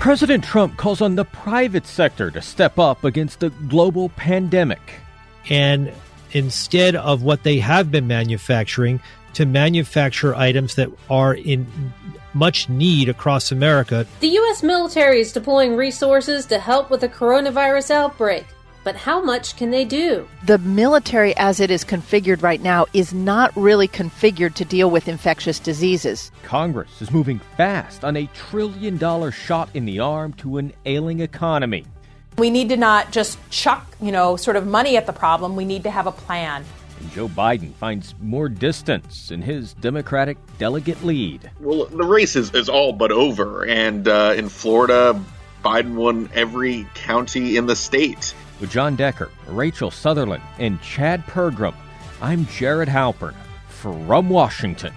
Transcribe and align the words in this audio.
President 0.00 0.42
Trump 0.42 0.78
calls 0.78 1.02
on 1.02 1.14
the 1.14 1.26
private 1.26 1.86
sector 1.86 2.30
to 2.30 2.40
step 2.40 2.78
up 2.78 3.04
against 3.04 3.40
the 3.40 3.50
global 3.50 4.08
pandemic. 4.08 4.80
And 5.50 5.92
instead 6.32 6.96
of 6.96 7.22
what 7.22 7.42
they 7.42 7.58
have 7.58 7.90
been 7.90 8.06
manufacturing, 8.06 9.02
to 9.34 9.44
manufacture 9.44 10.34
items 10.34 10.76
that 10.76 10.88
are 11.10 11.34
in 11.34 11.66
much 12.32 12.68
need 12.70 13.10
across 13.10 13.52
America. 13.52 14.06
The 14.20 14.28
U.S. 14.28 14.62
military 14.62 15.20
is 15.20 15.34
deploying 15.34 15.76
resources 15.76 16.46
to 16.46 16.58
help 16.58 16.90
with 16.90 17.02
the 17.02 17.08
coronavirus 17.08 17.90
outbreak. 17.90 18.46
But 18.82 18.96
how 18.96 19.22
much 19.22 19.56
can 19.56 19.70
they 19.70 19.84
do? 19.84 20.26
The 20.44 20.58
military, 20.58 21.36
as 21.36 21.60
it 21.60 21.70
is 21.70 21.84
configured 21.84 22.42
right 22.42 22.62
now, 22.62 22.86
is 22.94 23.12
not 23.12 23.54
really 23.54 23.86
configured 23.86 24.54
to 24.54 24.64
deal 24.64 24.90
with 24.90 25.06
infectious 25.06 25.58
diseases. 25.58 26.32
Congress 26.44 27.02
is 27.02 27.10
moving 27.10 27.40
fast 27.56 28.04
on 28.04 28.16
a 28.16 28.26
trillion 28.28 28.96
dollar 28.96 29.30
shot 29.30 29.68
in 29.74 29.84
the 29.84 30.00
arm 30.00 30.32
to 30.34 30.56
an 30.56 30.72
ailing 30.86 31.20
economy. 31.20 31.84
We 32.38 32.48
need 32.48 32.70
to 32.70 32.76
not 32.78 33.12
just 33.12 33.38
chuck, 33.50 33.86
you 34.00 34.12
know, 34.12 34.36
sort 34.36 34.56
of 34.56 34.66
money 34.66 34.96
at 34.96 35.06
the 35.06 35.12
problem. 35.12 35.56
We 35.56 35.66
need 35.66 35.82
to 35.82 35.90
have 35.90 36.06
a 36.06 36.12
plan. 36.12 36.64
And 37.00 37.10
Joe 37.12 37.28
Biden 37.28 37.74
finds 37.74 38.14
more 38.20 38.48
distance 38.48 39.30
in 39.30 39.42
his 39.42 39.74
Democratic 39.74 40.38
delegate 40.58 41.02
lead. 41.02 41.50
Well, 41.60 41.86
the 41.86 42.04
race 42.04 42.36
is, 42.36 42.54
is 42.54 42.68
all 42.70 42.92
but 42.92 43.12
over. 43.12 43.66
And 43.66 44.08
uh, 44.08 44.34
in 44.36 44.48
Florida, 44.48 45.20
Biden 45.62 45.94
won 45.96 46.30
every 46.34 46.86
county 46.94 47.56
in 47.56 47.66
the 47.66 47.76
state. 47.76 48.34
With 48.60 48.70
John 48.70 48.94
Decker, 48.94 49.30
Rachel 49.46 49.90
Sutherland, 49.90 50.42
and 50.58 50.80
Chad 50.82 51.24
Pergram, 51.26 51.74
I'm 52.20 52.44
Jared 52.46 52.88
Halpern 52.90 53.34
from 53.68 54.28
Washington. 54.28 54.92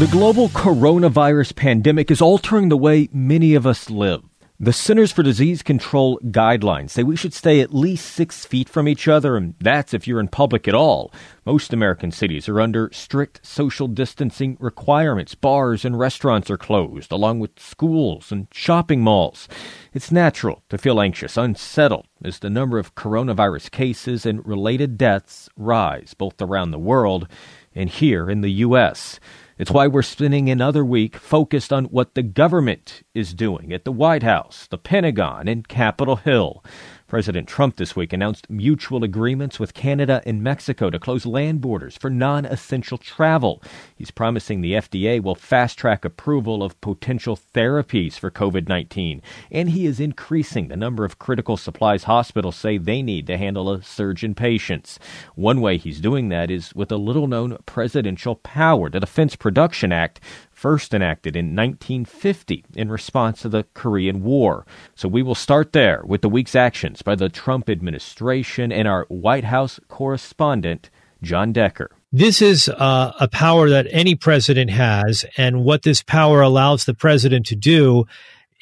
The 0.00 0.08
global 0.10 0.48
coronavirus 0.48 1.54
pandemic 1.54 2.10
is 2.10 2.20
altering 2.20 2.68
the 2.68 2.76
way 2.76 3.08
many 3.12 3.54
of 3.54 3.64
us 3.64 3.88
live. 3.88 4.24
The 4.64 4.72
Centers 4.72 5.12
for 5.12 5.22
Disease 5.22 5.62
Control 5.62 6.18
guidelines 6.20 6.88
say 6.88 7.02
we 7.02 7.16
should 7.16 7.34
stay 7.34 7.60
at 7.60 7.74
least 7.74 8.06
six 8.06 8.46
feet 8.46 8.66
from 8.66 8.88
each 8.88 9.06
other, 9.06 9.36
and 9.36 9.52
that's 9.60 9.92
if 9.92 10.08
you're 10.08 10.20
in 10.20 10.28
public 10.28 10.66
at 10.66 10.74
all. 10.74 11.12
Most 11.44 11.74
American 11.74 12.10
cities 12.10 12.48
are 12.48 12.62
under 12.62 12.88
strict 12.90 13.44
social 13.44 13.88
distancing 13.88 14.56
requirements. 14.58 15.34
Bars 15.34 15.84
and 15.84 15.98
restaurants 15.98 16.48
are 16.48 16.56
closed, 16.56 17.12
along 17.12 17.40
with 17.40 17.60
schools 17.60 18.32
and 18.32 18.46
shopping 18.54 19.02
malls. 19.02 19.48
It's 19.92 20.10
natural 20.10 20.62
to 20.70 20.78
feel 20.78 20.98
anxious, 20.98 21.36
unsettled, 21.36 22.06
as 22.24 22.38
the 22.38 22.48
number 22.48 22.78
of 22.78 22.94
coronavirus 22.94 23.70
cases 23.70 24.24
and 24.24 24.46
related 24.46 24.96
deaths 24.96 25.50
rise 25.58 26.14
both 26.14 26.40
around 26.40 26.70
the 26.70 26.78
world 26.78 27.28
and 27.74 27.90
here 27.90 28.30
in 28.30 28.40
the 28.40 28.52
U.S. 28.52 29.20
It's 29.56 29.70
why 29.70 29.86
we're 29.86 30.02
spending 30.02 30.50
another 30.50 30.84
week 30.84 31.16
focused 31.16 31.72
on 31.72 31.84
what 31.84 32.14
the 32.14 32.24
government 32.24 33.04
is 33.14 33.32
doing 33.32 33.72
at 33.72 33.84
the 33.84 33.92
White 33.92 34.24
House, 34.24 34.66
the 34.66 34.78
Pentagon, 34.78 35.46
and 35.46 35.68
Capitol 35.68 36.16
Hill. 36.16 36.64
President 37.06 37.46
Trump 37.46 37.76
this 37.76 37.94
week 37.94 38.12
announced 38.12 38.48
mutual 38.48 39.04
agreements 39.04 39.60
with 39.60 39.74
Canada 39.74 40.22
and 40.24 40.42
Mexico 40.42 40.88
to 40.88 40.98
close 40.98 41.26
land 41.26 41.60
borders 41.60 41.96
for 41.98 42.08
non 42.08 42.44
essential 42.46 42.96
travel. 42.96 43.62
He's 43.94 44.10
promising 44.10 44.60
the 44.60 44.72
FDA 44.72 45.22
will 45.22 45.34
fast 45.34 45.78
track 45.78 46.04
approval 46.04 46.62
of 46.62 46.80
potential 46.80 47.38
therapies 47.54 48.14
for 48.14 48.30
COVID 48.30 48.68
19. 48.68 49.20
And 49.50 49.70
he 49.70 49.84
is 49.84 50.00
increasing 50.00 50.68
the 50.68 50.76
number 50.76 51.04
of 51.04 51.18
critical 51.18 51.58
supplies 51.58 52.04
hospitals 52.04 52.56
say 52.56 52.78
they 52.78 53.02
need 53.02 53.26
to 53.26 53.36
handle 53.36 53.70
a 53.70 53.82
surge 53.82 54.24
in 54.24 54.34
patients. 54.34 54.98
One 55.34 55.60
way 55.60 55.76
he's 55.76 56.00
doing 56.00 56.30
that 56.30 56.50
is 56.50 56.74
with 56.74 56.90
a 56.90 56.96
little 56.96 57.26
known 57.26 57.58
presidential 57.66 58.36
power, 58.36 58.88
the 58.88 59.00
Defense 59.00 59.36
Production 59.36 59.92
Act, 59.92 60.20
first 60.64 60.94
enacted 60.94 61.36
in 61.36 61.54
1950 61.54 62.64
in 62.74 62.88
response 62.88 63.42
to 63.42 63.50
the 63.50 63.64
Korean 63.74 64.22
War. 64.22 64.64
So 64.94 65.06
we 65.08 65.22
will 65.22 65.34
start 65.34 65.74
there 65.74 66.02
with 66.06 66.22
the 66.22 66.28
week's 66.30 66.54
actions 66.54 67.02
by 67.02 67.16
the 67.16 67.28
Trump 67.28 67.68
administration 67.68 68.72
and 68.72 68.88
our 68.88 69.04
White 69.10 69.44
House 69.44 69.78
correspondent, 69.88 70.88
John 71.20 71.52
Decker. 71.52 71.90
This 72.12 72.40
is 72.40 72.70
uh, 72.70 73.12
a 73.20 73.28
power 73.28 73.68
that 73.68 73.88
any 73.90 74.14
president 74.14 74.70
has, 74.70 75.26
and 75.36 75.64
what 75.66 75.82
this 75.82 76.02
power 76.02 76.40
allows 76.40 76.86
the 76.86 76.94
president 76.94 77.44
to 77.48 77.56
do 77.56 78.06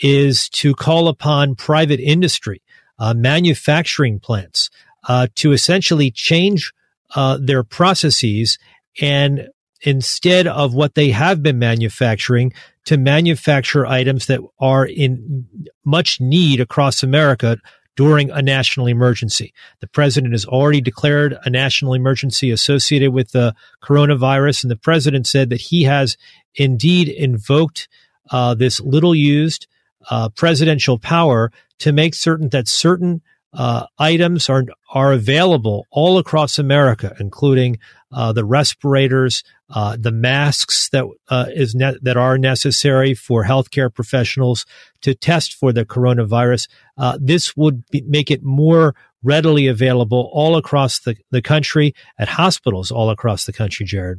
is 0.00 0.48
to 0.48 0.74
call 0.74 1.06
upon 1.06 1.54
private 1.54 2.00
industry, 2.00 2.62
uh, 2.98 3.14
manufacturing 3.14 4.18
plants, 4.18 4.70
uh, 5.06 5.28
to 5.36 5.52
essentially 5.52 6.10
change 6.10 6.72
uh, 7.14 7.38
their 7.40 7.62
processes 7.62 8.58
and 9.00 9.50
instead 9.82 10.46
of 10.46 10.74
what 10.74 10.94
they 10.94 11.10
have 11.10 11.42
been 11.42 11.58
manufacturing 11.58 12.52
to 12.84 12.96
manufacture 12.96 13.86
items 13.86 14.26
that 14.26 14.40
are 14.58 14.86
in 14.86 15.46
much 15.84 16.20
need 16.20 16.60
across 16.60 17.02
America 17.02 17.58
during 17.94 18.30
a 18.30 18.40
national 18.40 18.86
emergency. 18.86 19.52
The 19.80 19.86
president 19.86 20.32
has 20.32 20.46
already 20.46 20.80
declared 20.80 21.36
a 21.44 21.50
national 21.50 21.94
emergency 21.94 22.50
associated 22.50 23.12
with 23.12 23.32
the 23.32 23.54
coronavirus, 23.82 24.64
and 24.64 24.70
the 24.70 24.76
president 24.76 25.26
said 25.26 25.50
that 25.50 25.60
he 25.60 25.82
has 25.82 26.16
indeed 26.54 27.08
invoked 27.08 27.88
uh, 28.30 28.54
this 28.54 28.80
little 28.80 29.14
used 29.14 29.66
uh, 30.10 30.30
presidential 30.30 30.98
power 30.98 31.52
to 31.78 31.92
make 31.92 32.14
certain 32.14 32.48
that 32.48 32.68
certain 32.68 33.20
uh, 33.52 33.86
items 33.98 34.48
are 34.48 34.64
are 34.92 35.12
available 35.12 35.86
all 35.90 36.18
across 36.18 36.58
America, 36.58 37.14
including 37.20 37.78
uh, 38.12 38.32
the 38.32 38.44
respirators, 38.44 39.42
uh, 39.70 39.96
the 39.98 40.12
masks 40.12 40.88
that 40.90 41.04
uh, 41.28 41.46
is 41.54 41.74
ne- 41.74 41.98
that 42.02 42.16
are 42.16 42.38
necessary 42.38 43.14
for 43.14 43.44
healthcare 43.44 43.92
professionals 43.92 44.64
to 45.00 45.14
test 45.14 45.54
for 45.54 45.72
the 45.72 45.84
coronavirus. 45.84 46.68
Uh, 46.96 47.18
this 47.20 47.56
would 47.56 47.84
be, 47.90 48.02
make 48.02 48.30
it 48.30 48.42
more 48.42 48.94
readily 49.22 49.66
available 49.66 50.30
all 50.32 50.56
across 50.56 50.98
the, 51.00 51.16
the 51.30 51.42
country 51.42 51.94
at 52.18 52.28
hospitals 52.28 52.90
all 52.90 53.10
across 53.10 53.44
the 53.46 53.52
country, 53.52 53.86
Jared. 53.86 54.18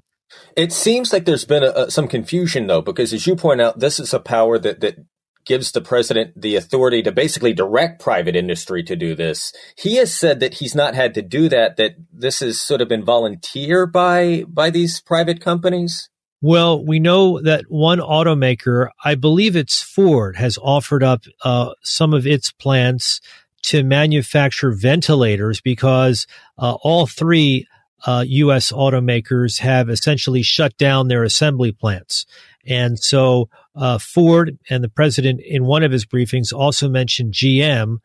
It 0.55 0.71
seems 0.71 1.13
like 1.13 1.25
there's 1.25 1.45
been 1.45 1.63
a, 1.63 1.71
a, 1.75 1.91
some 1.91 2.07
confusion 2.07 2.67
though, 2.67 2.81
because 2.81 3.13
as 3.13 3.27
you 3.27 3.35
point 3.35 3.61
out, 3.61 3.79
this 3.79 3.99
is 3.99 4.13
a 4.13 4.19
power 4.19 4.57
that, 4.59 4.79
that 4.81 4.97
gives 5.45 5.71
the 5.71 5.81
president 5.81 6.39
the 6.39 6.55
authority 6.55 7.01
to 7.03 7.11
basically 7.11 7.53
direct 7.53 8.01
private 8.01 8.35
industry 8.35 8.83
to 8.83 8.95
do 8.95 9.15
this. 9.15 9.53
He 9.77 9.95
has 9.95 10.13
said 10.13 10.39
that 10.39 10.55
he's 10.55 10.75
not 10.75 10.95
had 10.95 11.13
to 11.15 11.21
do 11.21 11.49
that, 11.49 11.77
that 11.77 11.95
this 12.11 12.39
has 12.39 12.61
sort 12.61 12.81
of 12.81 12.87
been 12.87 13.03
volunteer 13.03 13.85
by, 13.85 14.43
by 14.47 14.69
these 14.69 15.01
private 15.01 15.41
companies. 15.41 16.09
Well, 16.41 16.83
we 16.85 16.99
know 16.99 17.39
that 17.41 17.65
one 17.69 17.99
automaker, 17.99 18.89
I 19.03 19.15
believe 19.15 19.55
it's 19.55 19.81
Ford, 19.81 20.35
has 20.35 20.57
offered 20.61 21.01
up 21.01 21.23
uh, 21.43 21.71
some 21.83 22.13
of 22.13 22.27
its 22.27 22.51
plants 22.51 23.21
to 23.63 23.83
manufacture 23.83 24.73
ventilators 24.73 25.61
because 25.61 26.27
uh, 26.57 26.75
all 26.83 27.07
three 27.07 27.65
uh, 28.05 28.25
U.S. 28.27 28.71
automakers 28.71 29.59
have 29.59 29.89
essentially 29.89 30.41
shut 30.41 30.77
down 30.77 31.07
their 31.07 31.23
assembly 31.23 31.71
plants. 31.71 32.25
And 32.65 32.99
so 32.99 33.49
uh, 33.75 33.97
Ford 33.97 34.57
and 34.69 34.83
the 34.83 34.89
president, 34.89 35.41
in 35.41 35.65
one 35.65 35.83
of 35.83 35.91
his 35.91 36.05
briefings, 36.05 36.53
also 36.53 36.87
mentioned 36.87 37.33
GM. 37.33 37.97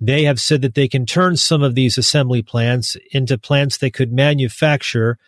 They 0.00 0.24
have 0.24 0.40
said 0.40 0.62
that 0.62 0.74
they 0.74 0.88
can 0.88 1.04
turn 1.04 1.36
some 1.36 1.62
of 1.62 1.74
these 1.74 1.98
assembly 1.98 2.42
plants 2.42 2.96
into 3.12 3.36
plants 3.36 3.78
that 3.78 3.92
could 3.92 4.12
manufacture 4.12 5.18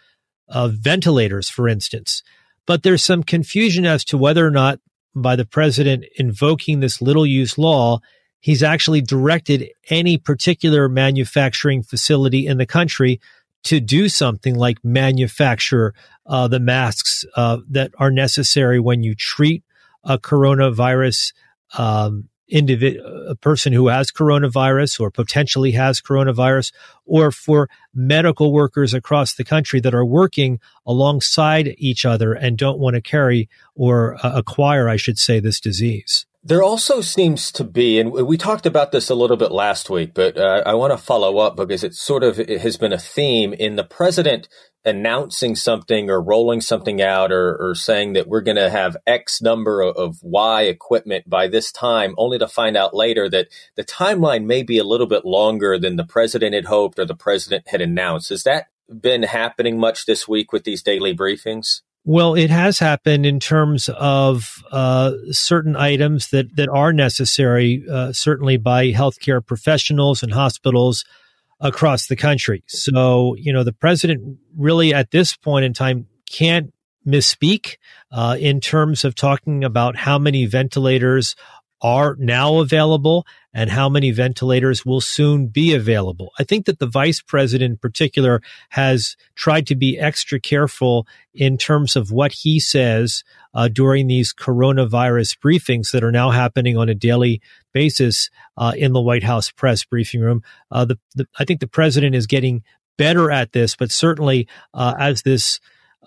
uh, 0.49 0.69
ventilators, 0.69 1.49
for 1.49 1.69
instance. 1.69 2.23
But 2.67 2.83
there's 2.83 3.05
some 3.05 3.23
confusion 3.23 3.85
as 3.85 4.05
to 4.07 4.19
whether 4.19 4.47
or 4.47 4.51
not, 4.51 4.79
by 5.15 5.37
the 5.37 5.45
president 5.45 6.05
invoking 6.17 6.81
this 6.81 7.03
little 7.03 7.27
use 7.27 7.59
law, 7.59 8.01
he's 8.41 8.63
actually 8.63 9.03
directed 9.03 9.69
any 9.91 10.17
particular 10.17 10.89
manufacturing 10.89 11.83
facility 11.83 12.47
in 12.47 12.59
the 12.59 12.67
country 12.67 13.21
to 13.65 13.81
do 13.81 14.09
something 14.09 14.55
like 14.55 14.79
manufacture 14.83 15.95
uh, 16.27 16.49
the 16.49 16.61
masks 16.61 17.25
uh, 17.37 17.59
that 17.69 17.93
are 17.99 18.11
necessary 18.11 18.81
when 18.81 19.03
you 19.03 19.15
treat 19.15 19.63
a 20.05 20.19
coronavirus 20.19 21.33
um, 21.79 22.29
a 22.55 23.35
person 23.41 23.73
who 23.73 23.89
has 23.89 24.11
coronavirus 24.11 25.01
or 25.01 25.11
potentially 25.11 25.73
has 25.73 26.03
coronavirus, 26.03 26.73
or 27.07 27.33
for 27.33 27.69
medical 27.95 28.53
workers 28.53 28.93
across 28.93 29.35
the 29.35 29.45
country 29.45 29.81
that 29.81 29.95
are 29.95 30.05
working 30.05 30.61
alongside 30.87 31.75
each 31.79 32.05
other 32.05 32.35
and 32.35 32.59
don't 32.59 32.79
want 32.79 32.95
to 32.95 33.01
carry 33.01 33.49
or 33.75 34.17
uh, 34.23 34.33
acquire, 34.37 34.89
I 34.89 34.97
should 34.97 35.19
say, 35.19 35.41
this 35.41 35.61
disease. 35.61 36.27
There 36.45 36.63
also 36.63 37.01
seems 37.01 37.53
to 37.53 37.63
be, 37.63 38.01
and 38.01 38.11
we 38.11 38.37
talked 38.37 38.67
about 38.67 38.91
this 38.91 39.09
a 39.09 39.15
little 39.15 39.37
bit 39.37 39.53
last 39.53 39.89
week, 39.89 40.13
but 40.13 40.37
uh, 40.37 40.65
I 40.67 40.75
want 40.75 40.93
to 40.93 40.97
follow 40.97 41.39
up 41.39 41.55
because 41.55 41.85
it 41.85 41.95
sort 41.95 42.25
of 42.25 42.41
it 42.41 42.61
has 42.63 42.77
been 42.77 42.93
a 42.93 42.99
theme 42.99 43.53
in 43.53 43.77
the 43.77 43.85
president 43.85 44.49
announcing 44.85 45.55
something 45.55 46.11
or 46.11 46.21
rolling 46.21 46.61
something 46.61 47.01
out 47.01 47.31
or, 47.31 47.57
or 47.61 47.77
saying 47.77 48.15
that 48.15 48.27
we're 48.27 48.41
going 48.41 48.57
to 48.57 48.71
have 48.71 48.97
X 49.07 49.41
number 49.41 49.83
of, 49.83 49.97
of 49.97 50.19
Y 50.21 50.63
equipment 50.63 51.31
by 51.31 51.47
this 51.47 51.71
time, 51.71 52.13
only 52.19 52.41
to 52.41 52.49
find 52.49 52.77
out 52.77 52.93
later 52.93 53.31
that 53.31 53.47
the 53.77 53.85
timeline 53.85 54.45
may 54.45 54.65
be 54.65 54.79
a 54.79 54.85
little 54.85 55.07
bit 55.07 55.25
longer 55.25 55.79
than 55.79 55.95
the 55.95 56.05
president 56.05 56.57
had 56.57 56.65
hoped 56.65 56.99
or 56.99 57.05
the 57.05 57.15
president 57.15 57.69
had 57.69 57.81
announced. 57.81 58.31
Has 58.31 58.43
that 58.43 58.67
been 58.89 59.23
happening 59.23 59.79
much 59.79 60.07
this 60.07 60.27
week 60.27 60.53
with 60.53 60.65
these 60.65 60.83
daily 60.83 61.15
briefings? 61.15 61.83
Well, 62.05 62.35
it 62.35 62.51
has 62.51 62.81
happened 62.81 63.27
in 63.27 63.39
terms 63.39 63.89
of 63.89 64.65
uh, 64.73 65.13
certain 65.31 65.77
items 65.77 66.31
that 66.31 66.57
that 66.57 66.69
are 66.69 66.93
necessary, 66.93 67.85
uh, 67.89 68.13
certainly 68.13 68.57
by 68.57 68.91
healthcare 68.91 69.45
professionals 69.45 70.23
and 70.23 70.33
hospitals 70.33 71.05
across 71.61 72.09
the 72.09 72.17
country. 72.17 72.65
So, 72.67 73.37
you 73.37 73.53
know, 73.53 73.63
the 73.63 73.73
president 73.73 74.39
really 74.57 74.93
at 74.93 75.13
this 75.13 75.37
point 75.37 75.65
in 75.65 75.75
time 75.75 76.09
can't 76.29 76.73
misspeak 77.07 77.77
uh, 78.11 78.37
in 78.39 78.61
terms 78.61 79.05
of 79.05 79.15
talking 79.15 79.63
about 79.63 79.97
how 79.97 80.19
many 80.19 80.47
ventilators 80.47 81.37
are 81.81 82.17
now 82.19 82.59
available 82.59 83.27
and 83.55 83.71
how 83.71 83.89
many 83.89 84.11
ventilators 84.11 84.85
will 84.87 85.01
soon 85.01 85.47
be 85.47 85.75
available. 85.75 86.33
I 86.39 86.45
think 86.45 86.67
that 86.67 86.79
the 86.79 86.87
vice 86.87 87.21
president 87.21 87.73
in 87.73 87.77
particular 87.77 88.41
has 88.71 89.17
tried 89.35 89.67
to 89.69 89.75
be 89.75 89.99
extra 89.99 90.41
careful 90.41 91.07
in 91.35 91.59
terms 91.59 91.97
of 91.97 92.11
what 92.11 92.33
he 92.33 92.61
says 92.61 93.25
uh, 93.55 93.69
during 93.69 94.07
these 94.07 94.33
coronavirus 94.33 95.39
briefings 95.39 95.91
that 95.93 96.05
are 96.05 96.13
now 96.13 96.31
happening 96.31 96.77
on 96.77 96.89
a 96.89 96.95
daily 96.95 97.41
basis 97.73 98.31
uh, 98.57 98.73
in 98.77 98.93
the 98.93 99.01
White 99.01 99.25
House 99.25 99.51
press 99.51 99.85
briefing 99.85 100.21
room. 100.21 100.43
Uh, 100.71 100.85
the, 100.85 100.99
the, 101.15 101.27
I 101.39 101.45
think 101.45 101.61
the 101.61 101.67
president 101.67 102.15
is 102.15 102.27
getting 102.27 102.63
better 102.97 103.31
at 103.31 103.53
this, 103.53 103.77
but 103.77 103.91
certainly 103.91 104.49
uh, 104.75 104.95
as 104.99 105.23
this 105.23 105.61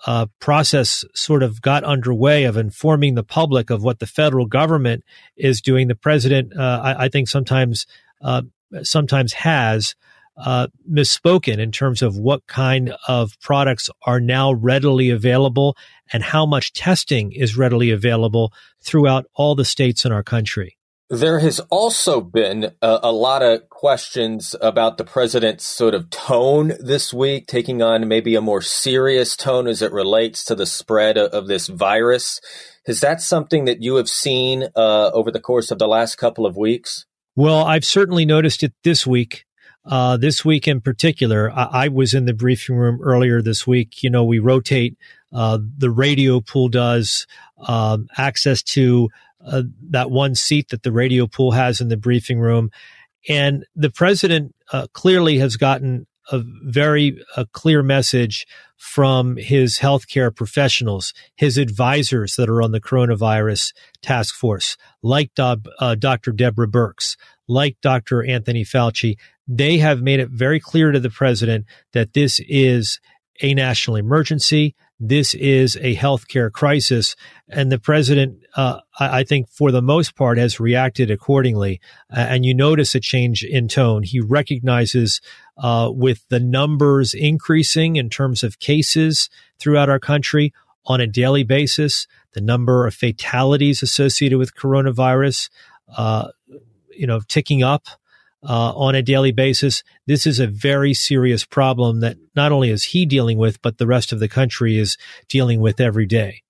uh, 0.04 0.26
process 0.40 1.04
sort 1.14 1.42
of 1.42 1.62
got 1.62 1.84
underway 1.84 2.44
of 2.44 2.56
informing 2.56 3.14
the 3.14 3.22
public 3.22 3.70
of 3.70 3.82
what 3.82 3.98
the 3.98 4.06
federal 4.06 4.46
government 4.46 5.04
is 5.36 5.60
doing. 5.60 5.88
The 5.88 5.94
president, 5.94 6.56
uh, 6.56 6.80
I, 6.82 7.04
I, 7.04 7.08
think, 7.08 7.28
sometimes 7.28 7.86
uh, 8.22 8.42
sometimes 8.82 9.32
has 9.32 9.94
uh, 10.36 10.66
misspoken 10.90 11.58
in 11.58 11.72
terms 11.72 12.02
of 12.02 12.18
what 12.18 12.46
kind 12.46 12.94
of 13.08 13.40
products 13.40 13.88
are 14.04 14.20
now 14.20 14.52
readily 14.52 15.10
available 15.10 15.76
and 16.12 16.22
how 16.22 16.44
much 16.44 16.72
testing 16.72 17.32
is 17.32 17.56
readily 17.56 17.90
available 17.90 18.52
throughout 18.82 19.24
all 19.34 19.54
the 19.54 19.64
states 19.64 20.04
in 20.04 20.12
our 20.12 20.22
country. 20.22 20.75
There 21.08 21.38
has 21.38 21.60
also 21.70 22.20
been 22.20 22.72
a, 22.82 22.98
a, 23.04 23.12
lot 23.12 23.40
of 23.40 23.68
questions 23.70 24.56
about 24.60 24.98
the 24.98 25.04
president's 25.04 25.64
sort 25.64 25.94
of 25.94 26.10
tone 26.10 26.72
this 26.80 27.14
week, 27.14 27.46
taking 27.46 27.80
on 27.80 28.08
maybe 28.08 28.34
a 28.34 28.40
more 28.40 28.60
serious 28.60 29.36
tone 29.36 29.68
as 29.68 29.82
it 29.82 29.92
relates 29.92 30.44
to 30.46 30.56
the 30.56 30.66
spread 30.66 31.16
of, 31.16 31.30
of 31.30 31.46
this 31.46 31.68
virus. 31.68 32.40
Is 32.88 33.00
that 33.00 33.20
something 33.20 33.66
that 33.66 33.80
you 33.80 33.96
have 33.96 34.08
seen 34.08 34.64
uh, 34.74 35.10
over 35.12 35.30
the 35.30 35.38
course 35.38 35.70
of 35.70 35.78
the 35.78 35.86
last 35.86 36.16
couple 36.16 36.44
of 36.44 36.56
weeks? 36.56 37.06
Well, 37.36 37.64
I've 37.64 37.84
certainly 37.84 38.24
noticed 38.24 38.64
it 38.64 38.72
this 38.82 39.06
week. 39.06 39.44
Uh, 39.84 40.16
this 40.16 40.44
week 40.44 40.66
in 40.66 40.80
particular, 40.80 41.52
I, 41.52 41.84
I, 41.84 41.88
was 41.88 42.14
in 42.14 42.24
the 42.24 42.34
briefing 42.34 42.74
room 42.74 42.98
earlier 43.00 43.40
this 43.40 43.68
week. 43.68 44.02
You 44.02 44.10
know, 44.10 44.24
we 44.24 44.40
rotate. 44.40 44.98
Uh, 45.32 45.58
the 45.78 45.90
radio 45.90 46.40
pool 46.40 46.68
does 46.68 47.28
um, 47.68 48.08
access 48.18 48.64
to 48.64 49.08
uh, 49.44 49.62
that 49.90 50.10
one 50.10 50.34
seat 50.34 50.68
that 50.70 50.82
the 50.82 50.92
radio 50.92 51.26
pool 51.26 51.52
has 51.52 51.80
in 51.80 51.88
the 51.88 51.96
briefing 51.96 52.40
room. 52.40 52.70
And 53.28 53.64
the 53.74 53.90
president 53.90 54.54
uh, 54.72 54.86
clearly 54.92 55.38
has 55.38 55.56
gotten 55.56 56.06
a 56.30 56.42
very 56.64 57.22
a 57.36 57.46
clear 57.46 57.82
message 57.82 58.46
from 58.76 59.36
his 59.36 59.78
healthcare 59.78 60.34
professionals, 60.34 61.14
his 61.36 61.56
advisors 61.56 62.36
that 62.36 62.48
are 62.48 62.62
on 62.62 62.72
the 62.72 62.80
coronavirus 62.80 63.72
task 64.02 64.34
force, 64.34 64.76
like 65.02 65.30
uh, 65.38 65.56
Dr. 65.98 66.32
Deborah 66.32 66.68
Birx, 66.68 67.16
like 67.48 67.76
Dr. 67.80 68.24
Anthony 68.24 68.64
Fauci. 68.64 69.16
They 69.48 69.78
have 69.78 70.02
made 70.02 70.20
it 70.20 70.30
very 70.30 70.58
clear 70.58 70.90
to 70.90 71.00
the 71.00 71.10
president 71.10 71.66
that 71.92 72.12
this 72.12 72.40
is 72.48 73.00
a 73.40 73.54
national 73.54 73.96
emergency 73.96 74.74
this 74.98 75.34
is 75.34 75.76
a 75.76 75.94
healthcare 75.94 76.50
crisis. 76.50 77.16
And 77.48 77.70
the 77.70 77.78
president, 77.78 78.44
uh, 78.56 78.80
I, 78.98 79.24
think, 79.24 79.50
for 79.50 79.70
the 79.70 79.82
most 79.82 80.16
part, 80.16 80.38
has 80.38 80.58
reacted 80.58 81.10
accordingly. 81.10 81.80
Uh, 82.10 82.20
and 82.20 82.46
you 82.46 82.54
notice 82.54 82.94
a 82.94 83.00
change 83.00 83.44
in 83.44 83.68
tone. 83.68 84.02
He 84.02 84.20
recognizes 84.20 85.20
uh, 85.58 85.90
with 85.92 86.26
the 86.28 86.40
numbers 86.40 87.14
increasing 87.14 87.96
in 87.96 88.08
terms 88.08 88.42
of 88.42 88.58
cases 88.58 89.28
throughout 89.58 89.90
our 89.90 90.00
country 90.00 90.52
on 90.86 91.00
a 91.00 91.06
daily 91.06 91.42
basis, 91.42 92.06
the 92.32 92.40
number 92.40 92.86
of 92.86 92.94
fatalities 92.94 93.82
associated 93.82 94.38
with 94.38 94.54
coronavirus, 94.54 95.50
uh, 95.96 96.28
you 96.90 97.06
know, 97.06 97.20
ticking 97.28 97.62
up 97.62 97.86
uh, 98.46 98.72
on 98.74 98.94
a 98.94 99.02
daily 99.02 99.32
basis. 99.32 99.82
This 100.06 100.26
is 100.26 100.38
a 100.38 100.46
very 100.46 100.94
serious 100.94 101.44
problem 101.44 102.00
that 102.00 102.16
not 102.34 102.52
only 102.52 102.70
is 102.70 102.84
he 102.84 103.04
dealing 103.04 103.38
with, 103.38 103.60
but 103.60 103.78
the 103.78 103.86
rest 103.86 104.12
of 104.12 104.20
the 104.20 104.28
country 104.28 104.78
is 104.78 104.96
dealing 105.28 105.60
with 105.60 105.80
every 105.80 106.06
day. 106.06 106.42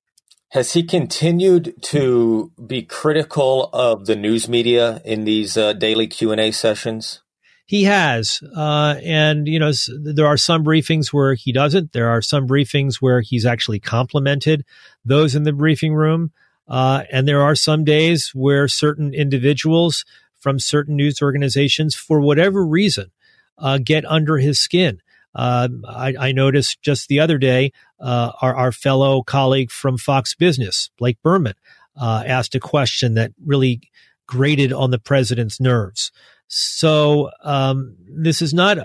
Has 0.51 0.75
he 0.75 0.83
continued 0.85 1.75
to 1.83 2.53
be 2.65 2.83
critical 2.83 3.69
of 3.73 4.07
the 4.07 4.15
news 4.15 4.49
media 4.49 5.01
in 5.05 5.25
these 5.25 5.57
uh, 5.57 5.73
daily 5.73 6.07
Q 6.07 6.33
and 6.33 6.41
A 6.41 6.51
sessions? 6.53 7.21
He 7.67 7.83
has, 7.85 8.41
uh, 8.55 8.95
and 9.03 9.49
you 9.49 9.59
know, 9.59 9.73
there 9.89 10.27
are 10.29 10.37
some 10.37 10.65
briefings 10.65 11.13
where 11.13 11.35
he 11.35 11.51
doesn't. 11.51 11.93
There 11.93 12.09
are 12.09 12.23
some 12.23 12.47
briefings 12.47 12.97
where 12.97 13.23
he's 13.23 13.45
actually 13.45 13.81
complimented 13.81 14.65
those 15.05 15.35
in 15.35 15.43
the 15.43 15.53
briefing 15.53 15.93
room, 15.93 16.31
uh, 16.69 17.03
and 17.11 17.27
there 17.27 17.43
are 17.43 17.57
some 17.57 17.83
days 17.83 18.31
where 18.33 18.69
certain 18.69 19.13
individuals 19.13 20.05
from 20.39 20.59
certain 20.59 20.97
news 20.97 21.23
organizations 21.23 21.95
for 21.95 22.21
whatever 22.21 22.65
reason 22.65 23.11
uh, 23.59 23.79
get 23.83 24.05
under 24.05 24.39
his 24.39 24.59
skin. 24.59 25.01
Uh, 25.35 25.69
I, 25.87 26.15
I, 26.19 26.33
noticed 26.33 26.81
just 26.81 27.09
the 27.09 27.21
other 27.21 27.37
day, 27.37 27.73
uh, 28.01 28.33
our, 28.41 28.55
our, 28.55 28.73
fellow 28.73 29.23
colleague 29.23 29.71
from 29.71 29.99
Fox 29.99 30.35
Business, 30.35 30.89
Blake 30.97 31.19
Burman, 31.23 31.53
uh, 32.01 32.23
asked 32.27 32.55
a 32.55 32.61
question 32.61 33.15
that 33.15 33.33
really 33.45 33.83
grated 34.27 34.73
on 34.73 34.91
the 34.91 34.99
president's 34.99 35.61
nerves. 35.61 36.11
So 36.49 37.31
um, 37.43 37.97
this 38.09 38.41
is 38.41 38.55
not 38.55 38.79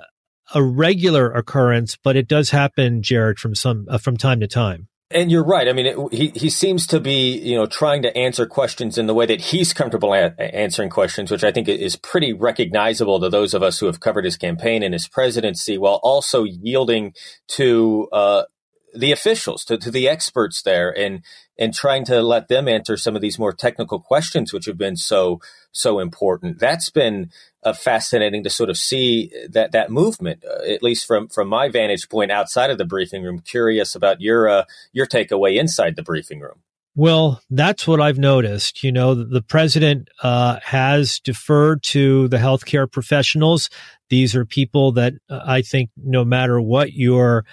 a 0.53 0.63
regular 0.63 1.31
occurrence, 1.31 1.98
but 2.01 2.18
it 2.18 2.27
does 2.27 2.50
happen, 2.50 3.01
Jared, 3.01 3.39
from 3.39 3.56
some 3.56 3.88
uh, 3.89 3.98
from 3.98 4.18
time 4.18 4.42
to 4.42 4.48
time. 4.48 4.88
And 5.13 5.31
you're 5.31 5.44
right. 5.44 5.68
I 5.68 5.74
mean, 5.74 5.86
it, 5.86 6.13
he 6.13 6.31
he 6.36 6.50
seems 6.50 6.88
to 6.88 7.00
be 7.00 7.38
you 7.38 7.56
know 7.56 7.66
trying 7.66 8.02
to 8.04 8.16
answer 8.18 8.46
questions 8.46 8.98
in 8.98 9.08
the 9.08 9.13
way 9.13 9.25
that 9.25 9.42
he's 9.42 9.74
comfortable 9.74 10.13
a- 10.13 10.40
answering 10.40 10.90
questions, 10.90 11.31
which 11.31 11.44
I 11.44 11.52
think 11.52 11.68
is 11.68 11.96
pretty 11.96 12.34
recognizable 12.34 13.19
to 13.19 13.30
those 13.30 13.54
of 13.54 13.63
us 13.63 13.80
who 13.80 13.88
have 13.88 14.00
covered 14.00 14.25
his 14.25 14.38
campaign 14.38 14.84
and 14.84 14.94
his 14.94 15.08
presidency, 15.08 15.77
while 15.77 16.00
also 16.03 16.44
yielding 16.44 17.13
to 17.50 18.08
uh, 18.12 18.44
the 18.93 19.12
officials, 19.12 19.63
to, 19.65 19.77
to 19.77 19.91
the 19.91 20.07
experts 20.07 20.62
there, 20.62 20.89
and 20.89 21.24
and 21.57 21.74
trying 21.74 22.05
to 22.05 22.21
let 22.21 22.48
them 22.48 22.67
answer 22.67 22.98
some 22.98 23.15
of 23.15 23.21
these 23.21 23.38
more 23.38 23.53
technical 23.53 24.00
questions, 24.00 24.51
which 24.51 24.65
have 24.65 24.77
been 24.77 24.95
so 24.95 25.39
so 25.71 26.00
important. 26.00 26.60
That's 26.60 26.89
been 26.89 27.29
uh, 27.63 27.74
fascinating 27.74 28.43
to 28.43 28.50
sort 28.50 28.69
of 28.69 28.77
see 28.77 29.31
that 29.50 29.71
that 29.71 29.91
movement, 29.91 30.43
uh, 30.43 30.63
at 30.63 30.83
least 30.83 31.05
from 31.05 31.27
from 31.27 31.48
my 31.48 31.69
vantage 31.69 32.10
point 32.10 32.31
outside 32.31 32.69
of 32.69 32.77
the 32.77 32.86
briefing 32.86 33.24
room. 33.24 33.39
Curious 33.39 33.95
about 33.95 34.21
your 34.21 34.50
uh, 34.50 34.63
your 34.91 35.05
takeaway 35.05 35.60
inside 35.60 35.95
the 35.95 36.03
briefing 36.03 36.39
room. 36.39 36.62
Well, 36.93 37.41
that's 37.50 37.88
what 37.88 38.01
I've 38.01 38.19
noticed. 38.19 38.83
You 38.83 38.91
know, 38.91 39.15
the 39.15 39.41
president 39.41 40.10
uh, 40.24 40.60
has 40.62 41.19
deferred 41.19 41.83
to 41.83 42.27
the 42.27 42.38
healthcare 42.38 42.91
professionals. 42.91 43.69
These 44.10 44.36
are 44.36 44.43
people 44.45 44.91
that 44.93 45.13
uh, 45.29 45.39
I 45.45 45.62
think, 45.62 45.89
no 45.95 46.25
matter 46.25 46.60
what 46.60 46.91
your 46.91 47.45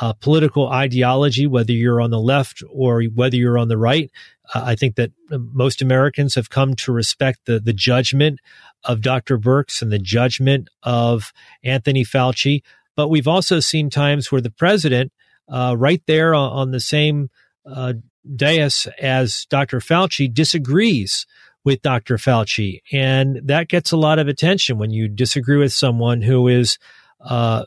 uh, 0.00 0.12
political 0.14 0.68
ideology, 0.68 1.46
whether 1.46 1.72
you're 1.72 2.00
on 2.00 2.10
the 2.10 2.20
left 2.20 2.62
or 2.70 3.02
whether 3.14 3.36
you're 3.36 3.58
on 3.58 3.68
the 3.68 3.78
right. 3.78 4.10
Uh, 4.54 4.62
I 4.64 4.76
think 4.76 4.96
that 4.96 5.12
most 5.30 5.80
Americans 5.80 6.34
have 6.34 6.50
come 6.50 6.74
to 6.76 6.92
respect 6.92 7.40
the, 7.46 7.58
the 7.58 7.72
judgment 7.72 8.40
of 8.84 9.00
Dr. 9.00 9.38
Birx 9.38 9.82
and 9.82 9.90
the 9.90 9.98
judgment 9.98 10.68
of 10.82 11.32
Anthony 11.64 12.04
Fauci. 12.04 12.62
But 12.94 13.08
we've 13.08 13.28
also 13.28 13.60
seen 13.60 13.90
times 13.90 14.30
where 14.30 14.40
the 14.40 14.50
president, 14.50 15.12
uh, 15.48 15.74
right 15.78 16.02
there 16.06 16.34
on, 16.34 16.52
on 16.52 16.70
the 16.70 16.80
same 16.80 17.30
uh, 17.64 17.94
dais 18.34 18.86
as 19.00 19.46
Dr. 19.48 19.80
Fauci, 19.80 20.32
disagrees 20.32 21.26
with 21.64 21.82
Dr. 21.82 22.16
Fauci. 22.16 22.80
And 22.92 23.40
that 23.44 23.68
gets 23.68 23.92
a 23.92 23.96
lot 23.96 24.18
of 24.18 24.28
attention 24.28 24.78
when 24.78 24.90
you 24.90 25.08
disagree 25.08 25.56
with 25.56 25.72
someone 25.72 26.22
who 26.22 26.46
is 26.48 26.78
uh, 27.20 27.64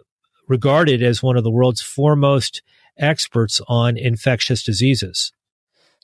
regarded 0.50 1.02
as 1.02 1.24
one 1.24 1.38
of 1.38 1.44
the 1.44 1.52
world's 1.52 1.82
foremost 1.82 2.62
experts 2.98 3.62
on 3.68 3.98
infectious 3.98 4.64
diseases. 4.64 5.32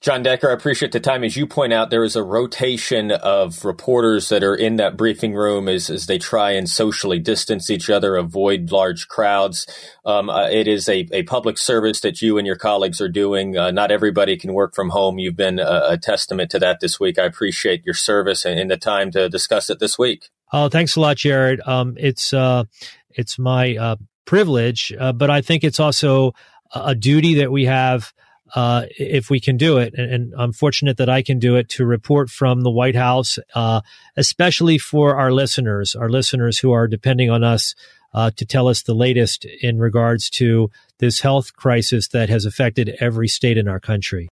John 0.02 0.22
Decker, 0.22 0.52
I 0.52 0.54
appreciate 0.54 0.92
the 0.92 1.00
time. 1.00 1.24
As 1.24 1.36
you 1.36 1.48
point 1.48 1.74
out, 1.74 1.90
there 1.90 2.04
is 2.04 2.16
a 2.16 2.24
rotation 2.24 3.12
of 3.12 3.66
reporters 3.66 4.30
that 4.30 4.44
are 4.44 4.54
in 4.54 4.76
that 4.76 4.98
briefing 4.98 5.34
room 5.34 5.68
as, 5.68 5.90
as 5.90 6.06
they 6.06 6.20
try 6.20 6.52
and 6.52 6.70
socially 6.70 7.18
distance 7.18 7.72
each 7.72 7.90
other, 7.90 8.16
avoid 8.16 8.72
large 8.72 9.08
crowds. 9.08 9.66
Um, 10.06 10.30
uh, 10.30 10.48
it 10.48 10.68
is 10.68 10.88
a, 10.88 11.08
a 11.12 11.24
public 11.24 11.58
service 11.58 12.02
that 12.02 12.22
you 12.22 12.38
and 12.38 12.46
your 12.46 12.58
colleagues 12.58 13.02
are 13.02 13.10
doing. 13.10 13.58
Uh, 13.58 13.72
not 13.72 13.90
everybody 13.90 14.38
can 14.38 14.54
work 14.54 14.76
from 14.76 14.90
home. 14.90 15.18
You've 15.18 15.38
been 15.38 15.60
a, 15.60 15.82
a, 15.90 15.98
testament 15.98 16.52
to 16.52 16.60
that 16.60 16.82
this 16.82 17.00
week. 17.00 17.18
I 17.18 17.24
appreciate 17.24 17.84
your 17.84 17.96
service 17.96 18.46
and, 18.46 18.60
and, 18.60 18.70
the 18.70 18.78
time 18.78 19.10
to 19.12 19.28
discuss 19.28 19.72
it 19.72 19.80
this 19.80 19.98
week. 19.98 20.30
Oh, 20.54 20.70
thanks 20.70 20.96
a 20.96 21.00
lot, 21.00 21.18
Jared. 21.18 21.62
Um, 21.66 21.96
it's 21.98 22.32
uh, 22.32 22.66
it's 23.10 23.40
my 23.40 23.76
uh, 23.76 23.96
privilege, 24.26 24.94
uh, 25.00 25.14
but 25.14 25.30
I 25.30 25.42
think 25.42 25.64
it's 25.64 25.80
also 25.80 26.34
a 26.74 26.96
duty 26.96 27.36
that 27.36 27.52
we 27.52 27.66
have 27.66 28.14
uh, 28.54 28.86
if 28.98 29.30
we 29.30 29.40
can 29.40 29.58
do 29.58 29.78
it. 29.78 29.94
And, 29.98 30.12
and, 30.12 30.34
I'm 30.38 30.54
fortunate 30.54 30.98
that 30.98 31.10
I 31.10 31.22
can 31.22 31.40
do 31.40 31.56
it 31.56 31.68
to 31.70 31.86
report 31.86 32.30
from 32.30 32.62
the 32.62 32.70
White 32.70 32.96
House, 32.96 33.40
uh, 33.56 33.82
especially 34.16 34.78
for 34.78 35.18
our 35.18 35.32
listeners, 35.32 35.96
our 35.96 36.10
listeners 36.10 36.60
who 36.60 36.72
are 36.72 36.88
depending 36.88 37.30
on 37.30 37.44
us 37.44 37.76
uh, 38.14 38.32
to 38.38 38.46
tell 38.46 38.68
us 38.68 38.84
the 38.84 38.94
latest 38.94 39.46
in 39.46 39.80
regards 39.80 40.30
to 40.30 40.70
this 41.00 41.20
health 41.20 41.56
crisis 41.56 42.08
that 42.10 42.30
has 42.30 42.46
affected 42.46 42.96
every 43.00 43.28
state 43.28 43.58
in 43.58 43.68
our 43.68 43.80
country. 43.80 44.30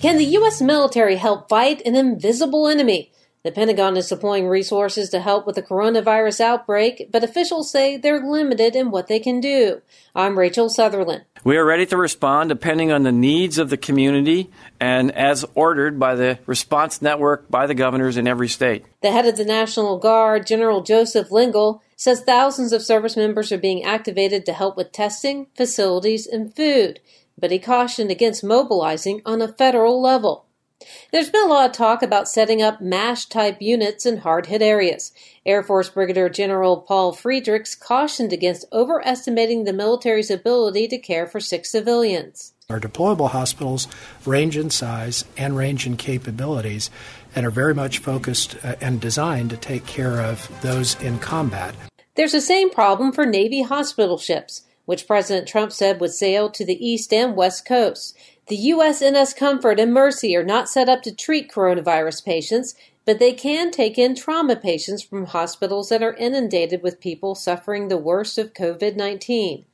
Can 0.00 0.16
the 0.16 0.24
U.S. 0.24 0.62
military 0.62 1.16
help 1.16 1.50
fight 1.50 1.82
an 1.84 1.94
invisible 1.94 2.68
enemy? 2.68 3.12
The 3.42 3.52
Pentagon 3.52 3.98
is 3.98 4.08
deploying 4.08 4.48
resources 4.48 5.10
to 5.10 5.20
help 5.20 5.46
with 5.46 5.56
the 5.56 5.62
coronavirus 5.62 6.40
outbreak, 6.40 7.10
but 7.12 7.22
officials 7.22 7.70
say 7.70 7.98
they're 7.98 8.26
limited 8.26 8.74
in 8.74 8.90
what 8.90 9.08
they 9.08 9.18
can 9.18 9.40
do. 9.40 9.82
I'm 10.14 10.38
Rachel 10.38 10.70
Sutherland. 10.70 11.26
We 11.44 11.58
are 11.58 11.66
ready 11.66 11.84
to 11.84 11.98
respond 11.98 12.48
depending 12.48 12.90
on 12.90 13.02
the 13.02 13.12
needs 13.12 13.58
of 13.58 13.68
the 13.68 13.76
community 13.76 14.50
and 14.80 15.12
as 15.12 15.44
ordered 15.54 15.98
by 15.98 16.14
the 16.14 16.38
response 16.46 17.02
network 17.02 17.50
by 17.50 17.66
the 17.66 17.74
governors 17.74 18.16
in 18.16 18.26
every 18.26 18.48
state. 18.48 18.86
The 19.02 19.12
head 19.12 19.26
of 19.26 19.36
the 19.36 19.44
National 19.44 19.98
Guard, 19.98 20.46
General 20.46 20.82
Joseph 20.82 21.28
Lengyel, 21.28 21.80
says 21.96 22.22
thousands 22.22 22.72
of 22.72 22.80
service 22.80 23.18
members 23.18 23.52
are 23.52 23.58
being 23.58 23.84
activated 23.84 24.46
to 24.46 24.54
help 24.54 24.78
with 24.78 24.92
testing, 24.92 25.48
facilities, 25.54 26.26
and 26.26 26.56
food, 26.56 27.00
but 27.40 27.50
he 27.50 27.58
cautioned 27.58 28.10
against 28.10 28.44
mobilizing 28.44 29.22
on 29.24 29.40
a 29.40 29.48
federal 29.48 30.00
level. 30.00 30.46
There's 31.12 31.30
been 31.30 31.44
a 31.44 31.48
lot 31.48 31.68
of 31.68 31.76
talk 31.76 32.02
about 32.02 32.28
setting 32.28 32.62
up 32.62 32.80
MASH 32.80 33.26
type 33.26 33.60
units 33.60 34.06
in 34.06 34.18
hard 34.18 34.46
hit 34.46 34.62
areas. 34.62 35.12
Air 35.44 35.62
Force 35.62 35.90
Brigadier 35.90 36.30
General 36.30 36.78
Paul 36.78 37.12
Friedrichs 37.12 37.74
cautioned 37.74 38.32
against 38.32 38.64
overestimating 38.72 39.64
the 39.64 39.72
military's 39.72 40.30
ability 40.30 40.88
to 40.88 40.98
care 40.98 41.26
for 41.26 41.40
sick 41.40 41.66
civilians. 41.66 42.54
Our 42.70 42.80
deployable 42.80 43.30
hospitals 43.30 43.88
range 44.24 44.56
in 44.56 44.70
size 44.70 45.24
and 45.36 45.56
range 45.56 45.86
in 45.86 45.96
capabilities 45.96 46.88
and 47.34 47.44
are 47.44 47.50
very 47.50 47.74
much 47.74 47.98
focused 47.98 48.56
uh, 48.64 48.76
and 48.80 49.00
designed 49.00 49.50
to 49.50 49.56
take 49.56 49.86
care 49.86 50.20
of 50.20 50.48
those 50.62 51.00
in 51.02 51.18
combat. 51.18 51.74
There's 52.14 52.32
the 52.32 52.40
same 52.40 52.70
problem 52.70 53.12
for 53.12 53.26
Navy 53.26 53.62
hospital 53.62 54.18
ships, 54.18 54.62
which 54.84 55.06
President 55.06 55.46
Trump 55.46 55.72
said 55.72 56.00
would 56.00 56.12
sail 56.12 56.50
to 56.50 56.64
the 56.64 56.84
east 56.86 57.12
and 57.12 57.36
west 57.36 57.64
coasts. 57.64 58.14
The 58.48 58.70
USNS 58.70 59.36
Comfort 59.36 59.78
and 59.78 59.94
Mercy 59.94 60.34
are 60.34 60.44
not 60.44 60.68
set 60.68 60.88
up 60.88 61.02
to 61.02 61.14
treat 61.14 61.50
coronavirus 61.50 62.24
patients, 62.24 62.74
but 63.04 63.18
they 63.18 63.32
can 63.32 63.70
take 63.70 63.98
in 63.98 64.14
trauma 64.14 64.56
patients 64.56 65.02
from 65.02 65.26
hospitals 65.26 65.88
that 65.88 66.02
are 66.02 66.14
inundated 66.14 66.82
with 66.82 67.00
people 67.00 67.34
suffering 67.34 67.88
the 67.88 67.96
worst 67.96 68.38
of 68.38 68.54
COVID 68.54 68.96
19. 68.96 69.64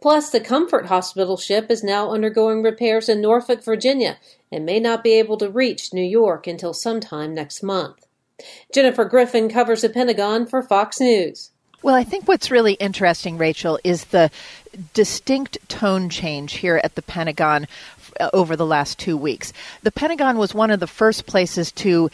Plus, 0.00 0.30
the 0.30 0.40
Comfort 0.40 0.86
Hospital 0.86 1.36
ship 1.36 1.70
is 1.70 1.82
now 1.82 2.10
undergoing 2.10 2.62
repairs 2.62 3.08
in 3.08 3.20
Norfolk, 3.20 3.64
Virginia, 3.64 4.18
and 4.52 4.64
may 4.64 4.80
not 4.80 5.02
be 5.02 5.14
able 5.14 5.36
to 5.38 5.50
reach 5.50 5.92
New 5.92 6.02
York 6.02 6.46
until 6.46 6.72
sometime 6.72 7.34
next 7.34 7.62
month. 7.62 8.06
Jennifer 8.72 9.04
Griffin 9.04 9.48
covers 9.48 9.82
the 9.82 9.88
Pentagon 9.88 10.46
for 10.46 10.62
Fox 10.62 11.00
News. 11.00 11.52
Well, 11.86 11.94
I 11.94 12.02
think 12.02 12.26
what's 12.26 12.50
really 12.50 12.72
interesting, 12.72 13.38
Rachel, 13.38 13.78
is 13.84 14.06
the 14.06 14.32
distinct 14.92 15.56
tone 15.68 16.08
change 16.08 16.54
here 16.54 16.80
at 16.82 16.96
the 16.96 17.00
Pentagon 17.00 17.68
over 18.32 18.56
the 18.56 18.66
last 18.66 18.98
two 18.98 19.16
weeks. 19.16 19.52
The 19.82 19.92
Pentagon 19.92 20.38
was 20.38 20.54
one 20.54 20.70
of 20.70 20.80
the 20.80 20.86
first 20.86 21.26
places 21.26 21.72
to 21.72 22.10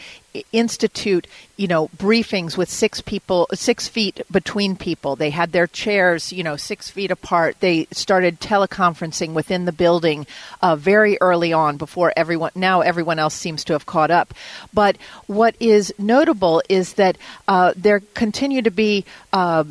institute, 0.51 1.27
you 1.57 1.67
know, 1.67 1.89
briefings 1.89 2.57
with 2.57 2.69
six 2.69 3.01
people, 3.01 3.47
six 3.53 3.87
feet 3.87 4.21
between 4.31 4.75
people. 4.75 5.15
They 5.15 5.29
had 5.29 5.51
their 5.51 5.67
chairs, 5.67 6.33
you 6.33 6.43
know, 6.43 6.55
six 6.55 6.89
feet 6.89 7.11
apart. 7.11 7.57
They 7.59 7.87
started 7.91 8.39
teleconferencing 8.39 9.33
within 9.33 9.65
the 9.65 9.71
building 9.71 10.25
uh, 10.61 10.75
very 10.75 11.17
early 11.21 11.53
on 11.53 11.77
before 11.77 12.13
everyone, 12.17 12.51
now 12.55 12.81
everyone 12.81 13.19
else 13.19 13.35
seems 13.35 13.63
to 13.65 13.73
have 13.73 13.85
caught 13.85 14.11
up. 14.11 14.33
But 14.73 14.97
what 15.27 15.55
is 15.59 15.93
notable 15.97 16.61
is 16.69 16.93
that 16.93 17.17
uh, 17.47 17.73
there 17.75 17.99
continue 17.99 18.61
to 18.63 18.71
be 18.71 19.05
uh, 19.31 19.65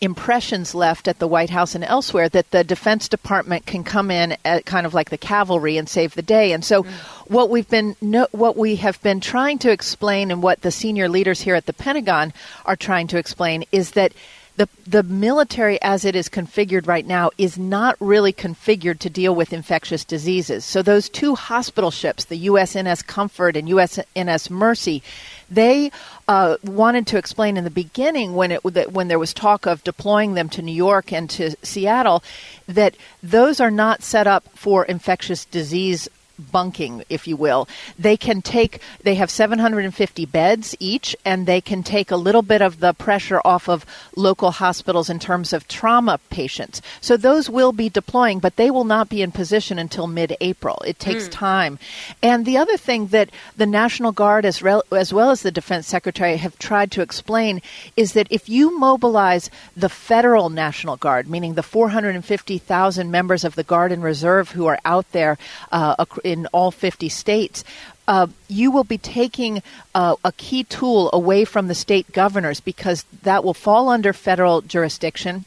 impressions 0.00 0.74
left 0.74 1.08
at 1.08 1.18
the 1.18 1.26
White 1.26 1.50
House 1.50 1.74
and 1.74 1.84
elsewhere 1.84 2.28
that 2.28 2.50
the 2.50 2.64
Defense 2.64 3.08
Department 3.08 3.66
can 3.66 3.84
come 3.84 4.10
in 4.10 4.36
at 4.44 4.66
kind 4.66 4.86
of 4.86 4.94
like 4.94 5.10
the 5.10 5.18
cavalry 5.18 5.76
and 5.76 5.88
save 5.88 6.14
the 6.14 6.22
day. 6.22 6.52
And 6.52 6.64
so, 6.64 6.82
mm. 6.82 6.90
what 7.28 7.50
we've 7.50 7.68
been 7.68 7.96
no, 8.00 8.26
what 8.32 8.56
we 8.56 8.76
have 8.76 9.00
been 9.02 9.20
trying 9.20 9.58
to 9.60 9.70
explain, 9.70 10.30
and 10.30 10.42
what 10.42 10.62
the 10.62 10.70
senior 10.70 11.08
leaders 11.08 11.40
here 11.40 11.54
at 11.54 11.66
the 11.66 11.72
Pentagon 11.72 12.32
are 12.64 12.76
trying 12.76 13.06
to 13.08 13.18
explain, 13.18 13.64
is 13.72 13.92
that 13.92 14.12
the 14.56 14.68
the 14.86 15.02
military 15.02 15.80
as 15.82 16.04
it 16.04 16.14
is 16.14 16.28
configured 16.28 16.86
right 16.86 17.06
now 17.06 17.30
is 17.38 17.58
not 17.58 17.96
really 17.98 18.32
configured 18.32 19.00
to 19.00 19.10
deal 19.10 19.34
with 19.34 19.52
infectious 19.52 20.04
diseases. 20.04 20.64
So 20.64 20.82
those 20.82 21.08
two 21.08 21.34
hospital 21.34 21.90
ships, 21.90 22.24
the 22.24 22.46
USNS 22.46 23.06
Comfort 23.06 23.56
and 23.56 23.68
USNS 23.68 24.50
Mercy, 24.50 25.02
they 25.50 25.90
uh, 26.28 26.56
wanted 26.64 27.06
to 27.08 27.18
explain 27.18 27.56
in 27.56 27.64
the 27.64 27.70
beginning 27.70 28.34
when 28.34 28.50
it 28.50 28.64
when 28.64 29.08
there 29.08 29.18
was 29.18 29.32
talk 29.32 29.66
of 29.66 29.84
deploying 29.84 30.34
them 30.34 30.48
to 30.50 30.62
New 30.62 30.74
York 30.74 31.12
and 31.12 31.28
to 31.30 31.56
Seattle 31.62 32.22
that 32.66 32.96
those 33.22 33.60
are 33.60 33.70
not 33.70 34.02
set 34.02 34.26
up 34.26 34.48
for 34.54 34.84
infectious 34.84 35.44
disease 35.44 36.08
bunking, 36.38 37.04
if 37.08 37.26
you 37.26 37.36
will. 37.36 37.68
They 37.98 38.16
can 38.16 38.42
take, 38.42 38.80
they 39.02 39.14
have 39.16 39.30
750 39.30 40.26
beds 40.26 40.76
each, 40.80 41.16
and 41.24 41.46
they 41.46 41.60
can 41.60 41.82
take 41.82 42.10
a 42.10 42.16
little 42.16 42.42
bit 42.42 42.62
of 42.62 42.80
the 42.80 42.92
pressure 42.92 43.40
off 43.44 43.68
of 43.68 43.86
local 44.16 44.52
hospitals 44.52 45.10
in 45.10 45.18
terms 45.18 45.52
of 45.52 45.68
trauma 45.68 46.18
patients. 46.30 46.82
So 47.00 47.16
those 47.16 47.48
will 47.48 47.72
be 47.72 47.88
deploying, 47.88 48.38
but 48.38 48.56
they 48.56 48.70
will 48.70 48.84
not 48.84 49.08
be 49.08 49.22
in 49.22 49.32
position 49.32 49.78
until 49.78 50.06
mid 50.06 50.36
April. 50.40 50.78
It 50.86 50.98
takes 50.98 51.28
mm. 51.28 51.32
time. 51.32 51.78
And 52.22 52.46
the 52.46 52.56
other 52.56 52.76
thing 52.76 53.08
that 53.08 53.30
the 53.56 53.66
National 53.66 54.12
Guard, 54.12 54.44
as, 54.44 54.62
re- 54.62 54.80
as 54.92 55.12
well 55.12 55.30
as 55.30 55.42
the 55.42 55.50
Defense 55.50 55.86
Secretary, 55.86 56.36
have 56.36 56.58
tried 56.58 56.90
to 56.92 57.02
explain 57.02 57.62
is 57.96 58.12
that 58.12 58.28
if 58.30 58.48
you 58.48 58.78
mobilize 58.78 59.50
the 59.76 59.88
federal 59.88 60.50
National 60.50 60.96
Guard, 60.96 61.28
meaning 61.28 61.54
the 61.54 61.62
450,000 61.62 63.10
members 63.10 63.44
of 63.44 63.54
the 63.54 63.62
Guard 63.62 63.92
and 63.92 64.02
Reserve 64.02 64.50
who 64.50 64.66
are 64.66 64.78
out 64.84 65.10
there 65.12 65.38
uh, 65.72 65.94
in 66.24 66.46
all 66.46 66.70
50 66.70 67.08
states, 67.08 67.62
uh, 68.08 68.26
you 68.48 68.70
will 68.70 68.84
be 68.84 68.98
taking 68.98 69.62
uh, 69.94 70.16
a 70.24 70.32
key 70.32 70.64
tool 70.64 71.10
away 71.12 71.44
from 71.44 71.68
the 71.68 71.74
state 71.74 72.10
governors 72.12 72.60
because 72.60 73.04
that 73.22 73.44
will 73.44 73.54
fall 73.54 73.88
under 73.88 74.12
federal 74.12 74.60
jurisdiction 74.60 75.44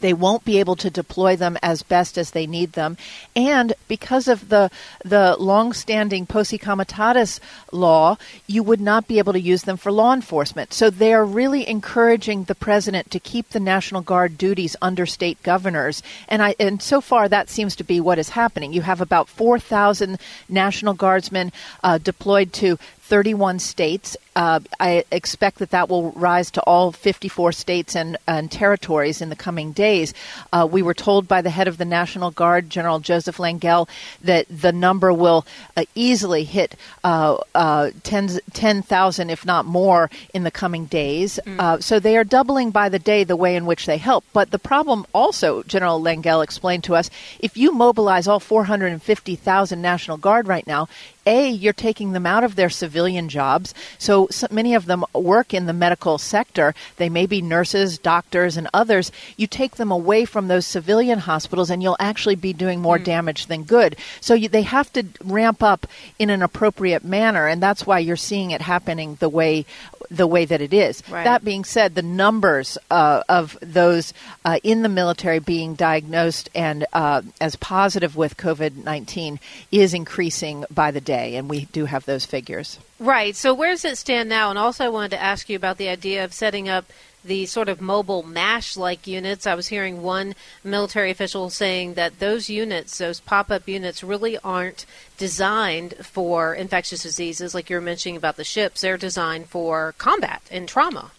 they 0.00 0.12
won't 0.12 0.44
be 0.44 0.58
able 0.58 0.76
to 0.76 0.90
deploy 0.90 1.36
them 1.36 1.56
as 1.62 1.82
best 1.82 2.18
as 2.18 2.30
they 2.30 2.46
need 2.46 2.72
them, 2.72 2.96
and 3.36 3.74
because 3.88 4.26
of 4.26 4.48
the 4.48 4.70
the 5.04 5.36
long-standing 5.38 6.26
posse 6.26 6.58
comitatus 6.58 7.40
law, 7.70 8.16
you 8.46 8.62
would 8.62 8.80
not 8.80 9.06
be 9.06 9.18
able 9.18 9.32
to 9.32 9.40
use 9.40 9.62
them 9.64 9.76
for 9.76 9.92
law 9.92 10.14
enforcement. 10.14 10.72
So 10.72 10.90
they 10.90 11.12
are 11.12 11.24
really 11.24 11.68
encouraging 11.68 12.44
the 12.44 12.54
president 12.54 13.10
to 13.10 13.20
keep 13.20 13.50
the 13.50 13.60
National 13.60 14.00
Guard 14.00 14.38
duties 14.38 14.76
under 14.80 15.06
state 15.06 15.42
governors, 15.42 16.02
and 16.28 16.42
I 16.42 16.54
and 16.58 16.80
so 16.82 17.00
far 17.00 17.28
that 17.28 17.50
seems 17.50 17.76
to 17.76 17.84
be 17.84 18.00
what 18.00 18.18
is 18.18 18.30
happening. 18.30 18.72
You 18.72 18.82
have 18.82 19.00
about 19.00 19.28
four 19.28 19.58
thousand 19.58 20.18
National 20.48 20.94
Guardsmen 20.94 21.52
uh, 21.84 21.98
deployed 21.98 22.52
to 22.54 22.78
31 23.12 23.58
states. 23.58 24.16
Uh, 24.34 24.60
I 24.80 25.04
expect 25.12 25.58
that 25.58 25.72
that 25.72 25.90
will 25.90 26.12
rise 26.12 26.50
to 26.52 26.62
all 26.62 26.92
54 26.92 27.52
states 27.52 27.94
and, 27.94 28.16
and 28.26 28.50
territories 28.50 29.20
in 29.20 29.28
the 29.28 29.36
coming 29.36 29.72
days. 29.72 30.14
Uh, 30.50 30.66
we 30.70 30.80
were 30.80 30.94
told 30.94 31.28
by 31.28 31.42
the 31.42 31.50
head 31.50 31.68
of 31.68 31.76
the 31.76 31.84
National 31.84 32.30
Guard, 32.30 32.70
General 32.70 33.00
Joseph 33.00 33.36
Lengyel, 33.36 33.86
that 34.22 34.46
the 34.48 34.72
number 34.72 35.12
will 35.12 35.44
uh, 35.76 35.84
easily 35.94 36.44
hit 36.44 36.74
uh, 37.04 37.36
uh, 37.54 37.90
10,000, 38.02 39.28
if 39.28 39.44
not 39.44 39.66
more, 39.66 40.08
in 40.32 40.44
the 40.44 40.50
coming 40.50 40.86
days. 40.86 41.38
Mm. 41.44 41.60
Uh, 41.60 41.80
so 41.80 42.00
they 42.00 42.16
are 42.16 42.24
doubling 42.24 42.70
by 42.70 42.88
the 42.88 42.98
day 42.98 43.24
the 43.24 43.36
way 43.36 43.56
in 43.56 43.66
which 43.66 43.84
they 43.84 43.98
help. 43.98 44.24
But 44.32 44.52
the 44.52 44.58
problem 44.58 45.04
also, 45.12 45.62
General 45.64 46.00
Lengyel 46.00 46.42
explained 46.42 46.84
to 46.84 46.94
us, 46.94 47.10
if 47.40 47.58
you 47.58 47.72
mobilize 47.72 48.26
all 48.26 48.40
450,000 48.40 49.82
National 49.82 50.16
Guard 50.16 50.48
right 50.48 50.66
now, 50.66 50.88
A, 51.26 51.48
you're 51.48 51.72
taking 51.72 52.12
them 52.12 52.26
out 52.26 52.44
of 52.44 52.56
their 52.56 52.70
civilian 52.70 53.28
jobs. 53.28 53.74
So, 53.98 54.26
so 54.30 54.46
many 54.50 54.74
of 54.74 54.86
them 54.86 55.04
work 55.14 55.54
in 55.54 55.66
the 55.66 55.72
medical 55.72 56.18
sector. 56.18 56.74
They 56.96 57.08
may 57.08 57.26
be 57.26 57.42
nurses, 57.42 57.98
doctors, 57.98 58.56
and 58.56 58.68
others. 58.74 59.12
You 59.36 59.46
take 59.46 59.76
them 59.76 59.90
away 59.90 60.24
from 60.24 60.48
those 60.48 60.66
civilian 60.66 61.20
hospitals, 61.20 61.70
and 61.70 61.82
you'll 61.82 61.96
actually 62.00 62.36
be 62.36 62.52
doing 62.52 62.80
more 62.80 62.98
mm. 62.98 63.04
damage 63.04 63.46
than 63.46 63.64
good. 63.64 63.96
So 64.20 64.34
you, 64.34 64.48
they 64.48 64.62
have 64.62 64.92
to 64.94 65.04
ramp 65.24 65.62
up 65.62 65.86
in 66.18 66.30
an 66.30 66.42
appropriate 66.42 67.04
manner, 67.04 67.46
and 67.46 67.62
that's 67.62 67.86
why 67.86 67.98
you're 67.98 68.16
seeing 68.16 68.50
it 68.50 68.60
happening 68.60 69.16
the 69.20 69.28
way 69.28 69.66
the 70.12 70.26
way 70.26 70.44
that 70.44 70.60
it 70.60 70.72
is. 70.72 71.02
Right. 71.08 71.24
That 71.24 71.44
being 71.44 71.64
said, 71.64 71.94
the 71.94 72.02
numbers 72.02 72.76
uh, 72.90 73.22
of 73.28 73.58
those 73.60 74.12
uh, 74.44 74.58
in 74.62 74.82
the 74.82 74.88
military 74.88 75.38
being 75.38 75.74
diagnosed 75.74 76.50
and 76.54 76.86
uh, 76.92 77.22
as 77.40 77.56
positive 77.56 78.14
with 78.14 78.36
COVID 78.36 78.84
19 78.84 79.40
is 79.70 79.94
increasing 79.94 80.64
by 80.70 80.90
the 80.90 81.00
day, 81.00 81.11
and 81.12 81.48
we 81.48 81.66
do 81.66 81.84
have 81.84 82.04
those 82.04 82.24
figures. 82.24 82.78
Right. 82.98 83.36
So, 83.36 83.54
where 83.54 83.70
does 83.70 83.84
it 83.84 83.98
stand 83.98 84.28
now? 84.28 84.50
And 84.50 84.58
also, 84.58 84.84
I 84.84 84.88
wanted 84.88 85.12
to 85.12 85.22
ask 85.22 85.48
you 85.48 85.56
about 85.56 85.78
the 85.78 85.88
idea 85.88 86.24
of 86.24 86.32
setting 86.32 86.68
up 86.68 86.86
the 87.24 87.46
sort 87.46 87.68
of 87.68 87.80
mobile 87.80 88.22
MASH 88.22 88.76
like 88.76 89.06
units. 89.06 89.46
I 89.46 89.54
was 89.54 89.68
hearing 89.68 90.02
one 90.02 90.34
military 90.64 91.10
official 91.10 91.50
saying 91.50 91.94
that 91.94 92.18
those 92.18 92.50
units, 92.50 92.98
those 92.98 93.20
pop 93.20 93.50
up 93.50 93.68
units, 93.68 94.02
really 94.02 94.38
aren't 94.38 94.86
designed 95.18 95.94
for 96.02 96.54
infectious 96.54 97.02
diseases 97.02 97.54
like 97.54 97.70
you 97.70 97.76
were 97.76 97.82
mentioning 97.82 98.16
about 98.16 98.36
the 98.36 98.44
ships. 98.44 98.80
They're 98.80 98.96
designed 98.96 99.48
for 99.48 99.94
combat 99.98 100.42
and 100.50 100.68
trauma. 100.68 101.12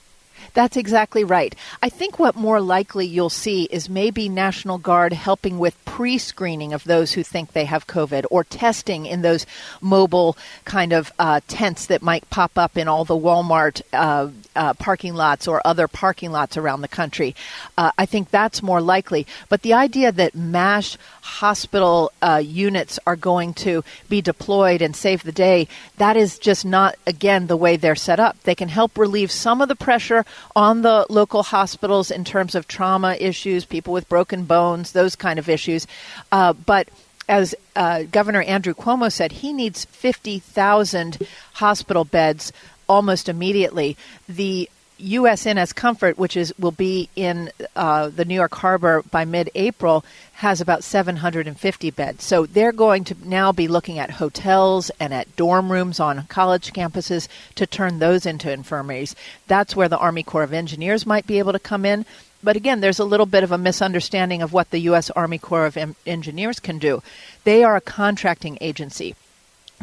That's 0.53 0.77
exactly 0.77 1.23
right. 1.23 1.55
I 1.81 1.89
think 1.89 2.19
what 2.19 2.35
more 2.35 2.61
likely 2.61 3.05
you'll 3.05 3.29
see 3.29 3.63
is 3.65 3.89
maybe 3.89 4.29
National 4.29 4.77
Guard 4.77 5.13
helping 5.13 5.59
with 5.59 5.83
pre 5.85 6.17
screening 6.17 6.73
of 6.73 6.83
those 6.83 7.13
who 7.13 7.23
think 7.23 7.53
they 7.53 7.65
have 7.65 7.87
COVID 7.87 8.25
or 8.29 8.43
testing 8.43 9.05
in 9.05 9.21
those 9.21 9.45
mobile 9.81 10.37
kind 10.65 10.93
of 10.93 11.11
uh, 11.19 11.39
tents 11.47 11.87
that 11.87 12.01
might 12.01 12.29
pop 12.29 12.57
up 12.57 12.77
in 12.77 12.87
all 12.87 13.05
the 13.05 13.15
Walmart 13.15 13.81
uh, 13.93 14.29
uh, 14.55 14.73
parking 14.73 15.13
lots 15.13 15.47
or 15.47 15.61
other 15.65 15.87
parking 15.87 16.31
lots 16.31 16.57
around 16.57 16.81
the 16.81 16.87
country. 16.87 17.35
Uh, 17.77 17.91
I 17.97 18.05
think 18.05 18.29
that's 18.29 18.61
more 18.61 18.81
likely. 18.81 19.27
But 19.49 19.61
the 19.61 19.73
idea 19.73 20.11
that 20.11 20.35
MASH 20.35 20.97
hospital 21.21 22.11
uh, 22.21 22.41
units 22.43 22.99
are 23.05 23.15
going 23.15 23.53
to 23.55 23.83
be 24.09 24.21
deployed 24.21 24.81
and 24.81 24.95
save 24.95 25.23
the 25.23 25.31
day, 25.31 25.67
that 25.97 26.17
is 26.17 26.39
just 26.39 26.65
not, 26.65 26.95
again, 27.07 27.47
the 27.47 27.57
way 27.57 27.77
they're 27.77 27.95
set 27.95 28.19
up. 28.19 28.41
They 28.43 28.55
can 28.55 28.69
help 28.69 28.97
relieve 28.97 29.31
some 29.31 29.61
of 29.61 29.69
the 29.69 29.75
pressure 29.75 30.25
on 30.55 30.81
the 30.81 31.05
local 31.09 31.43
hospitals 31.43 32.11
in 32.11 32.23
terms 32.23 32.55
of 32.55 32.67
trauma 32.67 33.15
issues, 33.19 33.65
people 33.65 33.93
with 33.93 34.09
broken 34.09 34.45
bones, 34.45 34.91
those 34.91 35.15
kind 35.15 35.39
of 35.39 35.49
issues. 35.49 35.87
Uh, 36.31 36.53
but 36.53 36.89
as 37.29 37.55
uh, 37.75 38.03
Governor 38.03 38.41
Andrew 38.41 38.73
Cuomo 38.73 39.11
said, 39.11 39.31
he 39.31 39.53
needs 39.53 39.85
50,000 39.85 41.19
hospital 41.53 42.03
beds 42.03 42.51
almost 42.93 43.27
immediately. 43.27 43.97
The 44.29 44.69
USNS 44.99 45.73
Comfort, 45.75 46.17
which 46.17 46.37
is 46.37 46.53
will 46.57 46.71
be 46.71 47.09
in 47.15 47.51
uh, 47.75 48.09
the 48.09 48.25
New 48.25 48.35
York 48.35 48.53
Harbor 48.55 49.03
by 49.09 49.25
mid-April, 49.25 50.05
has 50.33 50.61
about 50.61 50.83
750 50.83 51.91
beds. 51.91 52.23
So 52.23 52.45
they're 52.45 52.71
going 52.71 53.03
to 53.05 53.15
now 53.27 53.51
be 53.51 53.67
looking 53.67 53.99
at 53.99 54.11
hotels 54.11 54.91
and 54.99 55.13
at 55.13 55.35
dorm 55.35 55.71
rooms 55.71 55.99
on 55.99 56.27
college 56.27 56.71
campuses 56.73 57.27
to 57.55 57.65
turn 57.65 57.99
those 57.99 58.25
into 58.25 58.51
infirmaries. 58.51 59.15
That's 59.47 59.75
where 59.75 59.89
the 59.89 59.97
Army 59.97 60.23
Corps 60.23 60.43
of 60.43 60.53
Engineers 60.53 61.05
might 61.05 61.27
be 61.27 61.39
able 61.39 61.53
to 61.53 61.59
come 61.59 61.85
in. 61.85 62.05
But 62.43 62.55
again, 62.55 62.81
there's 62.81 62.99
a 62.99 63.05
little 63.05 63.25
bit 63.25 63.43
of 63.43 63.51
a 63.51 63.57
misunderstanding 63.57 64.41
of 64.41 64.53
what 64.53 64.69
the 64.69 64.79
U.S. 64.79 65.09
Army 65.11 65.37
Corps 65.37 65.65
of 65.65 65.95
Engineers 66.05 66.59
can 66.59 66.77
do. 66.77 67.01
They 67.45 67.63
are 67.63 67.75
a 67.75 67.81
contracting 67.81 68.57
agency. 68.61 69.15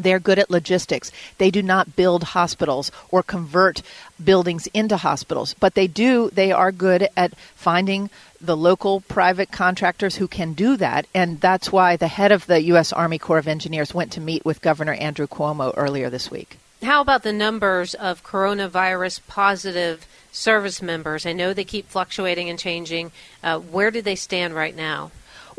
They're 0.02 0.18
good 0.18 0.38
at 0.38 0.50
logistics. 0.50 1.12
They 1.38 1.50
do 1.50 1.62
not 1.62 1.96
build 1.96 2.22
hospitals 2.22 2.90
or 3.10 3.22
convert 3.22 3.82
buildings 4.22 4.66
into 4.68 4.96
hospitals, 4.96 5.54
but 5.54 5.74
they 5.74 5.86
do, 5.86 6.30
they 6.30 6.52
are 6.52 6.72
good 6.72 7.08
at 7.16 7.34
finding 7.54 8.10
the 8.40 8.56
local 8.56 9.00
private 9.02 9.52
contractors 9.52 10.16
who 10.16 10.26
can 10.26 10.54
do 10.54 10.76
that. 10.76 11.06
And 11.14 11.40
that's 11.40 11.70
why 11.70 11.96
the 11.96 12.08
head 12.08 12.32
of 12.32 12.46
the 12.46 12.62
U.S. 12.64 12.92
Army 12.92 13.18
Corps 13.18 13.38
of 13.38 13.48
Engineers 13.48 13.94
went 13.94 14.12
to 14.12 14.20
meet 14.20 14.44
with 14.44 14.62
Governor 14.62 14.94
Andrew 14.94 15.26
Cuomo 15.26 15.74
earlier 15.76 16.10
this 16.10 16.30
week. 16.30 16.58
How 16.82 17.02
about 17.02 17.22
the 17.22 17.32
numbers 17.32 17.94
of 17.94 18.24
coronavirus 18.24 19.20
positive 19.26 20.06
service 20.32 20.80
members? 20.80 21.26
I 21.26 21.34
know 21.34 21.52
they 21.52 21.64
keep 21.64 21.88
fluctuating 21.88 22.48
and 22.48 22.58
changing. 22.58 23.12
Uh, 23.42 23.58
where 23.58 23.90
do 23.90 24.00
they 24.00 24.14
stand 24.14 24.54
right 24.54 24.74
now? 24.74 25.10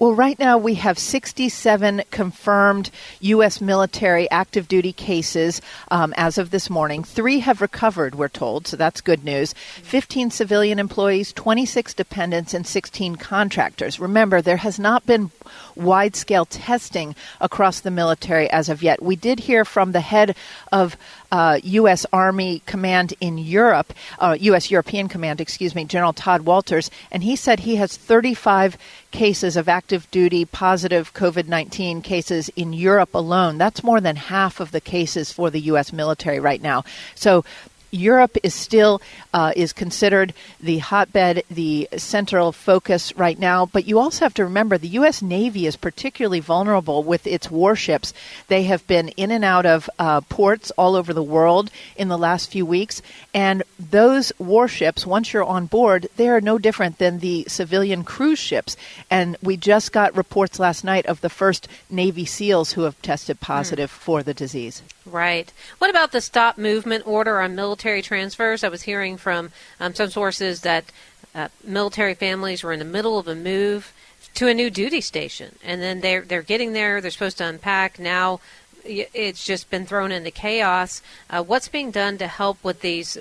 Well, 0.01 0.15
right 0.15 0.39
now 0.39 0.57
we 0.57 0.73
have 0.81 0.97
67 0.97 2.01
confirmed 2.09 2.89
U.S. 3.19 3.61
military 3.61 4.27
active 4.31 4.67
duty 4.67 4.93
cases 4.93 5.61
um, 5.91 6.11
as 6.17 6.39
of 6.39 6.49
this 6.49 6.71
morning. 6.71 7.03
Three 7.03 7.41
have 7.41 7.61
recovered, 7.61 8.15
we're 8.15 8.27
told, 8.27 8.65
so 8.65 8.77
that's 8.77 8.99
good 8.99 9.23
news. 9.23 9.53
15 9.53 10.31
civilian 10.31 10.79
employees, 10.79 11.31
26 11.33 11.93
dependents, 11.93 12.55
and 12.55 12.65
16 12.65 13.17
contractors. 13.17 13.99
Remember, 13.99 14.41
there 14.41 14.57
has 14.57 14.79
not 14.79 15.05
been 15.05 15.29
wide 15.75 16.15
scale 16.15 16.45
testing 16.45 17.15
across 17.39 17.79
the 17.79 17.91
military 17.91 18.49
as 18.49 18.69
of 18.69 18.81
yet. 18.81 19.03
We 19.03 19.15
did 19.15 19.41
hear 19.41 19.63
from 19.63 19.91
the 19.91 20.01
head 20.01 20.35
of 20.71 20.97
uh, 21.31 21.59
U.S. 21.63 22.05
Army 22.11 22.61
Command 22.65 23.13
in 23.19 23.37
Europe, 23.37 23.93
uh, 24.19 24.37
U.S. 24.39 24.69
European 24.69 25.07
Command, 25.07 25.39
excuse 25.39 25.73
me, 25.73 25.85
General 25.85 26.13
Tod 26.13 26.41
Wolters, 26.41 26.89
and 27.11 27.23
he 27.23 27.35
said 27.35 27.61
he 27.61 27.75
has 27.77 27.95
35 27.95 28.77
cases 29.11 29.57
of 29.57 29.67
active 29.67 30.09
duty 30.11 30.45
positive 30.45 31.13
COVID 31.13 31.47
19 31.47 32.01
cases 32.01 32.49
in 32.55 32.73
Europe 32.73 33.13
alone. 33.13 33.57
That's 33.57 33.83
more 33.83 34.01
than 34.01 34.15
half 34.15 34.59
of 34.59 34.71
the 34.71 34.81
cases 34.81 35.31
for 35.31 35.49
the 35.49 35.61
U.S. 35.61 35.91
military 35.93 36.39
right 36.39 36.61
now. 36.61 36.83
So 37.15 37.43
Europe 37.91 38.37
is 38.43 38.53
still 38.53 39.01
uh, 39.33 39.53
is 39.55 39.73
considered 39.73 40.33
the 40.59 40.79
hotbed, 40.79 41.43
the 41.49 41.87
central 41.97 42.51
focus 42.51 43.15
right 43.17 43.37
now. 43.37 43.65
But 43.65 43.85
you 43.85 43.99
also 43.99 44.25
have 44.25 44.33
to 44.35 44.43
remember 44.43 44.77
the 44.77 44.87
U.S. 44.89 45.21
Navy 45.21 45.65
is 45.67 45.75
particularly 45.75 46.39
vulnerable 46.39 47.03
with 47.03 47.27
its 47.27 47.51
warships. 47.51 48.13
They 48.47 48.63
have 48.63 48.85
been 48.87 49.09
in 49.09 49.31
and 49.31 49.43
out 49.43 49.65
of 49.65 49.89
uh, 49.99 50.21
ports 50.21 50.71
all 50.71 50.95
over 50.95 51.13
the 51.13 51.23
world 51.23 51.69
in 51.95 52.07
the 52.07 52.17
last 52.17 52.51
few 52.51 52.65
weeks, 52.65 53.01
and 53.33 53.63
those 53.79 54.31
warships, 54.39 55.05
once 55.05 55.33
you're 55.33 55.43
on 55.43 55.65
board, 55.65 56.07
they 56.15 56.29
are 56.29 56.41
no 56.41 56.57
different 56.57 56.97
than 56.97 57.19
the 57.19 57.45
civilian 57.47 58.03
cruise 58.03 58.39
ships. 58.39 58.77
And 59.09 59.37
we 59.41 59.57
just 59.57 59.91
got 59.91 60.15
reports 60.15 60.59
last 60.59 60.83
night 60.83 61.05
of 61.05 61.21
the 61.21 61.29
first 61.29 61.67
Navy 61.89 62.25
SEALs 62.25 62.73
who 62.73 62.83
have 62.83 63.01
tested 63.01 63.39
positive 63.39 63.91
mm. 63.91 63.93
for 63.93 64.23
the 64.23 64.33
disease. 64.33 64.81
Right. 65.05 65.51
What 65.79 65.89
about 65.89 66.11
the 66.11 66.21
stop 66.21 66.57
movement 66.57 67.07
order 67.07 67.41
on 67.41 67.55
military 67.55 67.80
transfers? 67.81 68.63
I 68.63 68.69
was 68.69 68.83
hearing 68.83 69.17
from 69.17 69.51
um, 69.79 69.95
some 69.95 70.09
sources 70.09 70.61
that 70.61 70.85
uh, 71.33 71.47
military 71.63 72.13
families 72.13 72.63
were 72.63 72.73
in 72.73 72.79
the 72.79 72.85
middle 72.85 73.17
of 73.17 73.27
a 73.27 73.35
move 73.35 73.93
to 74.35 74.47
a 74.47 74.53
new 74.53 74.69
duty 74.69 75.01
station, 75.01 75.55
and 75.63 75.81
then 75.81 76.01
they're 76.01 76.21
they're 76.21 76.41
getting 76.41 76.73
there. 76.73 77.01
They're 77.01 77.11
supposed 77.11 77.39
to 77.39 77.45
unpack. 77.45 77.99
Now 77.99 78.39
it's 78.83 79.45
just 79.45 79.69
been 79.69 79.85
thrown 79.85 80.11
into 80.11 80.31
chaos. 80.31 81.01
Uh, 81.29 81.43
what's 81.43 81.67
being 81.67 81.91
done 81.91 82.17
to 82.17 82.27
help 82.27 82.63
with 82.63 82.81
these 82.81 83.17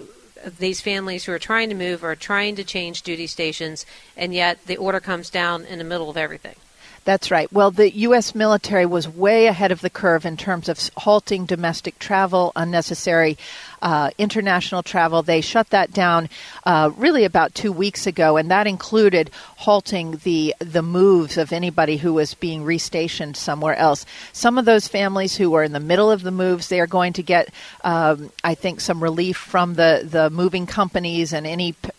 these 0.59 0.81
families 0.81 1.25
who 1.25 1.33
are 1.33 1.39
trying 1.39 1.69
to 1.69 1.75
move 1.75 2.03
or 2.03 2.15
trying 2.17 2.57
to 2.57 2.65
change 2.65 3.03
duty 3.03 3.27
stations, 3.27 3.85
and 4.17 4.35
yet 4.35 4.67
the 4.67 4.77
order 4.77 5.01
comes 5.01 5.31
down 5.31 5.65
in 5.65 5.79
the 5.79 5.85
middle 5.85 6.11
of 6.11 6.17
everything? 6.17 6.57
That's 7.05 7.31
right. 7.31 7.51
Well, 7.51 7.71
the 7.71 7.91
U.S. 7.91 8.35
military 8.35 8.85
was 8.85 9.09
way 9.09 9.47
ahead 9.47 9.73
of 9.73 9.81
the 9.81 9.91
curve 9.91 10.27
in 10.27 10.37
terms 10.37 10.69
of 10.69 10.91
halting 10.99 11.47
domestic 11.47 11.99
travel, 11.99 12.53
unnecessary 12.55 13.39
uh, 13.83 14.11
international 14.19 14.83
travel. 14.83 15.23
They 15.23 15.41
shut 15.41 15.71
that 15.71 15.93
down 15.93 16.29
uh, 16.65 16.91
really 16.97 17.25
about 17.25 17.55
two 17.55 17.73
weeks 17.73 18.07
ago, 18.07 18.37
and 18.37 18.51
that 18.51 18.67
included 18.67 19.31
halting 19.57 20.21
the 20.25 20.55
the 20.59 20.83
moves 20.83 21.37
of 21.37 21.53
anybody 21.53 21.97
who 21.97 22.15
was 22.15 22.35
being 22.35 22.65
restationed 22.65 23.37
somewhere 23.37 23.77
else. 23.77 24.07
Some 24.33 24.59
of 24.59 24.65
those 24.65 24.89
families 24.89 25.37
who 25.37 25.55
are 25.55 25.65
in 25.65 25.73
the 25.73 25.81
middle 25.81 26.11
of 26.11 26.23
the 26.23 26.31
moves, 26.31 26.69
they 26.69 26.81
are 26.81 26.87
going 26.87 27.13
to 27.15 27.23
get, 27.23 27.49
um, 27.85 28.31
I 28.45 28.55
think, 28.55 28.81
some 28.81 29.03
relief 29.03 29.37
from 29.37 29.75
the 29.75 30.07
the 30.09 30.31
moving 30.31 30.67
companies 30.67 31.33
and 31.33 31.47
any 31.47 31.73
p- 31.73 31.91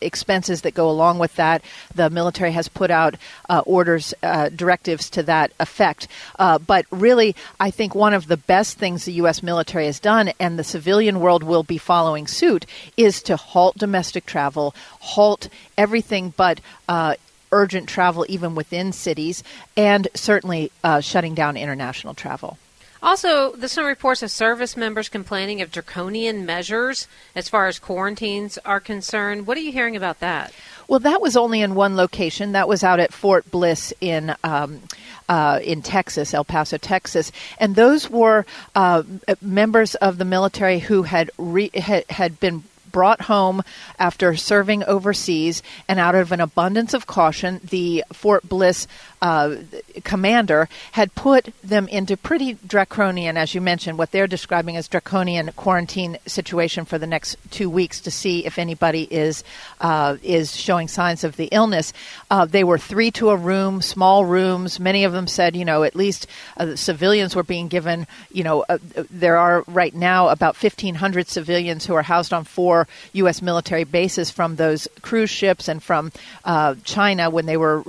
expenses 0.00 0.62
that 0.62 0.74
go 0.74 0.90
along 0.90 1.18
with 1.18 1.36
that. 1.36 1.62
The 1.94 2.10
military 2.10 2.52
has 2.52 2.68
put 2.68 2.90
out 2.90 3.16
uh, 3.48 3.62
orders, 3.66 4.14
uh, 4.22 4.48
directives 4.48 5.10
to 5.10 5.22
that 5.24 5.52
effect. 5.60 6.08
Uh, 6.38 6.58
but 6.58 6.86
really, 6.90 7.36
I 7.58 7.70
think 7.70 7.94
one 7.94 8.14
of 8.14 8.26
the 8.26 8.36
best 8.36 8.78
things 8.78 9.04
the 9.04 9.12
U.S. 9.12 9.42
military 9.42 9.86
has 9.86 10.00
done, 10.00 10.32
and 10.40 10.58
the 10.58 10.64
civilian 10.64 11.19
world 11.20 11.42
will 11.42 11.62
be 11.62 11.78
following 11.78 12.26
suit, 12.26 12.66
is 12.96 13.22
to 13.22 13.36
halt 13.36 13.76
domestic 13.78 14.26
travel, 14.26 14.74
halt 15.00 15.48
everything 15.78 16.32
but 16.36 16.60
uh, 16.88 17.14
urgent 17.52 17.88
travel, 17.88 18.24
even 18.28 18.54
within 18.54 18.92
cities, 18.92 19.42
and 19.76 20.08
certainly 20.14 20.70
uh, 20.84 21.00
shutting 21.00 21.34
down 21.34 21.56
international 21.56 22.14
travel. 22.14 22.58
Also, 23.02 23.52
there's 23.52 23.72
some 23.72 23.86
reports 23.86 24.22
of 24.22 24.30
service 24.30 24.76
members 24.76 25.08
complaining 25.08 25.62
of 25.62 25.72
draconian 25.72 26.44
measures 26.44 27.08
as 27.34 27.48
far 27.48 27.66
as 27.66 27.78
quarantines 27.78 28.58
are 28.64 28.80
concerned. 28.80 29.46
What 29.46 29.56
are 29.56 29.62
you 29.62 29.72
hearing 29.72 29.96
about 29.96 30.20
that? 30.20 30.52
Well, 30.86 31.00
that 31.00 31.22
was 31.22 31.36
only 31.36 31.62
in 31.62 31.74
one 31.74 31.96
location. 31.96 32.52
That 32.52 32.68
was 32.68 32.84
out 32.84 33.00
at 33.00 33.12
Fort 33.12 33.50
Bliss 33.50 33.94
in 34.02 34.34
um, 34.44 34.82
uh, 35.30 35.60
in 35.62 35.80
Texas, 35.80 36.34
El 36.34 36.44
Paso, 36.44 36.76
Texas, 36.76 37.30
and 37.58 37.76
those 37.76 38.10
were 38.10 38.44
uh, 38.74 39.04
members 39.40 39.94
of 39.94 40.18
the 40.18 40.24
military 40.24 40.80
who 40.80 41.04
had 41.04 41.30
re- 41.38 41.70
had, 41.72 42.04
had 42.10 42.40
been 42.40 42.64
brought 42.92 43.22
home 43.22 43.62
after 43.98 44.36
serving 44.36 44.84
overseas, 44.84 45.62
and 45.88 45.98
out 45.98 46.14
of 46.14 46.32
an 46.32 46.40
abundance 46.40 46.94
of 46.94 47.06
caution, 47.06 47.60
the 47.64 48.04
Fort 48.12 48.48
Bliss 48.48 48.86
uh, 49.22 49.56
commander 50.04 50.68
had 50.92 51.14
put 51.14 51.50
them 51.62 51.86
into 51.88 52.16
pretty 52.16 52.54
draconian, 52.66 53.36
as 53.36 53.54
you 53.54 53.60
mentioned, 53.60 53.98
what 53.98 54.10
they're 54.12 54.26
describing 54.26 54.76
as 54.76 54.88
draconian 54.88 55.52
quarantine 55.52 56.16
situation 56.26 56.84
for 56.84 56.98
the 56.98 57.06
next 57.06 57.36
two 57.50 57.68
weeks 57.68 58.00
to 58.00 58.10
see 58.10 58.46
if 58.46 58.58
anybody 58.58 59.02
is 59.10 59.44
uh, 59.80 60.16
is 60.22 60.56
showing 60.56 60.88
signs 60.88 61.24
of 61.24 61.36
the 61.36 61.46
illness. 61.52 61.92
Uh, 62.30 62.44
they 62.46 62.64
were 62.64 62.78
three 62.78 63.10
to 63.10 63.30
a 63.30 63.36
room, 63.36 63.82
small 63.82 64.24
rooms. 64.24 64.80
Many 64.80 65.04
of 65.04 65.12
them 65.12 65.26
said, 65.26 65.54
you 65.54 65.64
know, 65.64 65.82
at 65.82 65.94
least 65.94 66.26
uh, 66.56 66.76
civilians 66.76 67.36
were 67.36 67.42
being 67.42 67.68
given. 67.68 68.06
You 68.32 68.44
know, 68.44 68.64
uh, 68.68 68.78
there 69.10 69.36
are 69.36 69.64
right 69.66 69.94
now 69.94 70.28
about 70.28 70.56
1,500 70.56 71.28
civilians 71.28 71.84
who 71.86 71.94
are 71.94 72.02
housed 72.02 72.32
on 72.32 72.44
four 72.44 72.79
U.S. 73.14 73.42
military 73.42 73.84
bases 73.84 74.30
from 74.30 74.56
those 74.56 74.88
cruise 75.02 75.30
ships 75.30 75.68
and 75.68 75.82
from 75.82 76.12
uh, 76.44 76.74
China 76.84 77.30
when 77.30 77.46
they 77.46 77.56
were 77.56 77.82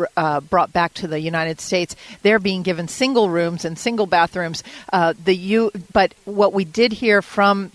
brought 0.49 0.73
back 0.73 0.93
to 0.95 1.07
the 1.07 1.19
United 1.19 1.59
States, 1.59 1.95
they're 2.21 2.39
being 2.39 2.63
given 2.63 2.87
single 2.87 3.29
rooms 3.29 3.65
and 3.65 3.77
single 3.77 4.05
bathrooms. 4.05 4.63
Uh, 4.91 5.13
the 5.23 5.35
U, 5.35 5.71
but 5.93 6.13
what 6.25 6.53
we 6.53 6.65
did 6.65 6.93
hear 6.93 7.21
from 7.21 7.71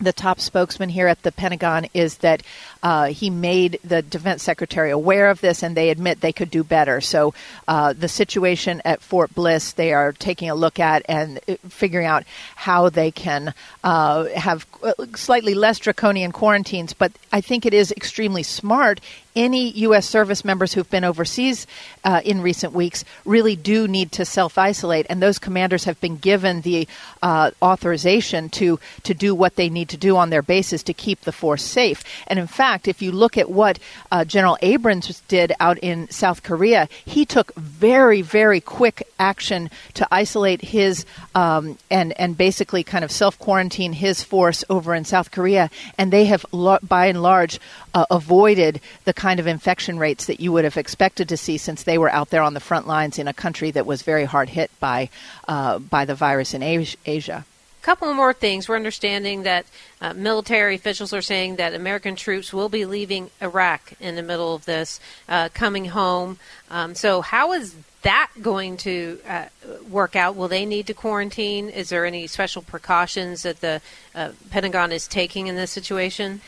the 0.00 0.12
top 0.12 0.40
spokesman 0.40 0.88
here 0.88 1.08
at 1.08 1.22
the 1.22 1.32
Pentagon 1.32 1.86
is 1.92 2.18
that 2.18 2.42
uh, 2.82 3.06
he 3.06 3.30
made 3.30 3.78
the 3.84 4.02
defense 4.02 4.42
secretary 4.42 4.90
aware 4.90 5.28
of 5.28 5.40
this, 5.40 5.62
and 5.62 5.76
they 5.76 5.90
admit 5.90 6.20
they 6.20 6.32
could 6.32 6.50
do 6.50 6.62
better. 6.62 7.00
So, 7.00 7.34
uh, 7.66 7.92
the 7.92 8.08
situation 8.08 8.80
at 8.84 9.02
Fort 9.02 9.34
Bliss, 9.34 9.72
they 9.72 9.92
are 9.92 10.12
taking 10.12 10.50
a 10.50 10.54
look 10.54 10.78
at 10.78 11.02
and 11.08 11.40
uh, 11.48 11.56
figuring 11.68 12.06
out 12.06 12.24
how 12.54 12.88
they 12.88 13.10
can 13.10 13.54
uh, 13.84 14.24
have 14.26 14.66
uh, 14.82 14.92
slightly 15.14 15.54
less 15.54 15.78
draconian 15.78 16.32
quarantines. 16.32 16.92
But 16.92 17.12
I 17.32 17.40
think 17.40 17.66
it 17.66 17.74
is 17.74 17.92
extremely 17.92 18.42
smart 18.42 19.00
any 19.38 19.70
U.S. 19.70 20.06
service 20.06 20.44
members 20.44 20.74
who've 20.74 20.90
been 20.90 21.04
overseas 21.04 21.66
uh, 22.02 22.20
in 22.24 22.42
recent 22.42 22.72
weeks 22.72 23.04
really 23.24 23.54
do 23.54 23.86
need 23.86 24.10
to 24.12 24.24
self 24.24 24.58
isolate, 24.58 25.06
and 25.08 25.22
those 25.22 25.38
commanders 25.38 25.84
have 25.84 26.00
been 26.00 26.16
given 26.16 26.62
the 26.62 26.88
uh, 27.22 27.52
authorization 27.62 28.48
to 28.50 28.80
to 29.04 29.14
do 29.14 29.34
what 29.34 29.54
they 29.54 29.70
need 29.70 29.88
to 29.90 29.96
do 29.96 30.16
on 30.16 30.30
their 30.30 30.42
bases 30.42 30.82
to 30.82 30.92
keep 30.92 31.20
the 31.20 31.32
force 31.32 31.62
safe. 31.62 32.02
And 32.26 32.38
in 32.38 32.48
fact, 32.48 32.67
if 32.86 33.00
you 33.00 33.12
look 33.12 33.38
at 33.38 33.50
what 33.50 33.78
uh, 34.10 34.24
General 34.24 34.58
Abrams 34.62 35.22
did 35.28 35.52
out 35.60 35.78
in 35.78 36.08
South 36.10 36.42
Korea, 36.42 36.88
he 37.04 37.24
took 37.24 37.54
very 37.54 38.22
very 38.22 38.60
quick 38.60 39.08
action 39.18 39.70
to 39.94 40.06
isolate 40.10 40.60
his 40.62 41.06
um, 41.34 41.78
and 41.90 42.12
and 42.20 42.36
basically 42.36 42.84
kind 42.84 43.04
of 43.04 43.10
self 43.10 43.38
quarantine 43.38 43.92
his 43.92 44.22
force 44.22 44.64
over 44.68 44.94
in 44.94 45.04
South 45.04 45.30
Korea, 45.30 45.70
and 45.96 46.12
they 46.12 46.26
have 46.26 46.44
by 46.82 47.06
and 47.06 47.22
large 47.22 47.58
uh, 47.94 48.04
avoided 48.10 48.80
the 49.04 49.14
kind 49.14 49.40
of 49.40 49.46
infection 49.46 49.98
rates 49.98 50.26
that 50.26 50.40
you 50.40 50.52
would 50.52 50.64
have 50.64 50.76
expected 50.76 51.28
to 51.28 51.36
see 51.36 51.56
since 51.56 51.82
they 51.82 51.98
were 51.98 52.10
out 52.10 52.30
there 52.30 52.42
on 52.42 52.54
the 52.54 52.60
front 52.60 52.86
lines 52.86 53.18
in 53.18 53.28
a 53.28 53.32
country 53.32 53.70
that 53.70 53.86
was 53.86 54.02
very 54.02 54.24
hard 54.24 54.48
hit 54.50 54.70
by 54.80 55.08
uh, 55.46 55.78
by 55.78 56.04
the 56.04 56.14
virus 56.14 56.54
in 56.54 56.62
Asia. 56.62 57.44
Couple 57.82 58.12
more 58.12 58.32
things. 58.32 58.68
We're 58.68 58.76
understanding 58.76 59.44
that 59.44 59.64
uh, 60.00 60.12
military 60.12 60.74
officials 60.74 61.12
are 61.12 61.22
saying 61.22 61.56
that 61.56 61.74
American 61.74 62.16
troops 62.16 62.52
will 62.52 62.68
be 62.68 62.84
leaving 62.84 63.30
Iraq 63.40 63.92
in 64.00 64.16
the 64.16 64.22
middle 64.22 64.54
of 64.54 64.64
this, 64.64 65.00
uh, 65.28 65.48
coming 65.54 65.86
home. 65.86 66.38
Um, 66.70 66.94
so, 66.94 67.20
how 67.20 67.52
is 67.52 67.74
that 68.02 68.30
going 68.40 68.76
to 68.78 69.20
uh, 69.28 69.46
work 69.88 70.16
out? 70.16 70.36
Will 70.36 70.48
they 70.48 70.66
need 70.66 70.86
to 70.88 70.94
quarantine? 70.94 71.68
Is 71.68 71.88
there 71.88 72.04
any 72.04 72.26
special 72.26 72.62
precautions 72.62 73.42
that 73.42 73.60
the 73.60 73.80
uh, 74.14 74.30
Pentagon 74.50 74.92
is 74.92 75.06
taking 75.06 75.46
in 75.46 75.56
this 75.56 75.70
situation? 75.70 76.40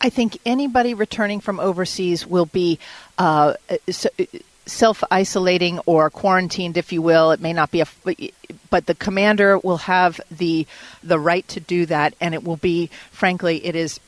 I 0.00 0.10
think 0.10 0.38
anybody 0.44 0.94
returning 0.94 1.40
from 1.40 1.60
overseas 1.60 2.26
will 2.26 2.46
be 2.46 2.80
uh, 3.18 3.54
self 4.66 5.02
isolating 5.10 5.78
or 5.80 6.10
quarantined, 6.10 6.76
if 6.76 6.92
you 6.92 7.02
will. 7.02 7.32
It 7.32 7.40
may 7.40 7.52
not 7.52 7.70
be 7.70 7.80
a, 7.80 7.86
but 8.70 8.86
the 8.86 8.94
commander 8.94 9.58
will 9.58 9.78
have 9.78 10.20
the 10.30 10.66
the 11.02 11.18
right 11.18 11.46
to 11.48 11.60
do 11.60 11.86
that, 11.86 12.14
and 12.20 12.34
it 12.34 12.44
will 12.44 12.56
be, 12.56 12.90
frankly, 13.10 13.64
it 13.64 13.74
is 13.74 14.00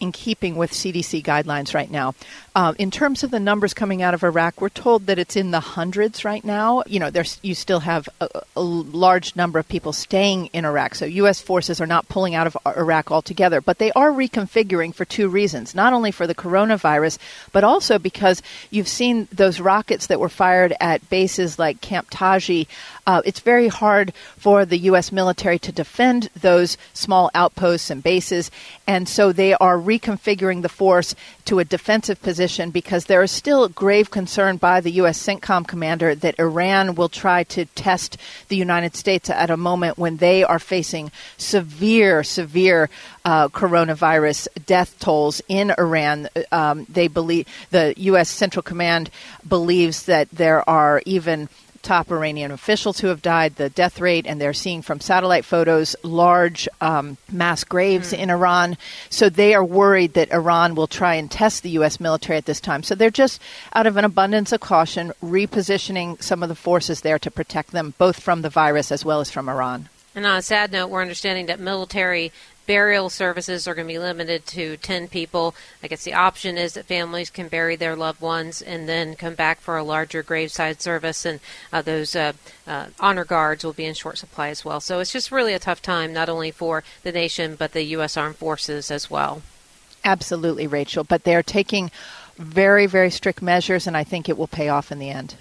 in 0.00 0.12
keeping 0.12 0.56
with 0.56 0.72
CDC 0.72 1.22
guidelines 1.22 1.74
right 1.74 1.90
now. 1.90 2.14
Uh, 2.56 2.72
in 2.78 2.88
terms 2.88 3.24
of 3.24 3.32
the 3.32 3.40
numbers 3.40 3.74
coming 3.74 4.00
out 4.00 4.14
of 4.14 4.22
Iraq, 4.22 4.60
we're 4.60 4.68
told 4.68 5.06
that 5.06 5.18
it's 5.18 5.34
in 5.34 5.50
the 5.50 5.58
hundreds 5.58 6.24
right 6.24 6.44
now. 6.44 6.84
You 6.86 7.00
know, 7.00 7.10
there's 7.10 7.40
you 7.42 7.52
still 7.52 7.80
have 7.80 8.08
a, 8.20 8.28
a, 8.54 8.62
large 8.62 9.34
number 9.34 9.58
of 9.58 9.66
people 9.66 9.92
staying 9.92 10.46
in 10.52 10.64
Iraq, 10.64 10.94
so 10.94 11.04
U.S. 11.04 11.40
forces 11.40 11.80
are 11.80 11.86
not 11.86 12.08
pulling 12.08 12.36
out 12.36 12.46
of 12.46 12.56
Iraq 12.64 13.10
altogether, 13.10 13.60
but 13.60 13.78
they 13.78 13.90
are 13.92 14.12
reconfiguring 14.12 14.94
for 14.94 15.04
two 15.04 15.28
reasons: 15.28 15.74
not 15.74 15.92
only 15.92 16.12
for 16.12 16.28
the 16.28 16.34
coronavirus, 16.34 17.18
but 17.50 17.64
also 17.64 17.98
because 17.98 18.40
you've 18.70 18.86
seen 18.86 19.26
those 19.32 19.58
rockets 19.58 20.06
that 20.06 20.20
were 20.20 20.28
fired 20.28 20.74
at 20.78 21.10
bases 21.10 21.58
like 21.58 21.80
Camp 21.80 22.06
Taji. 22.08 22.68
Uh, 23.04 23.20
it's 23.24 23.40
very 23.40 23.66
hard 23.66 24.14
for 24.36 24.64
the 24.64 24.78
U.S. 24.90 25.10
military 25.10 25.58
to 25.58 25.72
defend 25.72 26.30
those 26.40 26.78
small 26.92 27.32
outposts 27.34 27.90
and 27.90 28.00
bases, 28.00 28.52
and 28.86 29.08
so 29.08 29.32
they 29.32 29.54
are 29.54 29.76
reconfiguring 29.76 30.62
the 30.62 30.68
force 30.68 31.16
to 31.46 31.58
a 31.58 31.64
defensive 31.64 32.22
position 32.22 32.43
because 32.70 33.06
there 33.06 33.22
is 33.22 33.30
still 33.30 33.68
grave 33.68 34.10
concern 34.10 34.58
by 34.58 34.80
the 34.80 34.90
U.S. 34.92 35.18
CENTCOM 35.18 35.66
commander 35.66 36.14
that 36.14 36.38
Iran 36.38 36.94
will 36.94 37.08
try 37.08 37.44
to 37.44 37.64
test 37.64 38.18
the 38.48 38.56
United 38.56 38.94
States 38.94 39.30
at 39.30 39.50
a 39.50 39.56
moment 39.56 39.96
when 39.96 40.18
they 40.18 40.44
are 40.44 40.58
facing 40.58 41.10
severe, 41.38 42.22
severe 42.22 42.90
uh, 43.24 43.48
coronavirus 43.48 44.48
death 44.66 44.98
tolls 44.98 45.40
in 45.48 45.72
Iran. 45.78 46.28
Um, 46.52 46.86
they 46.88 47.08
believe 47.08 47.48
the 47.70 47.94
U.S. 47.96 48.28
Central 48.28 48.62
Command 48.62 49.10
believes 49.48 50.04
that 50.04 50.28
there 50.30 50.68
are 50.68 51.02
even 51.06 51.48
top 51.84 52.10
Iranian 52.10 52.50
officials 52.50 52.98
who 52.98 53.08
have 53.08 53.22
died, 53.22 53.56
the 53.56 53.68
death 53.68 54.00
rate, 54.00 54.26
and 54.26 54.40
they're 54.40 54.52
seeing 54.52 54.82
from 54.82 54.98
satellite 54.98 55.44
photos 55.44 55.94
large 56.02 56.68
um, 56.80 57.16
mass 57.30 57.62
graves 57.62 58.12
mm. 58.12 58.18
in 58.18 58.30
Iran. 58.30 58.76
So 59.10 59.28
they 59.28 59.54
are 59.54 59.64
worried 59.64 60.14
that 60.14 60.32
Iran 60.32 60.74
will 60.74 60.88
try 60.88 61.14
and 61.14 61.30
test 61.30 61.62
the 61.62 61.70
U.S. 61.70 62.00
military 62.00 62.36
at 62.36 62.46
this 62.46 62.60
time. 62.60 62.82
So 62.82 62.94
they're 62.94 63.10
just, 63.10 63.40
out 63.74 63.86
of 63.86 63.96
an 63.96 64.04
abundance 64.04 64.50
of 64.50 64.60
caution, 64.60 65.12
repositioning 65.22 66.20
some 66.22 66.42
of 66.42 66.48
the 66.48 66.54
forces 66.54 67.02
there 67.02 67.18
to 67.20 67.30
protect 67.30 67.70
them 67.70 67.94
both 67.98 68.18
from 68.18 68.42
the 68.42 68.50
virus 68.50 68.90
as 68.90 69.04
well 69.04 69.20
as 69.20 69.30
from 69.30 69.48
Iran. 69.48 69.88
And 70.14 70.26
on 70.26 70.36
a 70.36 70.42
sad 70.42 70.70
note, 70.70 70.90
we're 70.90 71.02
understanding 71.02 71.46
that 71.46 71.58
military 71.58 72.32
burial 72.66 73.10
services 73.10 73.66
are 73.66 73.74
going 73.74 73.86
to 73.86 73.94
be 73.94 73.98
limited 73.98 74.46
to 74.46 74.76
10 74.78 75.08
people. 75.08 75.54
I 75.82 75.88
guess 75.88 76.04
the 76.04 76.14
option 76.14 76.56
is 76.56 76.74
that 76.74 76.86
families 76.86 77.30
can 77.30 77.48
bury 77.48 77.76
their 77.76 77.96
loved 77.96 78.20
ones 78.20 78.62
and 78.62 78.88
then 78.88 79.14
come 79.14 79.34
back 79.34 79.60
for 79.60 79.76
a 79.76 79.84
larger 79.84 80.22
graveside 80.22 80.80
service, 80.80 81.24
and 81.24 81.40
uh, 81.72 81.82
those 81.82 82.16
uh, 82.16 82.32
uh, 82.66 82.86
honor 83.00 83.24
guards 83.24 83.64
will 83.64 83.72
be 83.72 83.84
in 83.84 83.94
short 83.94 84.18
supply 84.18 84.48
as 84.48 84.64
well. 84.64 84.80
So 84.80 85.00
it's 85.00 85.12
just 85.12 85.32
really 85.32 85.54
a 85.54 85.58
tough 85.58 85.82
time, 85.82 86.12
not 86.12 86.28
only 86.28 86.50
for 86.50 86.84
the 87.02 87.12
nation, 87.12 87.56
but 87.56 87.72
the 87.72 87.82
U.S. 87.82 88.16
Armed 88.16 88.36
Forces 88.36 88.90
as 88.90 89.10
well. 89.10 89.42
Absolutely, 90.04 90.66
Rachel. 90.66 91.04
But 91.04 91.24
they're 91.24 91.42
taking 91.42 91.90
very, 92.36 92.86
very 92.86 93.10
strict 93.10 93.42
measures, 93.42 93.86
and 93.86 93.96
I 93.96 94.04
think 94.04 94.28
it 94.28 94.36
will 94.36 94.48
pay 94.48 94.68
off 94.68 94.92
in 94.92 94.98
the 94.98 95.10
end. 95.10 95.36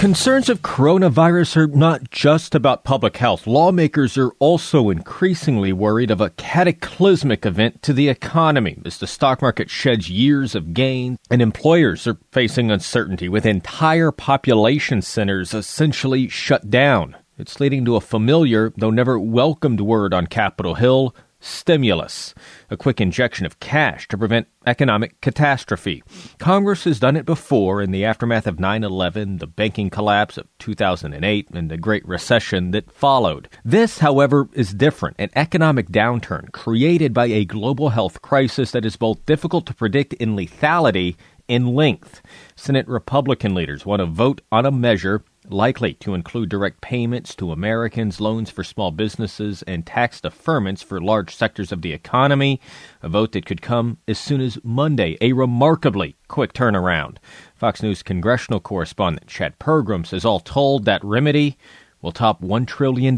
Concerns 0.00 0.48
of 0.48 0.62
coronavirus 0.62 1.58
are 1.58 1.66
not 1.66 2.10
just 2.10 2.54
about 2.54 2.84
public 2.84 3.18
health. 3.18 3.46
Lawmakers 3.46 4.16
are 4.16 4.30
also 4.38 4.88
increasingly 4.88 5.74
worried 5.74 6.10
of 6.10 6.22
a 6.22 6.30
cataclysmic 6.30 7.44
event 7.44 7.82
to 7.82 7.92
the 7.92 8.08
economy 8.08 8.80
as 8.86 8.96
the 8.96 9.06
stock 9.06 9.42
market 9.42 9.68
sheds 9.68 10.08
years 10.08 10.54
of 10.54 10.72
gains, 10.72 11.18
and 11.30 11.42
employers 11.42 12.06
are 12.06 12.16
facing 12.32 12.70
uncertainty 12.70 13.28
with 13.28 13.44
entire 13.44 14.10
population 14.10 15.02
centers 15.02 15.52
essentially 15.52 16.28
shut 16.28 16.70
down. 16.70 17.14
It's 17.36 17.60
leading 17.60 17.84
to 17.84 17.96
a 17.96 18.00
familiar, 18.00 18.72
though 18.78 18.88
never 18.88 19.20
welcomed 19.20 19.82
word 19.82 20.14
on 20.14 20.28
Capitol 20.28 20.76
Hill 20.76 21.14
stimulus, 21.40 22.34
a 22.70 22.76
quick 22.76 23.00
injection 23.00 23.46
of 23.46 23.58
cash 23.58 24.06
to 24.08 24.18
prevent 24.18 24.46
economic 24.66 25.20
catastrophe. 25.20 26.02
Congress 26.38 26.84
has 26.84 27.00
done 27.00 27.16
it 27.16 27.24
before 27.24 27.82
in 27.82 27.90
the 27.90 28.04
aftermath 28.04 28.46
of 28.46 28.60
9 28.60 28.84
11, 28.84 29.38
the 29.38 29.46
banking 29.46 29.90
collapse 29.90 30.36
of 30.36 30.46
2008, 30.58 31.48
and 31.50 31.70
the 31.70 31.78
Great 31.78 32.06
Recession 32.06 32.70
that 32.70 32.92
followed. 32.92 33.48
This, 33.64 33.98
however, 33.98 34.48
is 34.52 34.74
different 34.74 35.16
an 35.18 35.30
economic 35.34 35.88
downturn 35.88 36.52
created 36.52 37.14
by 37.14 37.26
a 37.26 37.44
global 37.44 37.88
health 37.88 38.22
crisis 38.22 38.70
that 38.72 38.84
is 38.84 38.96
both 38.96 39.24
difficult 39.26 39.66
to 39.66 39.74
predict 39.74 40.12
in 40.14 40.36
lethality 40.36 41.16
in 41.50 41.66
length. 41.66 42.22
Senate 42.54 42.86
Republican 42.86 43.54
leaders 43.54 43.84
want 43.84 43.98
to 43.98 44.06
vote 44.06 44.40
on 44.52 44.64
a 44.64 44.70
measure 44.70 45.24
likely 45.48 45.94
to 45.94 46.14
include 46.14 46.48
direct 46.48 46.80
payments 46.80 47.34
to 47.34 47.50
Americans, 47.50 48.20
loans 48.20 48.50
for 48.50 48.62
small 48.62 48.92
businesses, 48.92 49.62
and 49.62 49.84
tax 49.84 50.20
deferments 50.20 50.84
for 50.84 51.00
large 51.00 51.34
sectors 51.34 51.72
of 51.72 51.82
the 51.82 51.92
economy. 51.92 52.60
A 53.02 53.08
vote 53.08 53.32
that 53.32 53.46
could 53.46 53.62
come 53.62 53.98
as 54.06 54.16
soon 54.16 54.40
as 54.40 54.58
Monday, 54.62 55.18
a 55.20 55.32
remarkably 55.32 56.14
quick 56.28 56.52
turnaround. 56.52 57.16
Fox 57.56 57.82
News 57.82 58.04
congressional 58.04 58.60
correspondent 58.60 59.26
Chad 59.26 59.58
Pergram 59.58 60.06
says 60.06 60.24
all 60.24 60.38
told, 60.38 60.84
that 60.84 61.04
remedy 61.04 61.58
will 62.00 62.12
top 62.12 62.40
$1 62.40 62.64
trillion. 62.64 63.16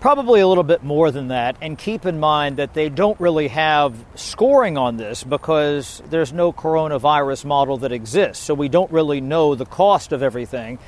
Probably 0.00 0.40
a 0.40 0.46
little 0.46 0.64
bit 0.64 0.84
more 0.84 1.10
than 1.10 1.28
that. 1.28 1.56
And 1.60 1.78
keep 1.78 2.04
in 2.04 2.20
mind 2.20 2.58
that 2.58 2.74
they 2.74 2.88
don't 2.88 3.18
really 3.18 3.48
have 3.48 3.94
scoring 4.14 4.76
on 4.76 4.98
this 4.98 5.24
because 5.24 6.02
there's 6.10 6.32
no 6.32 6.52
coronavirus 6.52 7.44
model 7.46 7.78
that 7.78 7.92
exists. 7.92 8.44
So 8.44 8.54
we 8.54 8.68
don't 8.68 8.90
really 8.92 9.20
know 9.20 9.54
the 9.54 9.64
cost 9.64 10.12
of 10.12 10.22
everything. 10.22 10.78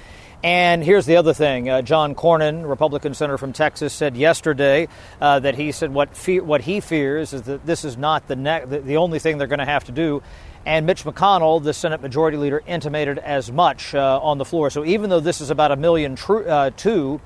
And 0.43 0.85
here's 0.85 1.07
the 1.07 1.17
other 1.17 1.35
thing: 1.35 1.69
uh, 1.69 1.83
John 1.83 2.15
Cornyn, 2.15 2.69
Republican 2.69 3.15
senator 3.15 3.39
from 3.39 3.53
Texas, 3.53 3.93
said 3.93 4.17
yesterday 4.17 4.87
uh, 5.21 5.41
that 5.41 5.57
he 5.57 5.73
said 5.73 5.93
what 5.93 6.15
fe- 6.15 6.41
what 6.41 6.61
he 6.61 6.79
fears 6.79 7.33
is 7.33 7.43
that 7.43 7.67
this 7.67 7.85
is 7.85 7.97
not 7.97 8.29
the, 8.29 8.37
ne- 8.37 8.65
the, 8.65 8.99
only 8.99 9.19
thing 9.19 9.39
they're 9.39 9.49
going 9.49 9.59
to 9.59 9.65
have 9.65 9.85
to 9.85 9.93
do. 9.93 10.23
And 10.65 10.87
Mitch 10.87 11.03
McConnell, 11.03 11.63
the 11.63 11.73
Senate 11.73 12.03
Majority 12.03 12.37
Leader, 12.37 12.63
intimated 12.67 13.19
as 13.19 13.51
much 13.51 13.95
uh, 13.95 14.21
on 14.23 14.39
the 14.39 14.45
floor. 14.45 14.71
So 14.71 14.85
even 14.85 15.11
though 15.11 15.19
this 15.19 15.41
is 15.41 15.51
about 15.51 15.73
a 15.73 15.77
million 15.77 16.15
tr- 16.15 16.49
uh, 16.49 16.71
two, 16.77 17.21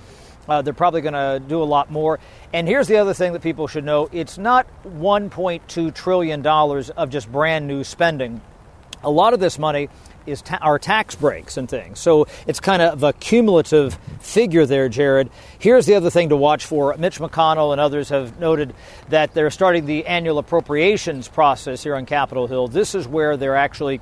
uh, 0.49 0.63
they're 0.63 0.73
probably 0.73 1.01
going 1.01 1.15
to 1.15 1.41
do 1.47 1.63
a 1.63 1.65
lot 1.65 1.91
more. 1.91 2.19
And 2.53 2.67
here's 2.67 2.89
the 2.89 2.97
other 2.97 3.15
thing 3.15 3.33
that 3.33 3.43
people 3.43 3.67
should 3.67 3.85
know: 3.85 4.09
it's 4.13 4.39
not 4.39 4.67
1.2 4.85 5.95
trillion 5.95 6.43
dollars 6.43 6.91
of 6.91 7.11
just 7.11 7.31
brand 7.31 7.67
new 7.67 7.85
spending. 7.85 8.41
A 9.05 9.11
lot 9.11 9.35
of 9.35 9.41
this 9.41 9.59
money 9.59 9.89
is 10.27 10.43
ta- 10.43 10.59
our 10.61 10.79
tax 10.79 11.15
breaks 11.15 11.57
and 11.57 11.69
things. 11.69 11.99
So 11.99 12.27
it's 12.47 12.61
kind 12.61 12.83
of 12.83 13.03
a 13.03 13.13
cumulative 13.13 13.95
figure 14.21 14.67
there, 14.67 14.89
Jared. 14.89 15.31
Here's 15.59 15.87
the 15.87 15.95
other 15.95 16.11
thing 16.11 16.29
to 16.29 16.37
watch 16.37 16.65
for. 16.65 16.95
Mitch 16.97 17.19
McConnell 17.19 17.73
and 17.73 17.81
others 17.81 18.11
have 18.11 18.39
noted 18.39 18.75
that 19.09 19.35
they're 19.35 19.51
starting 19.51 19.87
the 19.87 20.07
annual 20.07 20.39
appropriations 20.39 21.29
process 21.29 21.83
here 21.83 21.97
on 21.97 22.07
Capitol 22.07 22.47
Hill. 22.47 22.69
This 22.69 22.95
is 22.95 23.09
where 23.09 23.37
they're 23.37 23.57
actually 23.57 24.01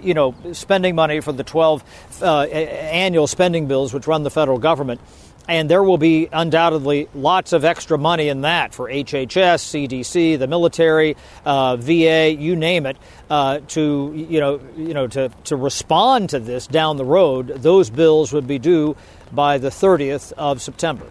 you 0.00 0.14
know, 0.14 0.34
spending 0.52 0.94
money 0.94 1.20
for 1.20 1.32
the 1.32 1.44
12 1.44 1.84
uh, 2.22 2.42
annual 2.42 3.26
spending 3.26 3.66
bills 3.66 3.92
which 3.92 4.06
run 4.06 4.22
the 4.22 4.30
federal 4.30 4.58
government. 4.58 5.00
And 5.48 5.68
there 5.68 5.82
will 5.82 5.98
be 5.98 6.28
undoubtedly 6.32 7.08
lots 7.14 7.52
of 7.52 7.64
extra 7.64 7.98
money 7.98 8.28
in 8.28 8.42
that 8.42 8.72
for 8.72 8.88
HHS, 8.88 9.88
CDC, 9.88 10.38
the 10.38 10.46
military, 10.46 11.16
uh, 11.44 11.76
VA, 11.76 12.32
you 12.32 12.54
name 12.54 12.86
it, 12.86 12.96
uh, 13.28 13.58
to 13.68 14.12
you 14.14 14.38
know 14.38 14.60
you 14.76 14.94
know 14.94 15.08
to 15.08 15.30
to 15.44 15.56
respond 15.56 16.30
to 16.30 16.38
this 16.38 16.66
down 16.66 16.96
the 16.96 17.04
road. 17.04 17.48
Those 17.48 17.90
bills 17.90 18.32
would 18.32 18.46
be 18.46 18.58
due 18.58 18.96
by 19.32 19.58
the 19.58 19.70
30th 19.70 20.32
of 20.36 20.62
September. 20.62 21.06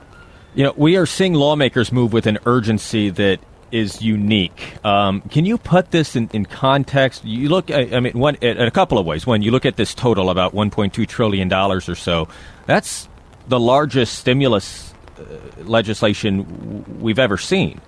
You 0.53 0.65
know, 0.65 0.73
we 0.75 0.97
are 0.97 1.05
seeing 1.05 1.33
lawmakers 1.33 1.91
move 1.91 2.13
with 2.13 2.25
an 2.25 2.37
urgency 2.45 3.09
that 3.09 3.39
is 3.71 4.01
unique. 4.01 4.83
Um, 4.85 5.21
can 5.21 5.45
you 5.45 5.57
put 5.57 5.91
this 5.91 6.15
in, 6.15 6.29
in 6.33 6.45
context? 6.45 7.23
You 7.23 7.49
look, 7.49 7.71
I, 7.71 7.89
I 7.93 7.99
mean, 7.99 8.19
one, 8.19 8.35
in 8.35 8.61
a 8.61 8.71
couple 8.71 8.97
of 8.97 9.05
ways. 9.05 9.25
When 9.25 9.41
you 9.41 9.51
look 9.51 9.65
at 9.65 9.77
this 9.77 9.95
total, 9.95 10.29
about 10.29 10.53
$1.2 10.53 11.07
trillion 11.07 11.51
or 11.53 11.79
so. 11.79 12.27
That's 12.65 13.07
the 13.51 13.59
largest 13.59 14.17
stimulus 14.17 14.93
uh, 15.19 15.23
legislation 15.63 17.01
we've 17.01 17.19
ever 17.19 17.37
seen. 17.37 17.81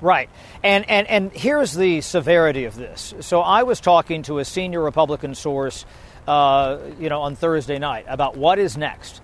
Right. 0.00 0.30
And, 0.62 0.88
and, 0.88 1.08
and 1.08 1.32
here's 1.32 1.74
the 1.74 2.00
severity 2.02 2.64
of 2.66 2.76
this. 2.76 3.14
So 3.20 3.40
I 3.40 3.64
was 3.64 3.80
talking 3.80 4.22
to 4.22 4.38
a 4.38 4.44
senior 4.44 4.80
Republican 4.80 5.34
source, 5.34 5.84
uh, 6.28 6.78
you 7.00 7.08
know, 7.08 7.22
on 7.22 7.34
Thursday 7.34 7.80
night 7.80 8.04
about 8.08 8.36
what 8.36 8.60
is 8.60 8.76
next. 8.76 9.20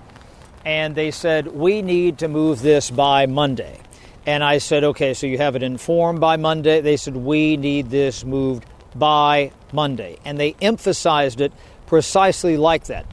And 0.65 0.97
they 0.97 1.13
said, 1.13 1.47
we 1.47 1.81
need 1.81 2.19
to 2.19 2.29
move 2.29 2.61
this 2.61 2.91
by 2.91 3.27
Monday. 3.27 3.79
And 4.27 4.43
I 4.43 4.59
said, 4.59 4.83
okay, 4.83 5.15
so 5.15 5.29
you 5.29 5.39
have 5.39 5.55
it 5.55 5.63
informed 5.63 6.19
by 6.19 6.37
Monday. 6.37 6.81
They 6.81 6.97
said, 6.97 7.15
we 7.15 7.57
need 7.57 7.91
this 7.91 8.25
moved 8.25 8.65
by 8.97 9.53
Monday. 9.73 10.19
And 10.25 10.41
they 10.41 10.57
emphasized 10.61 11.41
it 11.41 11.53
precisely 11.87 12.57
like 12.57 12.87
that. 12.87 13.07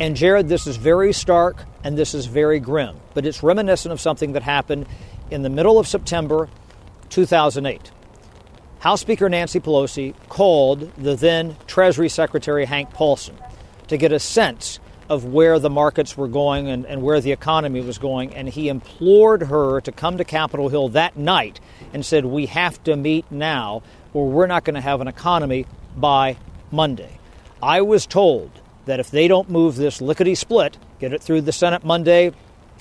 And 0.00 0.14
Jared, 0.14 0.48
this 0.48 0.68
is 0.68 0.76
very 0.76 1.12
stark 1.12 1.64
and 1.82 1.98
this 1.98 2.14
is 2.14 2.26
very 2.26 2.60
grim, 2.60 2.96
but 3.14 3.26
it's 3.26 3.42
reminiscent 3.42 3.92
of 3.92 4.00
something 4.00 4.32
that 4.32 4.42
happened 4.42 4.86
in 5.30 5.42
the 5.42 5.50
middle 5.50 5.78
of 5.78 5.88
September 5.88 6.48
2008. 7.08 7.90
House 8.78 9.00
Speaker 9.00 9.28
Nancy 9.28 9.58
Pelosi 9.58 10.14
called 10.28 10.94
the 10.94 11.16
then 11.16 11.56
Treasury 11.66 12.08
Secretary 12.08 12.64
Hank 12.64 12.90
Paulson 12.90 13.36
to 13.88 13.96
get 13.96 14.12
a 14.12 14.20
sense 14.20 14.78
of 15.08 15.24
where 15.24 15.58
the 15.58 15.70
markets 15.70 16.16
were 16.16 16.28
going 16.28 16.68
and, 16.68 16.86
and, 16.86 17.02
where 17.02 17.20
the 17.20 17.32
economy 17.32 17.80
was 17.80 17.98
going, 17.98 18.34
and 18.34 18.48
he 18.48 18.68
implored 18.68 19.44
her 19.44 19.80
to 19.80 19.90
come 19.90 20.18
to 20.18 20.24
Capitol 20.24 20.68
Hill 20.68 20.90
that 20.90 21.16
night 21.16 21.60
and 21.94 22.04
said, 22.04 22.26
We 22.26 22.46
have 22.46 22.80
to 22.84 22.94
meet 22.94 23.24
now, 23.32 23.82
or 24.12 24.28
we're 24.28 24.46
not 24.46 24.64
going 24.64 24.74
to 24.74 24.82
have 24.82 25.00
an 25.00 25.08
economy 25.08 25.66
by 25.96 26.36
Monday. 26.70 27.18
I 27.62 27.80
was 27.80 28.06
told 28.06 28.50
that 28.88 29.00
if 29.00 29.10
they 29.10 29.28
don't 29.28 29.50
move 29.50 29.76
this 29.76 30.00
lickety 30.00 30.34
split, 30.34 30.76
get 30.98 31.12
it 31.12 31.22
through 31.22 31.42
the 31.42 31.52
Senate 31.52 31.84
Monday, 31.84 32.32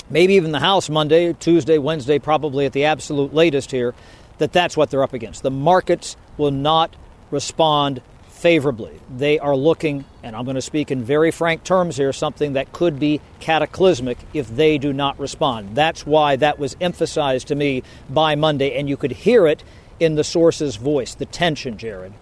maybe 0.10 0.36
even 0.36 0.54
the 0.54 0.60
House 0.60 0.90
Monday, 0.90 1.34
Tuesday, 1.34 1.78
Wednesday, 1.78 2.18
probably 2.18 2.66
at 2.66 2.72
the 2.72 2.86
absolute 2.86 3.34
latest 3.34 3.72
here, 3.72 3.94
that 4.38 4.54
that's 4.54 4.78
what 4.78 4.90
they're 4.90 5.04
up 5.04 5.14
against. 5.14 5.44
The 5.44 5.52
markets 5.52 6.16
will 6.38 6.52
not 6.52 6.96
respond 7.30 8.02
favorably. 8.30 9.00
They 9.14 9.38
are 9.38 9.56
looking, 9.56 10.06
and 10.24 10.34
I'm 10.34 10.46
going 10.46 10.56
to 10.56 10.62
speak 10.62 10.92
in 10.92 11.04
very 11.04 11.32
frank 11.32 11.66
terms 11.66 11.98
here, 11.98 12.14
something 12.14 12.54
that 12.54 12.72
could 12.72 13.00
be 13.00 13.20
cataclysmic 13.42 14.18
if 14.34 14.48
they 14.48 14.78
do 14.78 14.94
not 14.94 15.20
respond. 15.20 15.76
That's 15.76 16.06
why 16.06 16.38
that 16.38 16.58
was 16.58 16.78
emphasized 16.80 17.48
to 17.48 17.56
me 17.56 17.84
by 18.10 18.36
Monday, 18.36 18.80
and 18.80 18.88
you 18.88 18.96
could 18.96 19.12
hear 19.12 19.46
it 19.46 19.62
in 20.00 20.16
the 20.16 20.24
source's 20.24 20.78
voice, 20.78 21.16
the 21.16 21.26
tension, 21.26 21.78
Jared. 21.78 22.14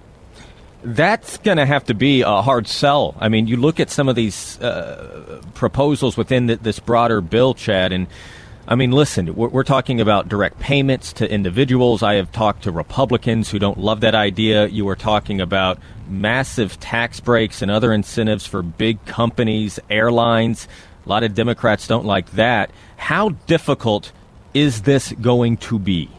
That's 0.85 1.37
going 1.37 1.57
to 1.57 1.65
have 1.65 1.85
to 1.85 1.95
be 1.95 2.21
a 2.21 2.43
hard 2.43 2.67
sell. 2.67 3.15
I 3.19 3.27
mean, 3.27 3.47
you 3.47 3.57
look 3.57 3.79
at 3.79 3.89
some 3.89 4.07
of 4.07 4.15
these 4.15 4.61
uh, 4.61 5.41
proposals 5.55 6.15
within 6.15 6.45
the, 6.45 6.57
this 6.57 6.79
broader 6.79 7.21
bill, 7.21 7.55
Chad, 7.55 7.91
and 7.91 8.05
I 8.67 8.75
mean, 8.75 8.91
listen, 8.91 9.35
we're, 9.35 9.47
we're, 9.47 9.63
talking 9.63 10.01
about 10.01 10.27
direct 10.27 10.59
payments 10.59 11.13
to 11.13 11.31
individuals. 11.31 12.01
I 12.01 12.15
have 12.15 12.31
talked 12.31 12.63
to 12.63 12.71
Republicans 12.71 13.49
who 13.49 13.57
don't 13.59 13.79
love 13.79 14.01
that 14.01 14.15
idea. 14.15 14.67
You 14.67 14.87
are 14.89 14.95
talking 14.95 15.39
about 15.39 15.79
massive 16.07 16.79
tax 16.79 17.19
breaks 17.19 17.61
and 17.61 17.69
other 17.69 17.91
incentives 17.91 18.45
for 18.45 18.63
big 18.63 19.03
companies, 19.05 19.79
airlines. 19.89 20.67
A 21.05 21.09
lot 21.09 21.23
of 21.23 21.35
Democrats 21.35 21.87
don't 21.87 22.05
like 22.05 22.31
that. 22.31 22.71
How 22.97 23.29
difficult 23.29 24.11
is 24.53 24.83
this 24.83 25.11
going 25.13 25.57
to 25.57 25.77
be? 25.77 26.09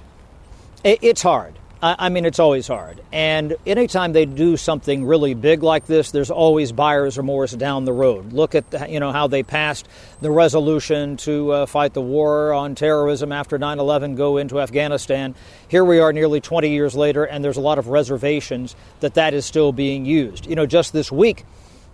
It's 0.84 1.22
hard. 1.22 1.55
I 1.82 2.08
mean, 2.08 2.24
it's 2.24 2.38
always 2.38 2.66
hard. 2.66 3.02
And 3.12 3.54
anytime 3.66 4.14
they 4.14 4.24
do 4.24 4.56
something 4.56 5.04
really 5.04 5.34
big 5.34 5.62
like 5.62 5.86
this, 5.86 6.10
there's 6.10 6.30
always 6.30 6.72
buyer's 6.72 7.18
remorse 7.18 7.52
down 7.52 7.84
the 7.84 7.92
road. 7.92 8.32
Look 8.32 8.54
at 8.54 8.70
the, 8.70 8.88
you 8.88 8.98
know 8.98 9.12
how 9.12 9.26
they 9.26 9.42
passed 9.42 9.86
the 10.22 10.30
resolution 10.30 11.18
to 11.18 11.52
uh, 11.52 11.66
fight 11.66 11.92
the 11.92 12.00
war 12.00 12.54
on 12.54 12.74
terrorism 12.76 13.30
after 13.30 13.58
9/11, 13.58 14.16
go 14.16 14.38
into 14.38 14.58
Afghanistan. 14.58 15.34
Here 15.68 15.84
we 15.84 15.98
are, 15.98 16.14
nearly 16.14 16.40
20 16.40 16.70
years 16.70 16.94
later, 16.94 17.24
and 17.24 17.44
there's 17.44 17.58
a 17.58 17.60
lot 17.62 17.78
of 17.78 17.88
reservations 17.88 18.74
that 19.00 19.14
that 19.14 19.34
is 19.34 19.44
still 19.44 19.72
being 19.72 20.06
used. 20.06 20.46
You 20.46 20.56
know, 20.56 20.64
just 20.64 20.94
this 20.94 21.12
week 21.12 21.44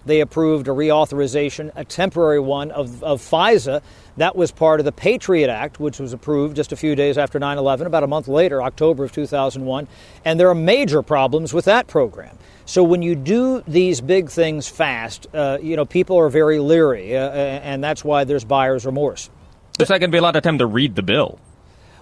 they 0.07 0.21
approved 0.21 0.69
a 0.69 0.73
reauthorization, 0.73 1.71
a 1.77 1.85
temporary 1.85 2.41
one 2.41 2.71
of, 2.71 3.03
of 3.03 3.21
FISA. 3.21 3.83
That 4.17 4.37
was 4.37 4.51
part 4.53 4.79
of 4.79 4.85
the 4.85 4.93
Patriot 4.93 5.49
Act, 5.49 5.81
which 5.81 5.99
was 5.99 6.13
approved 6.13 6.57
just 6.57 6.73
a 6.73 6.77
few 6.77 6.95
days 6.95 7.17
after 7.17 7.39
9 7.39 7.57
11, 7.57 7.87
about 7.87 8.03
a 8.03 8.07
month 8.07 8.29
later, 8.29 8.63
October 8.63 9.05
of 9.05 9.13
2001. 9.13 9.89
And 10.25 10.39
there 10.39 10.51
are 10.51 10.55
major 10.55 11.03
problems 11.03 11.55
with 11.55 11.65
that 11.65 11.87
program. 11.87 12.37
So 12.67 12.83
when 12.83 13.03
you 13.03 13.15
do 13.15 13.63
these 13.67 14.01
big 14.01 14.29
things 14.29 14.69
fast, 14.69 15.27
uh, 15.35 15.59
you 15.63 15.77
know, 15.77 15.85
people 15.85 16.19
are 16.19 16.29
very 16.29 16.59
leery, 16.59 17.17
uh, 17.17 17.31
and 17.31 17.83
that's 17.83 18.05
why 18.05 18.25
there's 18.25 18.45
buyer's 18.45 18.87
remorse. 18.87 19.31
There's 19.79 19.89
not 19.89 20.01
going 20.01 20.11
to 20.11 20.15
be 20.15 20.19
a 20.19 20.23
lot 20.23 20.37
of 20.37 20.43
time 20.43 20.59
to 20.59 20.67
read 20.67 20.95
the 20.95 21.03
bill. 21.03 21.39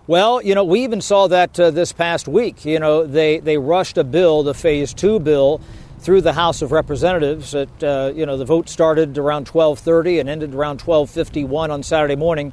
Well, 0.06 0.42
you 0.42 0.56
know, 0.56 0.64
we 0.64 0.82
even 0.82 1.00
saw 1.00 1.28
that 1.28 1.58
uh, 1.60 1.70
this 1.70 1.92
past 1.92 2.26
week. 2.26 2.64
You 2.64 2.80
know, 2.80 3.06
they, 3.06 3.38
they 3.38 3.58
rushed 3.58 3.96
a 3.96 4.02
bill, 4.02 4.42
the 4.42 4.54
Phase 4.54 4.92
2 4.92 5.20
bill, 5.20 5.60
through 6.00 6.22
the 6.22 6.32
House 6.32 6.62
of 6.62 6.72
Representatives. 6.72 7.54
At, 7.54 7.82
uh, 7.82 8.12
you 8.14 8.26
know, 8.26 8.36
the 8.36 8.44
vote 8.44 8.68
started 8.68 9.16
around 9.18 9.46
12:30 9.46 10.20
and 10.20 10.28
ended 10.28 10.54
around 10.54 10.80
12:51 10.80 11.70
on 11.70 11.82
Saturday 11.82 12.16
morning. 12.16 12.52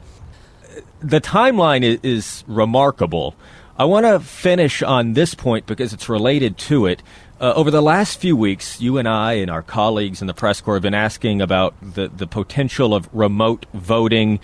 The 0.99 1.21
timeline 1.21 1.83
is, 1.83 1.99
is 2.03 2.43
remarkable. 2.47 3.36
I 3.79 3.86
want 3.86 4.05
to 4.05 4.19
finish 4.19 4.81
on 4.81 5.13
this 5.13 5.36
point 5.36 5.67
because 5.67 5.93
it's 5.93 6.10
related 6.10 6.57
to 6.60 6.88
it. 6.88 7.03
Uh, 7.39 7.53
over 7.55 7.69
the 7.69 7.81
last 7.81 8.19
few 8.19 8.36
weeks, 8.36 8.81
you 8.81 8.97
and 8.97 9.07
I 9.07 9.33
and 9.33 9.51
our 9.51 9.62
colleagues 9.62 10.21
in 10.21 10.27
the 10.27 10.33
press 10.33 10.60
corps 10.60 10.75
have 10.75 10.81
been 10.81 10.95
asking 10.95 11.41
about 11.41 11.75
the, 11.81 12.07
the 12.07 12.25
potential 12.25 12.95
of 12.95 13.07
remote 13.13 13.67
voting. 13.75 14.39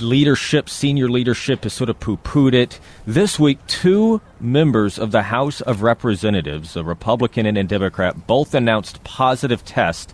Leadership, 0.00 0.68
senior 0.68 1.08
leadership, 1.08 1.64
has 1.64 1.72
sort 1.72 1.90
of 1.90 2.00
poo 2.00 2.16
pooed 2.18 2.54
it. 2.54 2.80
This 3.06 3.38
week, 3.38 3.58
two 3.66 4.20
members 4.40 4.98
of 4.98 5.10
the 5.10 5.22
House 5.22 5.60
of 5.60 5.82
Representatives, 5.82 6.76
a 6.76 6.84
Republican 6.84 7.46
and 7.46 7.58
a 7.58 7.64
Democrat, 7.64 8.26
both 8.26 8.54
announced 8.54 9.04
positive 9.04 9.64
tests 9.64 10.12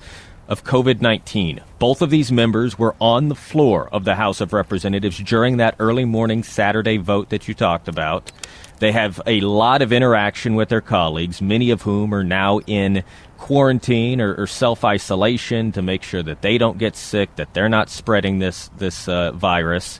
of 0.48 0.64
COVID 0.64 1.00
19. 1.00 1.60
Both 1.78 2.02
of 2.02 2.10
these 2.10 2.32
members 2.32 2.78
were 2.78 2.96
on 3.00 3.28
the 3.28 3.34
floor 3.36 3.88
of 3.92 4.04
the 4.04 4.16
House 4.16 4.40
of 4.40 4.52
Representatives 4.52 5.18
during 5.18 5.58
that 5.58 5.76
early 5.78 6.04
morning 6.04 6.42
Saturday 6.42 6.96
vote 6.96 7.28
that 7.30 7.46
you 7.46 7.54
talked 7.54 7.86
about. 7.86 8.32
They 8.80 8.92
have 8.92 9.20
a 9.26 9.40
lot 9.42 9.82
of 9.82 9.92
interaction 9.92 10.54
with 10.54 10.70
their 10.70 10.80
colleagues, 10.80 11.40
many 11.40 11.70
of 11.70 11.82
whom 11.82 12.14
are 12.14 12.24
now 12.24 12.60
in 12.60 13.04
quarantine 13.50 14.20
or, 14.20 14.32
or 14.36 14.46
self 14.46 14.84
isolation 14.84 15.72
to 15.72 15.82
make 15.82 16.04
sure 16.04 16.22
that 16.22 16.40
they 16.40 16.56
don't 16.56 16.78
get 16.78 16.94
sick, 16.94 17.34
that 17.34 17.52
they're 17.52 17.68
not 17.68 17.90
spreading 17.90 18.38
this 18.38 18.70
this 18.78 19.08
uh, 19.08 19.32
virus. 19.32 19.98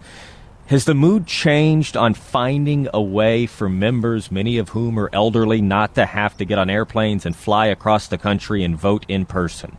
Has 0.66 0.84
the 0.84 0.94
mood 0.94 1.26
changed 1.26 1.96
on 1.96 2.14
finding 2.14 2.86
a 2.94 3.02
way 3.02 3.46
for 3.46 3.68
members, 3.68 4.30
many 4.30 4.58
of 4.58 4.68
whom 4.68 5.00
are 5.00 5.10
elderly, 5.12 5.60
not 5.60 5.96
to 5.96 6.06
have 6.06 6.36
to 6.36 6.44
get 6.44 6.60
on 6.60 6.70
airplanes 6.70 7.26
and 7.26 7.34
fly 7.34 7.66
across 7.66 8.06
the 8.06 8.18
country 8.18 8.62
and 8.62 8.78
vote 8.78 9.04
in 9.08 9.26
person? 9.26 9.76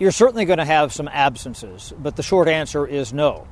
You're 0.00 0.10
certainly 0.10 0.44
going 0.44 0.58
to 0.58 0.64
have 0.64 0.92
some 0.92 1.06
absences, 1.06 1.94
but 1.96 2.16
the 2.16 2.24
short 2.24 2.48
answer 2.48 2.84
is 2.84 3.12
no. 3.12 3.46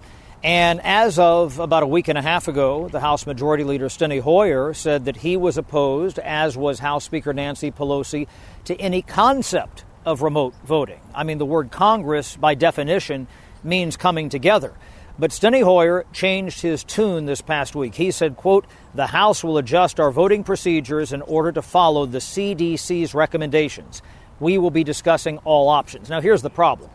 And 0.45 0.81
as 0.83 1.21
of 1.21 1.61
about 1.61 1.85
a 1.85 1.87
week 1.87 2.09
and 2.09 2.19
a 2.19 2.23
half 2.23 2.49
ago, 2.49 2.89
the 2.89 2.99
House 2.99 3.27
Majority 3.27 3.63
Leader 3.63 3.87
Steny 3.87 4.21
Hoyer 4.21 4.75
said 4.75 5.05
that 5.05 5.19
he 5.19 5.37
was 5.37 5.57
opposed, 5.57 6.19
as 6.19 6.57
was 6.57 6.81
House 6.81 7.05
Speaker 7.05 7.33
Nancy 7.33 7.71
Pelosi, 7.71 8.27
to 8.65 8.77
any 8.81 9.03
concept 9.03 9.85
of 10.05 10.21
remote 10.21 10.55
voting. 10.65 11.01
I 11.15 11.23
mean, 11.23 11.39
the 11.39 11.47
word 11.47 11.71
Congress, 11.71 12.35
by 12.35 12.57
definition, 12.57 13.29
means 13.63 13.97
coming 13.97 14.31
together. 14.31 14.75
But 15.17 15.31
Steny 15.31 15.63
Hoyer 15.63 16.07
changed 16.13 16.61
his 16.61 16.83
tune 16.83 17.27
this 17.27 17.41
past 17.41 17.77
week. 17.77 17.95
He 17.95 18.11
said, 18.11 18.37
quote, 18.37 18.67
the 18.95 19.07
House 19.07 19.45
will 19.45 19.59
adjust 19.59 20.01
our 20.01 20.11
voting 20.11 20.43
procedures 20.43 21.13
in 21.13 21.23
order 21.23 21.53
to 21.53 21.63
follow 21.63 22.05
the 22.05 22.19
CDC's 22.19 23.15
recommendations. 23.15 24.03
We 24.41 24.59
will 24.59 24.73
be 24.73 24.83
discussing 24.83 25.39
all 25.39 25.69
options. 25.69 26.09
Now, 26.09 26.21
here's 26.21 26.43
the 26.43 26.51
problem. 26.51 26.91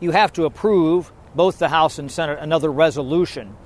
You 0.00 0.12
have 0.12 0.32
to 0.34 0.44
approve 0.44 1.12
both 1.34 1.58
the 1.58 1.68
House 1.68 1.98
and 1.98 2.10
Senate 2.10 2.38
another 2.40 2.70
resolution 2.70 3.56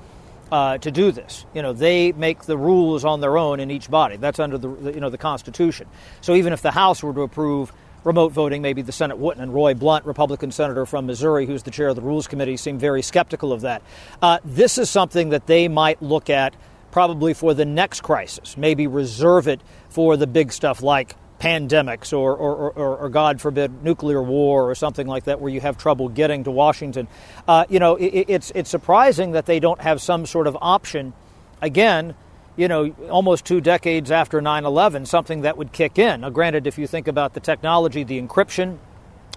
uh, 0.51 0.79
to 0.79 0.91
do 0.91 1.11
this. 1.11 1.47
You 1.55 1.63
know, 1.63 1.73
they 1.73 2.13
make 2.13 2.43
the 2.45 2.59
rules 2.59 3.05
on 3.05 3.21
their 3.21 3.39
own 3.39 3.59
in 3.59 3.71
each 3.71 3.91
body. 3.91 4.17
That's 4.17 4.39
under 4.39 4.59
the 4.59 4.93
you 4.93 5.01
know 5.01 5.11
the 5.11 5.19
Constitution. 5.19 5.89
So 6.21 6.35
even 6.35 6.53
if 6.53 6.63
the 6.63 6.71
House 6.71 7.03
were 7.03 7.15
to 7.15 7.23
approve 7.23 7.73
remote 8.05 8.33
voting, 8.33 8.63
maybe 8.63 8.83
the 8.83 8.93
Senate 8.93 9.17
wouldn't. 9.17 9.43
And 9.43 9.55
Roy 9.55 9.75
Blunt, 9.75 10.05
Republican 10.05 10.53
senator 10.53 10.85
from 10.85 11.07
Missouri, 11.07 11.47
who's 11.47 11.63
the 11.63 11.71
chair 11.71 11.89
of 11.89 11.97
the 11.97 12.03
Rules 12.03 12.27
Committee, 12.27 12.57
seemed 12.57 12.81
very 12.81 13.01
skeptical 13.01 13.53
of 13.53 13.63
that. 13.63 13.83
Uh, 14.21 14.39
this 14.45 14.77
is 14.77 14.91
something 14.91 15.31
that 15.31 15.47
they 15.47 15.69
might 15.69 16.03
look 16.03 16.29
at 16.29 16.55
probably 16.91 17.33
for 17.33 17.55
the 17.55 17.65
next 17.65 18.03
crisis. 18.03 18.57
Maybe 18.57 18.87
reserve 18.87 19.49
it 19.49 19.61
for 19.89 20.17
the 20.17 20.27
big 20.27 20.53
stuff 20.53 20.83
like 20.83 21.17
pandemics 21.43 22.17
or, 22.17 22.37
or, 22.37 22.71
or, 22.71 22.97
or, 22.99 23.09
God 23.09 23.41
forbid, 23.41 23.83
nuclear 23.83 24.23
war 24.23 24.71
or 24.71 24.77
something 24.77 25.09
like 25.09 25.25
that, 25.25 25.41
where 25.41 25.53
you 25.53 25.61
have 25.61 25.77
trouble 25.77 26.09
getting 26.09 26.45
to 26.45 26.53
Washington. 26.53 27.09
Uh, 27.49 27.65
you 27.69 27.81
know, 27.81 27.97
it, 27.97 28.27
it's, 28.29 28.53
it's 28.55 28.71
surprising 28.71 29.33
that 29.33 29.47
they 29.47 29.59
don't 29.59 29.81
have 29.81 30.01
some 30.01 30.25
sort 30.25 30.47
of 30.47 30.57
option, 30.63 31.13
again, 31.61 32.15
you 32.57 32.69
know, 32.69 32.95
almost 33.11 33.45
two 33.45 33.61
decades 33.61 34.13
after 34.13 34.41
9 34.41 34.65
11, 34.65 35.07
something 35.07 35.41
that 35.41 35.57
would 35.57 35.73
kick 35.73 35.99
in. 35.99 36.21
Now, 36.21 36.31
granted, 36.31 36.69
if 36.69 36.79
you 36.79 36.87
think 36.87 37.09
about 37.09 37.35
the 37.35 37.41
technology, 37.41 38.05
the 38.05 38.23
encryption, 38.23 38.79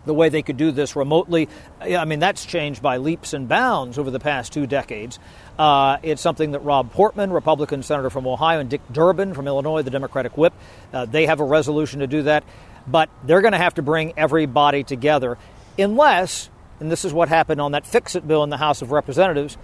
the 0.06 0.14
way 0.14 0.30
they 0.30 0.44
could 0.44 0.58
do 0.58 0.72
this 0.72 0.96
remotely. 0.96 1.50
I 1.82 2.06
mean, 2.06 2.20
that's 2.20 2.46
changed 2.46 2.84
by 2.84 2.98
leaps 2.98 3.34
and 3.34 3.48
bounds 3.48 3.98
over 3.98 4.12
the 4.12 4.20
past 4.20 4.54
two 4.54 4.68
decades. 4.68 5.18
Uh, 5.58 5.98
it's 6.04 6.22
something 6.22 6.52
that 6.52 6.60
Rob 6.60 6.92
Portman, 6.92 7.32
Republican 7.32 7.82
senator 7.82 8.10
from 8.10 8.28
Ohio, 8.28 8.60
and 8.60 8.70
Dick 8.70 8.82
Durbin 8.92 9.34
from 9.34 9.48
Illinois, 9.48 9.82
the 9.82 9.90
Democratic 9.90 10.38
whip, 10.38 10.54
uh, 10.92 11.06
they 11.06 11.26
have 11.26 11.40
a 11.40 11.46
resolution 11.46 12.02
to 12.02 12.08
do 12.08 12.24
that. 12.24 12.44
But 12.88 13.10
they're 13.24 13.42
going 13.42 13.54
to 13.54 13.58
have 13.58 13.76
to 13.76 13.82
bring 13.82 14.14
everybody 14.18 14.84
together 14.84 15.38
unless, 15.78 16.50
and 16.80 16.92
this 16.92 17.06
is 17.06 17.14
what 17.14 17.30
happened 17.30 17.62
on 17.62 17.72
that 17.72 17.86
Fix 17.86 18.16
It 18.16 18.28
bill 18.28 18.44
in 18.44 18.50
the 18.50 18.58
House 18.58 18.82
of 18.82 18.92
Representatives, 18.92 19.58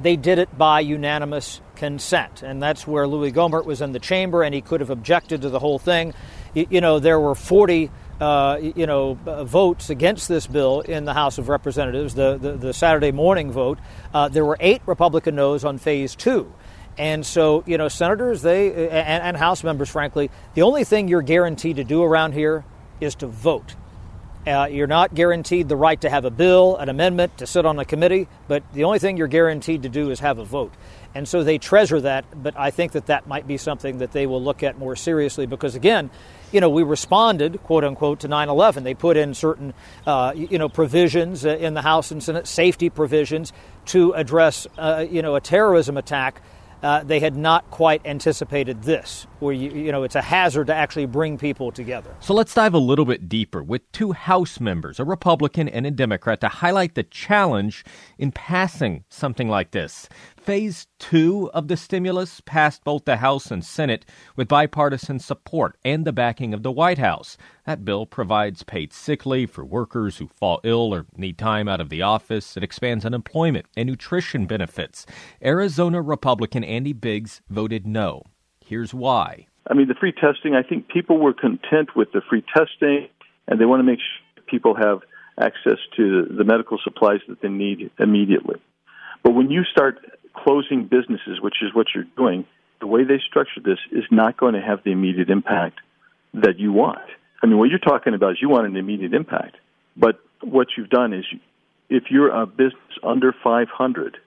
they 0.00 0.16
did 0.16 0.38
it 0.38 0.56
by 0.58 0.80
unanimous 0.80 1.60
consent. 1.74 2.42
And 2.42 2.62
that's 2.62 2.86
where 2.86 3.06
Louis 3.06 3.32
Gohmert 3.32 3.64
was 3.64 3.80
in 3.80 3.92
the 3.92 3.98
chamber 3.98 4.42
and 4.42 4.54
he 4.54 4.60
could 4.60 4.80
have 4.80 4.90
objected 4.90 5.42
to 5.42 5.48
the 5.48 5.58
whole 5.58 5.78
thing. 5.78 6.12
You, 6.54 6.66
you 6.68 6.80
know, 6.80 6.98
there 6.98 7.18
were 7.18 7.34
40 7.34 7.90
uh, 8.20 8.58
you 8.60 8.86
know, 8.86 9.14
votes 9.44 9.90
against 9.90 10.28
this 10.28 10.46
bill 10.46 10.80
in 10.80 11.04
the 11.04 11.14
House 11.14 11.38
of 11.38 11.48
Representatives, 11.48 12.14
the, 12.14 12.38
the, 12.38 12.52
the 12.52 12.72
Saturday 12.72 13.12
morning 13.12 13.52
vote, 13.52 13.78
uh, 14.14 14.28
there 14.28 14.44
were 14.44 14.56
eight 14.60 14.82
Republican 14.86 15.36
noes 15.36 15.64
on 15.64 15.78
phase 15.78 16.14
two. 16.14 16.52
And 16.98 17.26
so, 17.26 17.62
you 17.66 17.76
know, 17.76 17.88
senators, 17.88 18.40
they 18.40 18.88
and, 18.88 19.22
and 19.22 19.36
House 19.36 19.62
members, 19.62 19.90
frankly, 19.90 20.30
the 20.54 20.62
only 20.62 20.84
thing 20.84 21.08
you're 21.08 21.20
guaranteed 21.20 21.76
to 21.76 21.84
do 21.84 22.02
around 22.02 22.32
here 22.32 22.64
is 23.00 23.14
to 23.16 23.26
vote. 23.26 23.74
Uh, 24.46 24.68
you're 24.70 24.86
not 24.86 25.12
guaranteed 25.12 25.68
the 25.68 25.76
right 25.76 26.00
to 26.00 26.08
have 26.08 26.24
a 26.24 26.30
bill, 26.30 26.76
an 26.76 26.88
amendment, 26.88 27.36
to 27.38 27.46
sit 27.46 27.66
on 27.66 27.78
a 27.80 27.84
committee, 27.84 28.28
but 28.46 28.62
the 28.72 28.84
only 28.84 29.00
thing 29.00 29.16
you're 29.16 29.26
guaranteed 29.26 29.82
to 29.82 29.88
do 29.88 30.10
is 30.10 30.20
have 30.20 30.38
a 30.38 30.44
vote. 30.44 30.72
And 31.16 31.26
so 31.26 31.42
they 31.42 31.58
treasure 31.58 32.00
that, 32.00 32.24
but 32.42 32.56
I 32.56 32.70
think 32.70 32.92
that 32.92 33.06
that 33.06 33.26
might 33.26 33.46
be 33.46 33.56
something 33.56 33.98
that 33.98 34.12
they 34.12 34.26
will 34.26 34.42
look 34.42 34.62
at 34.62 34.78
more 34.78 34.94
seriously 34.94 35.46
because, 35.46 35.74
again, 35.74 36.10
you 36.52 36.60
know, 36.60 36.70
we 36.70 36.82
responded, 36.82 37.62
quote 37.62 37.84
unquote, 37.84 38.20
to 38.20 38.28
9 38.28 38.48
11. 38.48 38.84
They 38.84 38.94
put 38.94 39.16
in 39.16 39.34
certain, 39.34 39.74
uh, 40.06 40.32
you 40.34 40.58
know, 40.58 40.68
provisions 40.68 41.44
uh, 41.44 41.50
in 41.50 41.74
the 41.74 41.82
House 41.82 42.10
and 42.10 42.22
Senate, 42.22 42.46
safety 42.46 42.90
provisions 42.90 43.52
to 43.86 44.12
address, 44.12 44.66
uh, 44.78 45.04
you 45.08 45.22
know, 45.22 45.34
a 45.34 45.40
terrorism 45.40 45.96
attack 45.96 46.42
uh, 46.82 47.02
they 47.02 47.20
had 47.20 47.36
not 47.36 47.70
quite 47.70 48.02
anticipated 48.04 48.82
this, 48.82 49.26
where 49.40 49.54
you, 49.54 49.70
you 49.70 49.92
know 49.92 50.02
it's 50.02 50.14
a 50.14 50.22
hazard 50.22 50.66
to 50.68 50.74
actually 50.74 51.06
bring 51.06 51.38
people 51.38 51.70
together. 51.70 52.10
So 52.20 52.34
let's 52.34 52.54
dive 52.54 52.74
a 52.74 52.78
little 52.78 53.04
bit 53.04 53.28
deeper 53.28 53.62
with 53.62 53.90
two 53.92 54.12
House 54.12 54.60
members, 54.60 54.98
a 54.98 55.04
Republican 55.04 55.68
and 55.68 55.86
a 55.86 55.90
Democrat, 55.90 56.40
to 56.40 56.48
highlight 56.48 56.94
the 56.94 57.02
challenge 57.02 57.84
in 58.18 58.32
passing 58.32 59.04
something 59.08 59.48
like 59.48 59.70
this. 59.72 60.08
Phase 60.36 60.86
two 60.98 61.50
of 61.52 61.68
the 61.68 61.76
stimulus 61.76 62.40
passed 62.40 62.84
both 62.84 63.04
the 63.04 63.16
House 63.16 63.50
and 63.50 63.64
Senate 63.64 64.06
with 64.36 64.48
bipartisan 64.48 65.18
support 65.18 65.76
and 65.84 66.04
the 66.04 66.12
backing 66.12 66.54
of 66.54 66.62
the 66.62 66.70
White 66.70 66.98
House. 66.98 67.36
That 67.66 67.84
bill 67.84 68.06
provides 68.06 68.62
paid 68.62 68.92
sick 68.92 69.26
leave 69.26 69.50
for 69.50 69.64
workers 69.64 70.18
who 70.18 70.28
fall 70.28 70.60
ill 70.62 70.94
or 70.94 71.06
need 71.16 71.36
time 71.36 71.66
out 71.66 71.80
of 71.80 71.88
the 71.88 72.02
office. 72.02 72.56
It 72.56 72.62
expands 72.62 73.04
unemployment 73.04 73.66
and 73.76 73.88
nutrition 73.88 74.46
benefits. 74.46 75.04
Arizona 75.42 76.00
Republican 76.00 76.62
Andy 76.62 76.92
Biggs 76.92 77.42
voted 77.48 77.86
no. 77.86 78.22
Here's 78.66 78.92
why. 78.92 79.46
I 79.68 79.74
mean, 79.74 79.88
the 79.88 79.94
free 79.94 80.12
testing, 80.12 80.54
I 80.54 80.62
think 80.62 80.88
people 80.88 81.18
were 81.18 81.32
content 81.32 81.94
with 81.94 82.12
the 82.12 82.20
free 82.28 82.44
testing, 82.54 83.08
and 83.46 83.60
they 83.60 83.64
want 83.64 83.80
to 83.80 83.84
make 83.84 84.00
sure 84.00 84.44
people 84.46 84.74
have 84.74 85.00
access 85.40 85.78
to 85.96 86.24
the 86.36 86.44
medical 86.44 86.78
supplies 86.82 87.20
that 87.28 87.40
they 87.40 87.48
need 87.48 87.90
immediately. 87.98 88.60
But 89.22 89.34
when 89.34 89.50
you 89.50 89.62
start 89.64 89.98
closing 90.34 90.84
businesses, 90.84 91.40
which 91.40 91.56
is 91.62 91.74
what 91.74 91.86
you're 91.94 92.04
doing, 92.16 92.44
the 92.80 92.86
way 92.86 93.04
they 93.04 93.20
structure 93.26 93.60
this 93.64 93.78
is 93.92 94.04
not 94.10 94.36
going 94.36 94.54
to 94.54 94.60
have 94.60 94.80
the 94.84 94.92
immediate 94.92 95.30
impact 95.30 95.80
that 96.34 96.58
you 96.58 96.72
want. 96.72 97.08
I 97.42 97.46
mean, 97.46 97.58
what 97.58 97.70
you're 97.70 97.78
talking 97.78 98.14
about 98.14 98.32
is 98.32 98.38
you 98.40 98.48
want 98.48 98.66
an 98.66 98.76
immediate 98.76 99.14
impact. 99.14 99.56
But 99.96 100.20
what 100.42 100.68
you've 100.76 100.90
done 100.90 101.12
is 101.12 101.24
if 101.88 102.04
you're 102.10 102.30
a 102.30 102.46
business 102.46 102.98
under 103.02 103.34
500, 103.44 104.18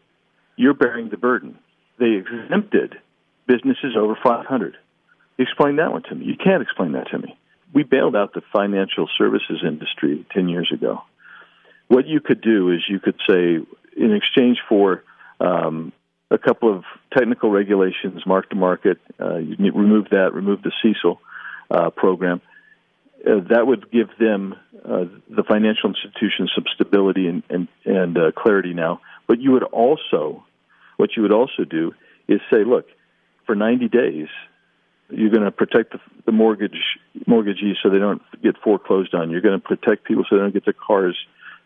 you're 0.56 0.74
bearing 0.74 1.10
the 1.10 1.18
burden. 1.18 1.60
They 2.00 2.14
exempted 2.14 2.96
businesses 3.50 3.98
over 3.98 4.16
500. 4.24 4.78
Explain 5.40 5.78
that 5.78 5.92
one 5.92 6.04
to 6.04 6.16
me. 6.16 6.26
You 6.26 6.36
can't 6.38 6.62
explain 6.62 6.92
that 6.92 7.10
to 7.10 7.18
me. 7.18 7.36
We 7.74 7.84
bailed 7.84 8.16
out 8.16 8.34
the 8.34 8.42
financial 8.54 9.10
services 9.18 9.64
industry 9.66 10.26
10 10.34 10.48
years 10.50 10.72
ago. 10.74 11.02
What 11.88 12.08
you 12.08 12.20
could 12.20 12.42
do 12.42 12.72
is 12.72 12.82
you 12.88 13.00
could 13.00 13.20
say, 13.28 13.58
in 13.98 14.14
exchange 14.14 14.60
for 14.70 15.04
um, 15.40 15.92
a 16.30 16.38
couple 16.38 16.76
of 16.76 16.84
technical 17.18 17.50
regulations, 17.50 18.22
mark 18.26 18.50
to 18.52 18.56
market. 18.56 19.00
Uh, 19.20 19.38
you 19.38 19.56
remove 19.74 20.10
that, 20.12 20.34
remove 20.34 20.62
the 20.62 20.72
CECL 20.84 21.18
uh, 21.72 21.90
program. 21.90 22.42
Uh, 23.26 23.42
that 23.50 23.66
would 23.66 23.92
give 23.92 24.10
them 24.20 24.56
uh, 24.86 25.06
the 25.30 25.44
financial 25.44 25.90
institutions 25.90 26.52
some 26.56 26.64
stability 26.74 27.28
and 27.28 27.44
and, 27.50 27.68
and 27.86 28.18
uh, 28.18 28.32
clarity 28.32 28.74
now. 28.74 29.02
But 29.28 29.42
you 29.42 29.52
would 29.52 29.64
also, 29.64 30.46
what 30.98 31.10
you 31.16 31.24
would 31.24 31.34
also 31.34 31.64
do 31.70 31.94
is 32.28 32.40
say, 32.52 32.64
look, 32.64 32.86
for 33.50 33.56
90 33.56 33.88
days, 33.88 34.28
you're 35.10 35.32
going 35.32 35.44
to 35.44 35.50
protect 35.50 35.94
the, 35.94 36.00
the 36.28 36.32
mortgage 36.32 36.78
mortgagees 37.26 37.78
so 37.82 37.90
they 37.90 37.98
don't 37.98 38.22
get 38.44 38.56
foreclosed 38.64 39.16
on. 39.16 39.32
You're 39.32 39.42
going 39.42 39.60
to 39.60 39.68
protect 39.68 40.04
people 40.04 40.24
so 40.30 40.36
they 40.36 40.42
don't 40.44 40.54
get 40.54 40.66
their 40.66 40.74
cars 40.76 41.18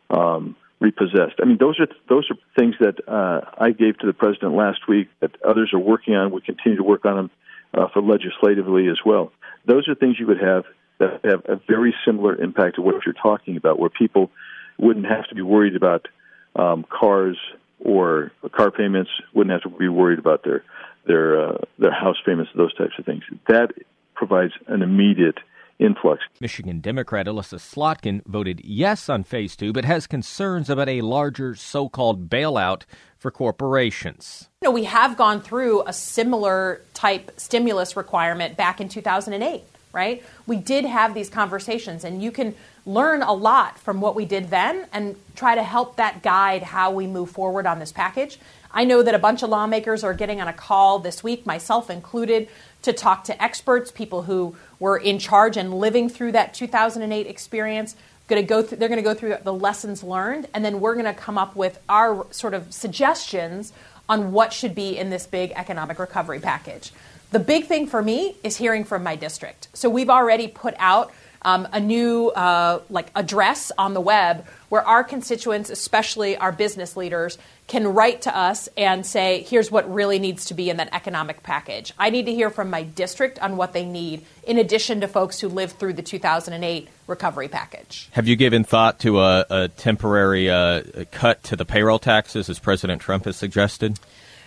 um, 0.09 0.55
repossessed. 0.79 1.41
I 1.41 1.45
mean, 1.45 1.57
those 1.59 1.77
are 1.81 1.87
those 2.07 2.31
are 2.31 2.37
things 2.57 2.75
that 2.79 3.05
uh, 3.05 3.41
I 3.57 3.71
gave 3.71 3.97
to 3.97 4.07
the 4.07 4.13
president 4.13 4.55
last 4.55 4.87
week 4.87 5.09
that 5.19 5.31
others 5.43 5.71
are 5.73 5.79
working 5.79 6.15
on. 6.15 6.31
We 6.31 6.39
continue 6.39 6.77
to 6.77 6.83
work 6.83 7.03
on 7.03 7.17
them 7.17 7.31
uh, 7.73 7.89
for 7.91 8.01
legislatively 8.01 8.87
as 8.87 8.99
well. 9.05 9.33
Those 9.65 9.89
are 9.89 9.95
things 9.95 10.15
you 10.17 10.27
would 10.27 10.41
have 10.41 10.63
that 10.99 11.19
have 11.25 11.43
a 11.49 11.59
very 11.67 11.93
similar 12.05 12.33
impact 12.41 12.75
to 12.75 12.81
what 12.81 13.05
you're 13.05 13.11
talking 13.11 13.57
about, 13.57 13.77
where 13.77 13.89
people 13.89 14.31
wouldn't 14.79 15.05
have 15.05 15.27
to 15.27 15.35
be 15.35 15.41
worried 15.41 15.75
about 15.75 16.07
um, 16.55 16.85
cars 16.89 17.37
or 17.83 18.31
car 18.53 18.71
payments, 18.71 19.11
wouldn't 19.33 19.51
have 19.51 19.69
to 19.69 19.77
be 19.77 19.89
worried 19.89 20.19
about 20.19 20.45
their 20.45 20.63
their 21.05 21.39
uh, 21.39 21.57
their 21.79 21.91
house 21.91 22.17
payments, 22.25 22.51
those 22.55 22.73
types 22.73 22.93
of 22.97 23.05
things. 23.05 23.23
That 23.47 23.71
provides 24.15 24.53
an 24.67 24.81
immediate 24.81 25.39
influx. 25.79 26.23
Michigan 26.39 26.79
Democrat 26.79 27.27
Elissa 27.27 27.57
Slotkin 27.57 28.25
voted 28.25 28.61
yes 28.63 29.09
on 29.09 29.23
phase 29.23 29.55
two, 29.55 29.73
but 29.73 29.85
has 29.85 30.07
concerns 30.07 30.69
about 30.69 30.89
a 30.89 31.01
larger 31.01 31.55
so 31.55 31.89
called 31.89 32.29
bailout 32.29 32.83
for 33.17 33.31
corporations. 33.31 34.49
You 34.61 34.69
know, 34.69 34.71
we 34.71 34.85
have 34.85 35.17
gone 35.17 35.41
through 35.41 35.83
a 35.85 35.93
similar 35.93 36.81
type 36.93 37.31
stimulus 37.37 37.95
requirement 37.95 38.57
back 38.57 38.79
in 38.81 38.89
2008, 38.89 39.63
right? 39.91 40.23
We 40.45 40.57
did 40.57 40.85
have 40.85 41.13
these 41.13 41.29
conversations, 41.29 42.03
and 42.03 42.21
you 42.21 42.31
can 42.31 42.55
learn 42.85 43.21
a 43.21 43.33
lot 43.33 43.79
from 43.79 44.01
what 44.01 44.15
we 44.15 44.25
did 44.25 44.49
then 44.49 44.87
and 44.91 45.15
try 45.35 45.55
to 45.55 45.63
help 45.63 45.95
that 45.95 46.21
guide 46.21 46.63
how 46.63 46.91
we 46.91 47.07
move 47.07 47.29
forward 47.29 47.65
on 47.65 47.79
this 47.79 47.91
package. 47.91 48.37
I 48.73 48.85
know 48.85 49.03
that 49.03 49.13
a 49.13 49.19
bunch 49.19 49.43
of 49.43 49.49
lawmakers 49.49 50.03
are 50.03 50.13
getting 50.13 50.41
on 50.41 50.47
a 50.47 50.53
call 50.53 50.99
this 50.99 51.23
week, 51.23 51.45
myself 51.45 51.89
included, 51.89 52.49
to 52.81 52.91
talk 52.91 53.23
to 53.25 53.43
experts, 53.43 53.91
people 53.91 54.23
who 54.23 54.55
were 54.79 54.97
in 54.97 55.19
charge 55.19 55.57
and 55.57 55.73
living 55.73 56.09
through 56.09 56.31
that 56.33 56.53
2008 56.53 57.27
experience. 57.27 57.95
Going 58.27 58.41
to 58.41 58.47
go 58.47 58.63
through, 58.63 58.77
they're 58.77 58.89
going 58.89 58.97
to 58.97 59.03
go 59.03 59.13
through 59.13 59.37
the 59.43 59.53
lessons 59.53 60.01
learned, 60.01 60.47
and 60.53 60.65
then 60.65 60.79
we're 60.79 60.93
going 60.93 61.05
to 61.05 61.13
come 61.13 61.37
up 61.37 61.55
with 61.55 61.79
our 61.87 62.25
sort 62.31 62.53
of 62.53 62.73
suggestions 62.73 63.73
on 64.09 64.31
what 64.31 64.53
should 64.53 64.73
be 64.73 64.97
in 64.97 65.09
this 65.09 65.27
big 65.27 65.51
economic 65.51 65.99
recovery 65.99 66.39
package. 66.39 66.91
The 67.31 67.39
big 67.39 67.65
thing 67.65 67.87
for 67.87 68.01
me 68.01 68.35
is 68.43 68.57
hearing 68.57 68.83
from 68.83 69.03
my 69.03 69.15
district. 69.15 69.67
So 69.73 69.89
we've 69.89 70.09
already 70.09 70.47
put 70.47 70.73
out 70.77 71.11
um, 71.41 71.67
a 71.71 71.79
new 71.79 72.29
uh, 72.29 72.81
like 72.89 73.11
address 73.15 73.71
on 73.77 73.93
the 73.93 74.01
web 74.01 74.45
where 74.73 74.87
our 74.87 75.03
constituents, 75.03 75.69
especially 75.69 76.35
our 76.35 76.51
business 76.51 76.97
leaders, 76.97 77.37
can 77.67 77.93
write 77.93 78.23
to 78.23 78.35
us 78.35 78.67
and 78.75 79.05
say, 79.05 79.43
here's 79.43 79.69
what 79.69 79.93
really 79.93 80.17
needs 80.17 80.45
to 80.45 80.55
be 80.55 80.67
in 80.67 80.77
that 80.77 80.89
economic 80.93 81.43
package. 81.43 81.93
I 81.99 82.09
need 82.09 82.25
to 82.25 82.33
hear 82.33 82.49
from 82.49 82.71
my 82.71 82.81
district 82.81 83.37
on 83.37 83.55
what 83.55 83.73
they 83.73 83.85
need, 83.85 84.25
in 84.47 84.57
addition 84.57 85.01
to 85.01 85.07
folks 85.07 85.39
who 85.39 85.47
lived 85.47 85.77
through 85.77 85.93
the 85.93 86.01
2008 86.01 86.87
recovery 87.05 87.49
package. 87.49 88.09
Have 88.13 88.27
you 88.27 88.35
given 88.35 88.63
thought 88.63 88.97
to 89.01 89.19
a, 89.19 89.45
a 89.47 89.67
temporary 89.67 90.49
uh, 90.49 90.81
cut 91.11 91.43
to 91.43 91.55
the 91.55 91.65
payroll 91.65 91.99
taxes, 91.99 92.49
as 92.49 92.57
President 92.57 92.99
Trump 92.99 93.25
has 93.25 93.37
suggested? 93.37 93.99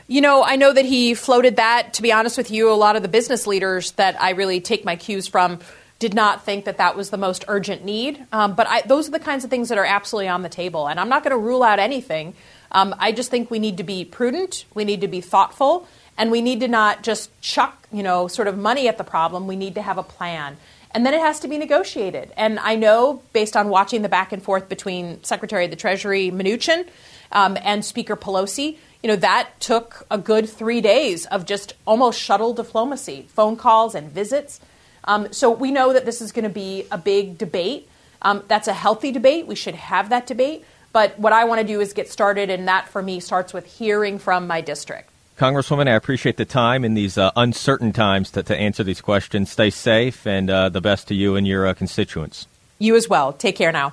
You 0.08 0.22
know, 0.22 0.42
I 0.42 0.56
know 0.56 0.72
that 0.72 0.84
he 0.84 1.14
floated 1.14 1.54
that. 1.54 1.94
To 1.94 2.02
be 2.02 2.12
honest 2.12 2.36
with 2.36 2.50
you, 2.50 2.72
a 2.72 2.74
lot 2.74 2.96
of 2.96 3.02
the 3.02 3.08
business 3.08 3.46
leaders 3.46 3.92
that 3.92 4.20
I 4.20 4.30
really 4.30 4.60
take 4.60 4.84
my 4.84 4.96
cues 4.96 5.28
from 5.28 5.60
did 5.98 6.14
not 6.14 6.44
think 6.44 6.66
that 6.66 6.76
that 6.76 6.96
was 6.96 7.10
the 7.10 7.16
most 7.16 7.44
urgent 7.48 7.84
need. 7.84 8.26
Um, 8.32 8.54
but 8.54 8.66
I, 8.68 8.82
those 8.82 9.08
are 9.08 9.12
the 9.12 9.20
kinds 9.20 9.44
of 9.44 9.50
things 9.50 9.70
that 9.70 9.78
are 9.78 9.84
absolutely 9.84 10.28
on 10.28 10.42
the 10.42 10.48
table. 10.48 10.88
And 10.88 11.00
I'm 11.00 11.08
not 11.08 11.22
going 11.22 11.30
to 11.30 11.38
rule 11.38 11.62
out 11.62 11.78
anything. 11.78 12.34
Um, 12.70 12.94
I 12.98 13.12
just 13.12 13.30
think 13.30 13.50
we 13.50 13.58
need 13.58 13.78
to 13.78 13.84
be 13.84 14.04
prudent, 14.04 14.66
we 14.74 14.84
need 14.84 15.00
to 15.00 15.08
be 15.08 15.20
thoughtful, 15.20 15.88
and 16.18 16.30
we 16.30 16.42
need 16.42 16.60
to 16.60 16.68
not 16.68 17.02
just 17.02 17.30
chuck, 17.40 17.86
you 17.92 18.02
know, 18.02 18.28
sort 18.28 18.48
of 18.48 18.58
money 18.58 18.88
at 18.88 18.98
the 18.98 19.04
problem. 19.04 19.46
We 19.46 19.56
need 19.56 19.74
to 19.76 19.82
have 19.82 19.98
a 19.98 20.02
plan. 20.02 20.56
And 20.92 21.04
then 21.04 21.12
it 21.12 21.20
has 21.20 21.40
to 21.40 21.48
be 21.48 21.58
negotiated. 21.58 22.32
And 22.36 22.58
I 22.58 22.74
know, 22.74 23.22
based 23.32 23.56
on 23.56 23.68
watching 23.68 24.02
the 24.02 24.08
back 24.08 24.32
and 24.32 24.42
forth 24.42 24.68
between 24.68 25.22
Secretary 25.24 25.66
of 25.66 25.70
the 25.70 25.76
Treasury 25.76 26.30
Mnuchin 26.30 26.88
um, 27.32 27.58
and 27.62 27.84
Speaker 27.84 28.16
Pelosi, 28.16 28.78
you 29.02 29.08
know, 29.08 29.16
that 29.16 29.60
took 29.60 30.06
a 30.10 30.16
good 30.16 30.48
three 30.48 30.80
days 30.80 31.26
of 31.26 31.44
just 31.44 31.74
almost 31.86 32.18
shuttle 32.18 32.54
diplomacy, 32.54 33.26
phone 33.28 33.56
calls 33.56 33.94
and 33.94 34.10
visits. 34.10 34.60
Um, 35.06 35.32
so 35.32 35.50
we 35.50 35.70
know 35.70 35.92
that 35.92 36.04
this 36.04 36.20
is 36.20 36.32
going 36.32 36.44
to 36.44 36.48
be 36.48 36.86
a 36.90 36.98
big 36.98 37.38
debate. 37.38 37.88
Um, 38.22 38.42
that's 38.48 38.68
a 38.68 38.72
healthy 38.72 39.12
debate. 39.12 39.46
We 39.46 39.54
should 39.54 39.74
have 39.74 40.08
that 40.08 40.26
debate. 40.26 40.64
But 40.92 41.18
what 41.18 41.32
I 41.32 41.44
want 41.44 41.60
to 41.60 41.66
do 41.66 41.80
is 41.80 41.92
get 41.92 42.10
started, 42.10 42.48
and 42.48 42.66
that 42.68 42.88
for 42.88 43.02
me 43.02 43.20
starts 43.20 43.52
with 43.52 43.66
hearing 43.66 44.18
from 44.18 44.46
my 44.46 44.62
district. 44.62 45.10
Congresswoman, 45.38 45.88
I 45.88 45.92
appreciate 45.92 46.38
the 46.38 46.46
time 46.46 46.84
in 46.84 46.94
these 46.94 47.18
uh, 47.18 47.30
uncertain 47.36 47.92
times 47.92 48.30
to, 48.30 48.42
to 48.42 48.56
answer 48.56 48.82
these 48.82 49.02
questions. 49.02 49.50
Stay 49.50 49.68
safe, 49.68 50.26
and 50.26 50.48
uh, 50.48 50.70
the 50.70 50.80
best 50.80 51.08
to 51.08 51.14
you 51.14 51.36
and 51.36 51.46
your 51.46 51.66
uh, 51.66 51.74
constituents. 51.74 52.46
You 52.78 52.96
as 52.96 53.08
well. 53.08 53.34
Take 53.34 53.56
care 53.56 53.72
now. 53.72 53.92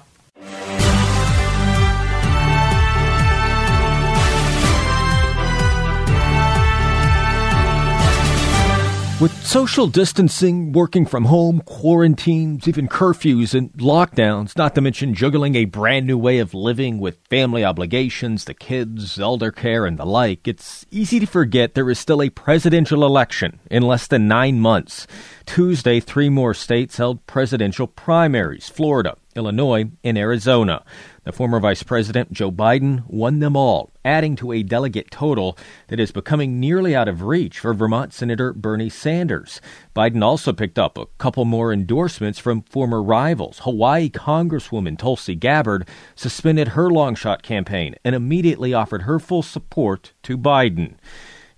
With 9.23 9.45
social 9.45 9.87
distancing, 9.87 10.73
working 10.73 11.05
from 11.05 11.23
home, 11.23 11.61
quarantines, 11.61 12.67
even 12.67 12.89
curfews 12.89 13.53
and 13.57 13.71
lockdowns, 13.75 14.57
not 14.57 14.75
to 14.75 14.81
mention 14.81 15.13
juggling 15.13 15.55
a 15.55 15.63
brand 15.63 16.05
new 16.05 16.17
way 16.17 16.39
of 16.39 16.53
living 16.53 16.99
with 16.99 17.25
family 17.29 17.63
obligations, 17.63 18.43
the 18.43 18.53
kids, 18.53 19.17
elder 19.17 19.49
care, 19.49 19.85
and 19.85 19.97
the 19.97 20.05
like, 20.05 20.45
it's 20.45 20.85
easy 20.91 21.21
to 21.21 21.25
forget 21.25 21.73
there 21.73 21.89
is 21.89 21.99
still 21.99 22.21
a 22.21 22.29
presidential 22.29 23.05
election 23.05 23.61
in 23.71 23.83
less 23.83 24.07
than 24.07 24.27
nine 24.27 24.59
months. 24.59 25.07
Tuesday, 25.45 26.01
three 26.01 26.27
more 26.27 26.53
states 26.53 26.97
held 26.97 27.25
presidential 27.25 27.87
primaries 27.87 28.67
Florida, 28.67 29.15
Illinois, 29.37 29.85
and 30.03 30.17
Arizona. 30.17 30.83
The 31.23 31.31
former 31.31 31.61
Vice 31.61 31.83
President 31.83 32.33
Joe 32.33 32.51
Biden 32.51 33.05
won 33.07 33.39
them 33.39 33.55
all, 33.55 33.91
adding 34.03 34.35
to 34.35 34.51
a 34.51 34.61
delegate 34.61 35.09
total 35.09 35.57
that 35.87 35.99
is 35.99 36.11
becoming 36.11 36.59
nearly 36.59 36.93
out 36.93 37.07
of 37.07 37.21
reach 37.21 37.59
for 37.59 37.73
Vermont 37.73 38.11
Senator 38.11 38.51
Bernie 38.51 38.89
Sanders. 38.89 39.61
Biden 39.95 40.21
also 40.21 40.51
picked 40.51 40.77
up 40.77 40.97
a 40.97 41.05
couple 41.19 41.45
more 41.45 41.71
endorsements 41.71 42.39
from 42.39 42.63
former 42.63 43.01
rivals. 43.01 43.59
Hawaii 43.59 44.09
Congresswoman 44.09 44.97
Tulsi 44.97 45.33
Gabbard 45.33 45.87
suspended 46.13 46.69
her 46.69 46.89
long 46.89 47.15
shot 47.15 47.41
campaign 47.41 47.95
and 48.03 48.15
immediately 48.15 48.73
offered 48.73 49.03
her 49.03 49.17
full 49.17 49.43
support 49.43 50.11
to 50.23 50.37
Biden. 50.37 50.95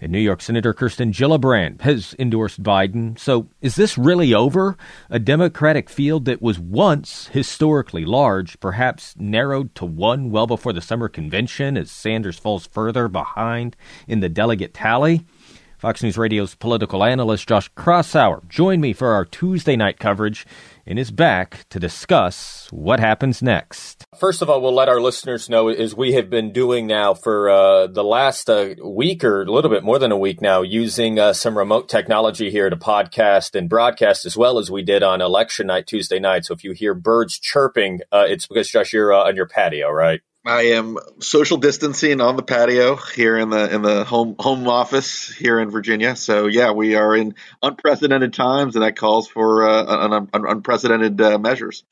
And 0.05 0.11
New 0.11 0.19
York 0.19 0.39
Senator 0.39 0.71
Kirsten 0.71 1.11
Gillibrand 1.11 1.81
has 1.81 2.15
endorsed 2.19 2.61
Biden. 2.61 3.17
So 3.17 3.49
is 3.59 3.75
this 3.75 3.97
really 3.97 4.35
over? 4.35 4.77
A 5.09 5.17
Democratic 5.17 5.89
field 5.89 6.25
that 6.25 6.43
was 6.43 6.59
once 6.59 7.25
historically 7.29 8.05
large, 8.05 8.59
perhaps 8.59 9.15
narrowed 9.17 9.73
to 9.73 9.85
one 9.85 10.29
well 10.29 10.45
before 10.45 10.73
the 10.73 10.79
summer 10.79 11.09
convention 11.09 11.75
as 11.75 11.89
Sanders 11.89 12.37
falls 12.37 12.67
further 12.67 13.07
behind 13.07 13.75
in 14.07 14.19
the 14.19 14.29
delegate 14.29 14.75
tally? 14.75 15.25
Fox 15.79 16.03
News 16.03 16.19
Radio's 16.19 16.53
political 16.53 17.03
analyst 17.03 17.49
Josh 17.49 17.71
Kraushaar 17.73 18.47
joined 18.47 18.83
me 18.83 18.93
for 18.93 19.13
our 19.13 19.25
Tuesday 19.25 19.75
night 19.75 19.97
coverage 19.97 20.45
and 20.85 20.99
is 20.99 21.11
back 21.11 21.67
to 21.69 21.79
discuss 21.79 22.67
what 22.71 22.99
happens 22.99 23.41
next. 23.41 24.03
First 24.19 24.41
of 24.41 24.49
all, 24.49 24.61
we'll 24.61 24.73
let 24.73 24.89
our 24.89 25.01
listeners 25.01 25.49
know, 25.49 25.67
as 25.67 25.95
we 25.95 26.13
have 26.13 26.29
been 26.29 26.51
doing 26.51 26.87
now 26.87 27.13
for 27.13 27.49
uh, 27.49 27.87
the 27.87 28.03
last 28.03 28.49
uh, 28.49 28.75
week 28.83 29.23
or 29.23 29.41
a 29.41 29.51
little 29.51 29.71
bit 29.71 29.83
more 29.83 29.99
than 29.99 30.11
a 30.11 30.17
week 30.17 30.41
now, 30.41 30.61
using 30.61 31.19
uh, 31.19 31.33
some 31.33 31.57
remote 31.57 31.89
technology 31.89 32.51
here 32.51 32.69
to 32.69 32.75
podcast 32.75 33.55
and 33.55 33.69
broadcast 33.69 34.25
as 34.25 34.37
well 34.37 34.57
as 34.59 34.71
we 34.71 34.83
did 34.83 35.03
on 35.03 35.21
election 35.21 35.67
night, 35.67 35.87
Tuesday 35.87 36.19
night. 36.19 36.45
So 36.45 36.53
if 36.53 36.63
you 36.63 36.71
hear 36.71 36.93
birds 36.93 37.39
chirping, 37.39 38.01
uh, 38.11 38.25
it's 38.27 38.47
because, 38.47 38.69
Josh, 38.69 38.93
you're 38.93 39.13
uh, 39.13 39.27
on 39.27 39.35
your 39.35 39.47
patio, 39.47 39.89
right? 39.89 40.21
I 40.45 40.61
am 40.73 40.97
social 41.19 41.57
distancing 41.57 42.21
on 42.21 42.35
the 42.35 42.43
patio 42.43 42.95
here 42.95 43.35
in 43.35 43.49
the 43.49 43.73
in 43.73 43.81
the 43.81 44.03
home 44.03 44.35
home 44.37 44.67
office 44.67 45.27
here 45.27 45.59
in 45.59 45.71
Virginia. 45.71 46.15
So 46.15 46.45
yeah, 46.45 46.71
we 46.71 46.95
are 46.95 47.15
in 47.15 47.33
unprecedented 47.63 48.33
times, 48.33 48.75
and 48.75 48.83
that 48.83 48.95
calls 48.95 49.27
for 49.27 49.67
uh, 49.67 50.05
an, 50.05 50.29
an 50.33 50.45
unprecedented 50.45 51.19
uh, 51.19 51.39
measures. 51.39 51.83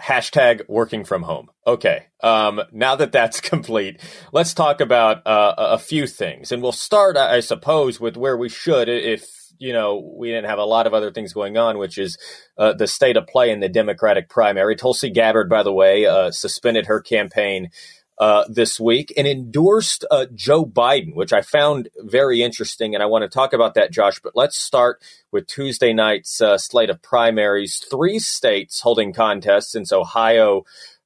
Hashtag 0.00 0.66
working 0.66 1.04
from 1.04 1.22
home. 1.22 1.50
Okay. 1.66 2.06
Um, 2.22 2.62
now 2.72 2.96
that 2.96 3.12
that's 3.12 3.40
complete, 3.42 4.00
let's 4.32 4.54
talk 4.54 4.80
about 4.80 5.26
uh, 5.26 5.54
a 5.58 5.78
few 5.78 6.06
things, 6.06 6.52
and 6.52 6.62
we'll 6.62 6.72
start, 6.72 7.18
I 7.18 7.40
suppose, 7.40 8.00
with 8.00 8.16
where 8.16 8.36
we 8.36 8.48
should, 8.48 8.88
if 8.88 9.39
you 9.60 9.72
know 9.72 10.12
we 10.16 10.28
didn't 10.28 10.48
have 10.48 10.58
a 10.58 10.64
lot 10.64 10.88
of 10.88 10.94
other 10.94 11.12
things 11.12 11.32
going 11.32 11.56
on, 11.56 11.78
which 11.78 11.98
is 11.98 12.18
uh, 12.58 12.72
the 12.72 12.88
state 12.88 13.16
of 13.16 13.28
play 13.28 13.50
in 13.50 13.60
the 13.60 13.68
Democratic 13.68 14.28
primary. 14.28 14.74
Tulsi 14.74 15.10
Gabbard, 15.10 15.48
by 15.48 15.62
the 15.62 15.72
way, 15.72 16.06
uh, 16.06 16.32
suspended 16.32 16.86
her 16.86 17.00
campaign 17.00 17.70
uh, 18.18 18.44
this 18.48 18.80
week 18.80 19.12
and 19.16 19.26
endorsed 19.26 20.04
uh, 20.10 20.26
Joe 20.34 20.66
Biden, 20.66 21.14
which 21.14 21.32
I 21.32 21.42
found 21.42 21.88
very 22.00 22.42
interesting. 22.42 22.94
And 22.94 23.02
I 23.02 23.06
want 23.06 23.22
to 23.22 23.28
talk 23.28 23.52
about 23.52 23.74
that, 23.74 23.92
Josh. 23.92 24.20
But 24.20 24.36
let's 24.36 24.60
start 24.60 25.02
with 25.30 25.46
Tuesday 25.46 25.92
night's 25.92 26.40
uh, 26.40 26.58
slate 26.58 26.90
of 26.90 27.02
primaries. 27.02 27.84
Three 27.90 28.18
states 28.18 28.80
holding 28.80 29.12
contests 29.12 29.72
since 29.72 29.92
Ohio 29.92 30.64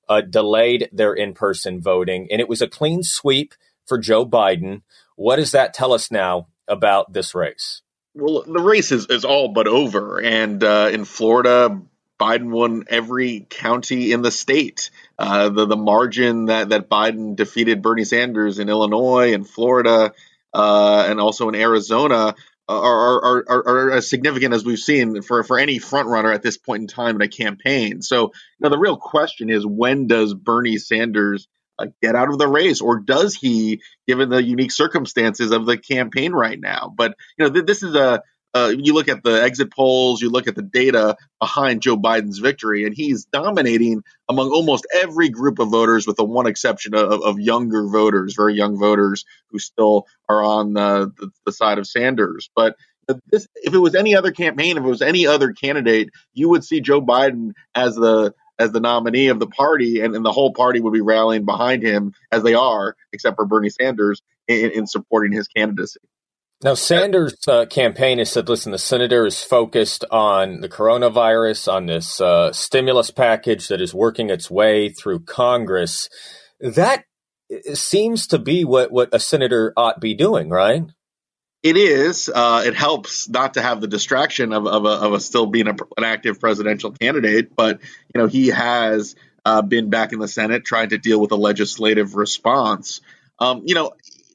uh, 0.08 0.22
delayed 0.22 0.88
their 0.92 1.14
in 1.14 1.34
person 1.34 1.80
voting, 1.80 2.28
and 2.30 2.40
it 2.40 2.48
was 2.48 2.62
a 2.62 2.68
clean 2.68 3.02
sweep 3.02 3.54
for 3.86 3.98
Joe 3.98 4.26
Biden. 4.26 4.82
What 5.16 5.36
does 5.36 5.52
that 5.52 5.74
tell 5.74 5.92
us 5.92 6.10
now 6.10 6.48
about 6.66 7.12
this 7.12 7.34
race? 7.34 7.83
Well, 8.14 8.44
the 8.46 8.60
race 8.60 8.92
is, 8.92 9.06
is 9.06 9.24
all 9.24 9.48
but 9.48 9.66
over. 9.66 10.20
And 10.22 10.62
uh, 10.62 10.90
in 10.92 11.04
Florida, 11.04 11.80
Biden 12.18 12.50
won 12.50 12.84
every 12.88 13.46
county 13.50 14.12
in 14.12 14.22
the 14.22 14.30
state. 14.30 14.90
Uh, 15.18 15.48
the 15.48 15.66
the 15.66 15.76
margin 15.76 16.46
that 16.46 16.68
that 16.68 16.88
Biden 16.88 17.34
defeated 17.34 17.82
Bernie 17.82 18.04
Sanders 18.04 18.58
in 18.58 18.68
Illinois 18.68 19.34
and 19.34 19.48
Florida 19.48 20.12
uh, 20.52 21.06
and 21.08 21.20
also 21.20 21.48
in 21.48 21.56
Arizona 21.56 22.34
are, 22.66 23.24
are, 23.24 23.44
are, 23.48 23.68
are 23.68 23.90
as 23.92 24.08
significant 24.08 24.54
as 24.54 24.64
we've 24.64 24.78
seen 24.78 25.20
for, 25.20 25.42
for 25.42 25.58
any 25.58 25.78
front 25.78 26.08
runner 26.08 26.32
at 26.32 26.42
this 26.42 26.56
point 26.56 26.82
in 26.82 26.86
time 26.86 27.16
in 27.16 27.22
a 27.22 27.28
campaign. 27.28 28.00
So, 28.00 28.32
know, 28.60 28.70
the 28.70 28.78
real 28.78 28.96
question 28.96 29.50
is 29.50 29.66
when 29.66 30.06
does 30.06 30.32
Bernie 30.32 30.78
Sanders 30.78 31.46
uh, 31.78 31.86
get 32.02 32.14
out 32.14 32.28
of 32.28 32.38
the 32.38 32.48
race, 32.48 32.80
or 32.80 33.00
does 33.00 33.34
he, 33.34 33.80
given 34.06 34.28
the 34.28 34.42
unique 34.42 34.72
circumstances 34.72 35.50
of 35.50 35.66
the 35.66 35.76
campaign 35.76 36.32
right 36.32 36.58
now? 36.58 36.92
But 36.94 37.16
you 37.38 37.44
know, 37.44 37.52
th- 37.52 37.66
this 37.66 37.82
is 37.82 37.94
a 37.94 38.22
uh, 38.54 38.72
you 38.78 38.94
look 38.94 39.08
at 39.08 39.24
the 39.24 39.42
exit 39.42 39.72
polls, 39.72 40.22
you 40.22 40.30
look 40.30 40.46
at 40.46 40.54
the 40.54 40.62
data 40.62 41.16
behind 41.40 41.82
Joe 41.82 41.96
Biden's 41.96 42.38
victory, 42.38 42.84
and 42.84 42.94
he's 42.94 43.24
dominating 43.24 44.04
among 44.28 44.50
almost 44.50 44.86
every 44.94 45.28
group 45.28 45.58
of 45.58 45.70
voters, 45.70 46.06
with 46.06 46.16
the 46.16 46.24
one 46.24 46.46
exception 46.46 46.94
of, 46.94 47.22
of 47.22 47.40
younger 47.40 47.88
voters, 47.88 48.34
very 48.34 48.54
young 48.54 48.78
voters 48.78 49.24
who 49.50 49.58
still 49.58 50.06
are 50.28 50.42
on 50.42 50.74
the, 50.74 51.32
the, 51.44 51.52
side 51.52 51.78
of 51.78 51.86
Sanders. 51.88 52.48
But 52.54 52.76
this, 53.30 53.48
if 53.56 53.74
it 53.74 53.78
was 53.78 53.96
any 53.96 54.14
other 54.14 54.30
campaign, 54.30 54.76
if 54.76 54.84
it 54.84 54.88
was 54.88 55.02
any 55.02 55.26
other 55.26 55.52
candidate, 55.52 56.10
you 56.32 56.48
would 56.50 56.64
see 56.64 56.80
Joe 56.80 57.02
Biden 57.02 57.52
as 57.74 57.96
the 57.96 58.34
as 58.58 58.72
the 58.72 58.80
nominee 58.80 59.28
of 59.28 59.38
the 59.38 59.46
party, 59.46 60.00
and, 60.00 60.14
and 60.14 60.24
the 60.24 60.32
whole 60.32 60.52
party 60.52 60.80
would 60.80 60.92
be 60.92 61.00
rallying 61.00 61.44
behind 61.44 61.82
him 61.82 62.12
as 62.30 62.42
they 62.42 62.54
are, 62.54 62.96
except 63.12 63.36
for 63.36 63.44
Bernie 63.44 63.70
Sanders, 63.70 64.22
in, 64.48 64.70
in 64.70 64.86
supporting 64.86 65.32
his 65.32 65.48
candidacy. 65.48 66.00
Now, 66.62 66.74
Sanders' 66.74 67.36
uh, 67.46 67.66
campaign 67.66 68.18
has 68.18 68.30
said, 68.30 68.48
listen, 68.48 68.72
the 68.72 68.78
senator 68.78 69.26
is 69.26 69.42
focused 69.42 70.04
on 70.10 70.60
the 70.60 70.68
coronavirus, 70.68 71.70
on 71.70 71.86
this 71.86 72.20
uh, 72.20 72.52
stimulus 72.52 73.10
package 73.10 73.68
that 73.68 73.82
is 73.82 73.92
working 73.92 74.30
its 74.30 74.50
way 74.50 74.88
through 74.88 75.20
Congress. 75.20 76.08
That 76.60 77.04
seems 77.74 78.26
to 78.28 78.38
be 78.38 78.64
what, 78.64 78.90
what 78.90 79.10
a 79.12 79.18
senator 79.18 79.74
ought 79.76 80.00
be 80.00 80.14
doing, 80.14 80.48
right? 80.48 80.84
It 81.64 81.78
is. 81.78 82.28
Uh, 82.28 82.62
it 82.66 82.74
helps 82.74 83.26
not 83.26 83.54
to 83.54 83.62
have 83.62 83.80
the 83.80 83.86
distraction 83.86 84.52
of, 84.52 84.66
of, 84.66 84.84
a, 84.84 84.88
of 84.88 85.12
a 85.14 85.20
still 85.20 85.46
being 85.46 85.66
a, 85.66 85.74
an 85.96 86.04
active 86.04 86.38
presidential 86.38 86.92
candidate, 86.92 87.56
but 87.56 87.80
you 88.14 88.20
know 88.20 88.26
he 88.26 88.48
has 88.48 89.16
uh, 89.46 89.62
been 89.62 89.88
back 89.88 90.12
in 90.12 90.18
the 90.18 90.28
Senate 90.28 90.66
trying 90.66 90.90
to 90.90 90.98
deal 90.98 91.18
with 91.18 91.32
a 91.32 91.36
legislative 91.36 92.16
response. 92.16 93.00
Um, 93.38 93.62
you 93.64 93.74
know, 93.74 93.92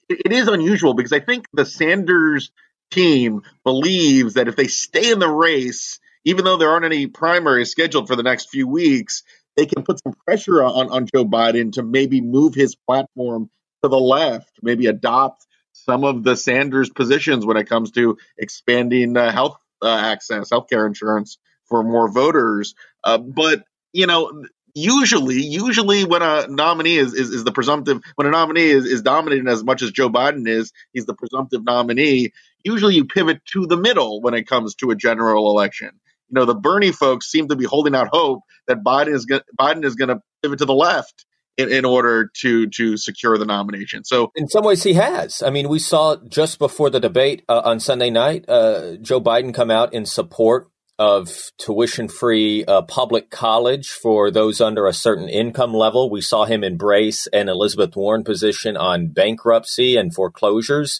it, 0.09 0.23
it 0.25 0.31
is 0.31 0.47
unusual 0.47 0.95
because 0.95 1.13
I 1.13 1.19
think 1.19 1.45
the 1.53 1.65
Sanders 1.65 2.49
team 2.89 3.43
believes 3.63 4.33
that 4.33 4.47
if 4.47 4.55
they 4.55 4.67
stay 4.67 5.11
in 5.11 5.19
the 5.19 5.29
race, 5.29 5.99
even 6.25 6.45
though 6.45 6.57
there 6.57 6.71
aren't 6.71 6.85
any 6.85 7.05
primaries 7.05 7.69
scheduled 7.69 8.07
for 8.07 8.15
the 8.15 8.23
next 8.23 8.49
few 8.49 8.67
weeks, 8.67 9.21
they 9.55 9.67
can 9.67 9.83
put 9.83 10.01
some 10.01 10.15
pressure 10.25 10.63
on, 10.63 10.89
on 10.89 11.05
Joe 11.05 11.25
Biden 11.25 11.73
to 11.73 11.83
maybe 11.83 12.21
move 12.21 12.55
his 12.55 12.75
platform 12.75 13.51
to 13.83 13.89
the 13.89 13.99
left, 13.99 14.51
maybe 14.63 14.87
adopt 14.87 15.45
some 15.85 16.03
of 16.03 16.23
the 16.23 16.35
Sanders 16.35 16.89
positions 16.89 17.45
when 17.45 17.57
it 17.57 17.67
comes 17.67 17.91
to 17.91 18.17
expanding 18.37 19.17
uh, 19.17 19.31
health 19.31 19.57
uh, 19.81 19.87
access, 19.89 20.49
healthcare 20.49 20.85
insurance 20.87 21.37
for 21.65 21.83
more 21.83 22.11
voters. 22.11 22.75
Uh, 23.03 23.17
but 23.17 23.63
you 23.93 24.07
know, 24.07 24.43
usually, 24.75 25.41
usually 25.41 26.05
when 26.05 26.21
a 26.21 26.47
nominee 26.47 26.97
is, 26.97 27.13
is, 27.13 27.29
is 27.29 27.43
the 27.43 27.51
presumptive, 27.51 28.01
when 28.15 28.27
a 28.27 28.31
nominee 28.31 28.69
is, 28.69 28.85
is 28.85 29.01
dominating 29.01 29.47
as 29.47 29.63
much 29.63 29.81
as 29.81 29.91
Joe 29.91 30.09
Biden 30.09 30.47
is, 30.47 30.71
he's 30.93 31.05
the 31.05 31.13
presumptive 31.15 31.63
nominee. 31.63 32.31
Usually, 32.63 32.95
you 32.95 33.05
pivot 33.05 33.43
to 33.53 33.65
the 33.65 33.77
middle 33.77 34.21
when 34.21 34.33
it 34.33 34.47
comes 34.47 34.75
to 34.75 34.91
a 34.91 34.95
general 34.95 35.49
election. 35.49 35.91
You 36.29 36.35
know, 36.35 36.45
the 36.45 36.55
Bernie 36.55 36.91
folks 36.91 37.31
seem 37.31 37.47
to 37.47 37.55
be 37.55 37.65
holding 37.65 37.95
out 37.95 38.09
hope 38.11 38.41
that 38.67 38.83
Biden 38.83 39.13
is 39.13 39.25
go- 39.25 39.41
Biden 39.59 39.83
is 39.83 39.95
going 39.95 40.09
to 40.09 40.21
pivot 40.43 40.59
to 40.59 40.65
the 40.65 40.73
left 40.73 41.25
in, 41.59 41.71
in 41.71 41.85
order 41.85 42.31
to 42.41 42.67
to 42.67 42.97
secure 42.97 43.37
the 43.37 43.45
nomination. 43.45 44.03
So 44.05 44.31
in 44.35 44.47
some 44.47 44.63
ways, 44.63 44.83
he 44.83 44.93
has. 44.93 45.43
I 45.43 45.49
mean, 45.49 45.67
we 45.67 45.79
saw 45.79 46.15
just 46.27 46.57
before 46.57 46.89
the 46.89 46.99
debate 46.99 47.43
uh, 47.49 47.61
on 47.65 47.79
Sunday 47.79 48.09
night, 48.09 48.45
uh, 48.47 48.95
Joe 49.01 49.21
Biden 49.21 49.53
come 49.53 49.69
out 49.69 49.93
in 49.93 50.05
support 50.05 50.69
of 50.97 51.51
tuition-free 51.57 52.65
uh, 52.65 52.81
public 52.81 53.29
college 53.29 53.87
for 53.87 54.29
those 54.31 54.59
under 54.59 54.85
a 54.85 54.93
certain 54.93 55.29
income 55.29 55.73
level. 55.73 56.09
We 56.09 56.19
saw 56.19 56.43
him 56.43 56.61
embrace 56.61 57.25
an 57.27 57.47
Elizabeth 57.47 57.95
Warren 57.95 58.25
position 58.25 58.75
on 58.75 59.07
bankruptcy 59.07 59.95
and 59.95 60.13
foreclosures. 60.13 60.99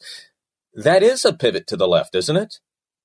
That 0.74 1.04
is 1.04 1.26
a 1.26 1.34
pivot 1.34 1.68
to 1.68 1.78
the 1.78 1.88
left, 1.88 2.16
isn't 2.16 2.38
it? 2.38 2.60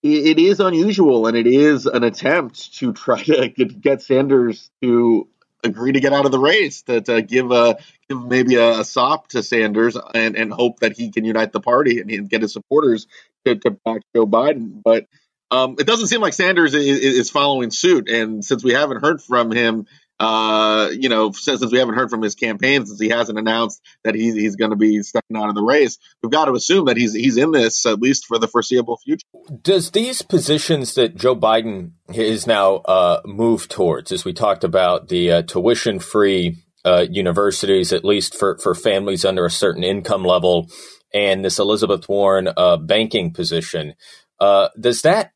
It 0.05 0.39
is 0.39 0.61
unusual, 0.61 1.27
and 1.27 1.37
it 1.37 1.47
is 1.47 1.87
an 1.87 2.05
attempt 2.05 2.75
to 2.75 2.93
try 2.93 3.23
to 3.23 3.49
get 3.81 4.03
Sanders 4.03 4.71
to 4.83 5.27
agree 5.65 5.93
to 5.93 6.01
get 6.01 6.13
out 6.13 6.27
of 6.27 6.33
the 6.33 6.39
race, 6.39 6.83
to, 6.83 7.01
to 7.01 7.23
give 7.23 7.51
a 7.51 7.79
give 8.09 8.25
maybe 8.25 8.57
a, 8.57 8.81
a, 8.81 8.85
sop 8.85 9.29
to 9.29 9.43
Sanders 9.43 9.97
and, 10.15 10.37
and 10.37 10.53
hope 10.53 10.81
that 10.81 10.97
he 10.97 11.11
can 11.11 11.25
unite 11.25 11.53
the 11.53 11.61
party 11.61 12.01
and, 12.01 12.29
get 12.29 12.43
his 12.43 12.53
supporters 12.53 13.07
to, 13.45 13.57
to 13.57 13.71
back 13.71 14.03
Joe 14.15 14.27
Biden. 14.27 14.83
But 14.83 15.07
um, 15.51 15.77
it 15.79 15.87
doesn't 15.87 16.09
seem 16.09 16.21
like 16.21 16.33
Sanders 16.33 16.75
is, 16.75 16.85
is, 16.85 17.31
following 17.31 17.71
suit. 17.71 18.09
And 18.09 18.45
since 18.45 18.65
we 18.65 18.73
haven't 18.73 19.03
heard 19.03 19.23
from 19.23 19.51
him 19.51 19.87
uh, 20.21 20.91
you 20.93 21.09
know, 21.09 21.33
since, 21.33 21.61
since, 21.61 21.73
we 21.73 21.79
haven't 21.79 21.97
heard 21.97 22.09
from 22.09 22.23
his 22.23 22.35
campaign, 22.35 22.87
since 22.87 23.01
he 23.01 23.09
hasn't 23.09 23.39
announced 23.39 23.83
that 24.05 24.15
he's 24.15 24.35
he's 24.35 24.55
going 24.55 24.71
to 24.71 24.77
be 24.77 25.03
stepping 25.03 25.37
out 25.37 25.49
of 25.49 25.55
the 25.55 25.63
race, 25.63 25.99
we've 26.23 26.31
got 26.31 26.45
to 26.45 26.53
assume 26.53 26.87
that 26.87 26.97
he's 26.97 27.13
he's 27.13 27.37
in 27.37 27.51
this 27.51 27.85
at 27.85 28.01
least 28.01 28.27
for 28.27 28.39
the 28.39 28.47
foreseeable 28.47 28.97
future. 28.99 29.27
Does 29.63 29.91
these 29.91 30.23
positions 30.23 30.95
that 30.95 31.17
Joe 31.17 31.35
Biden 31.35 31.93
is 32.13 32.47
now 32.47 32.77
uh, 32.77 33.23
moved 33.25 33.71
towards, 33.71 34.13
as 34.13 34.25
we 34.25 34.33
talked 34.33 34.63
about 34.63 35.09
the 35.09 35.33
uh, 35.33 35.43
tuition 35.43 35.99
free 35.99 36.59
uh, 36.85 37.07
universities, 37.11 37.93
at 37.93 38.05
least 38.05 38.37
for 38.37 38.59
for 38.59 38.75
families 38.75 39.25
under 39.25 39.45
a 39.45 39.51
certain 39.51 39.83
income 39.83 40.25
level, 40.25 40.71
and 41.13 41.45
this 41.45 41.59
Elizabeth 41.59 42.09
Warren 42.09 42.49
uh, 42.57 42.77
banking 42.77 43.33
position, 43.33 43.95
uh, 44.39 44.69
does 44.79 45.03
that 45.03 45.33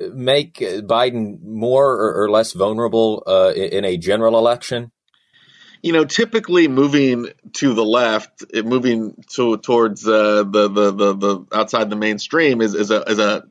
make 0.00 0.58
Biden 0.58 1.42
more 1.42 2.22
or, 2.24 2.30
less 2.30 2.52
vulnerable 2.52 3.22
uh, 3.26 3.52
in 3.54 3.84
a 3.84 3.96
general 3.96 4.38
election? 4.38 4.92
You 5.82 5.92
know, 5.92 6.04
typically 6.04 6.68
moving 6.68 7.28
to 7.54 7.74
the 7.74 7.84
left, 7.84 8.44
moving 8.54 9.14
to, 9.34 9.56
towards 9.58 10.06
uh, 10.06 10.42
the, 10.44 10.68
the, 10.68 10.90
the 10.90 11.14
the 11.14 11.46
outside 11.52 11.90
the 11.90 11.96
mainstream 11.96 12.60
is 12.60 12.74
is 12.74 12.90
a 12.90 13.02
is 13.02 13.18
a 13.18 13.44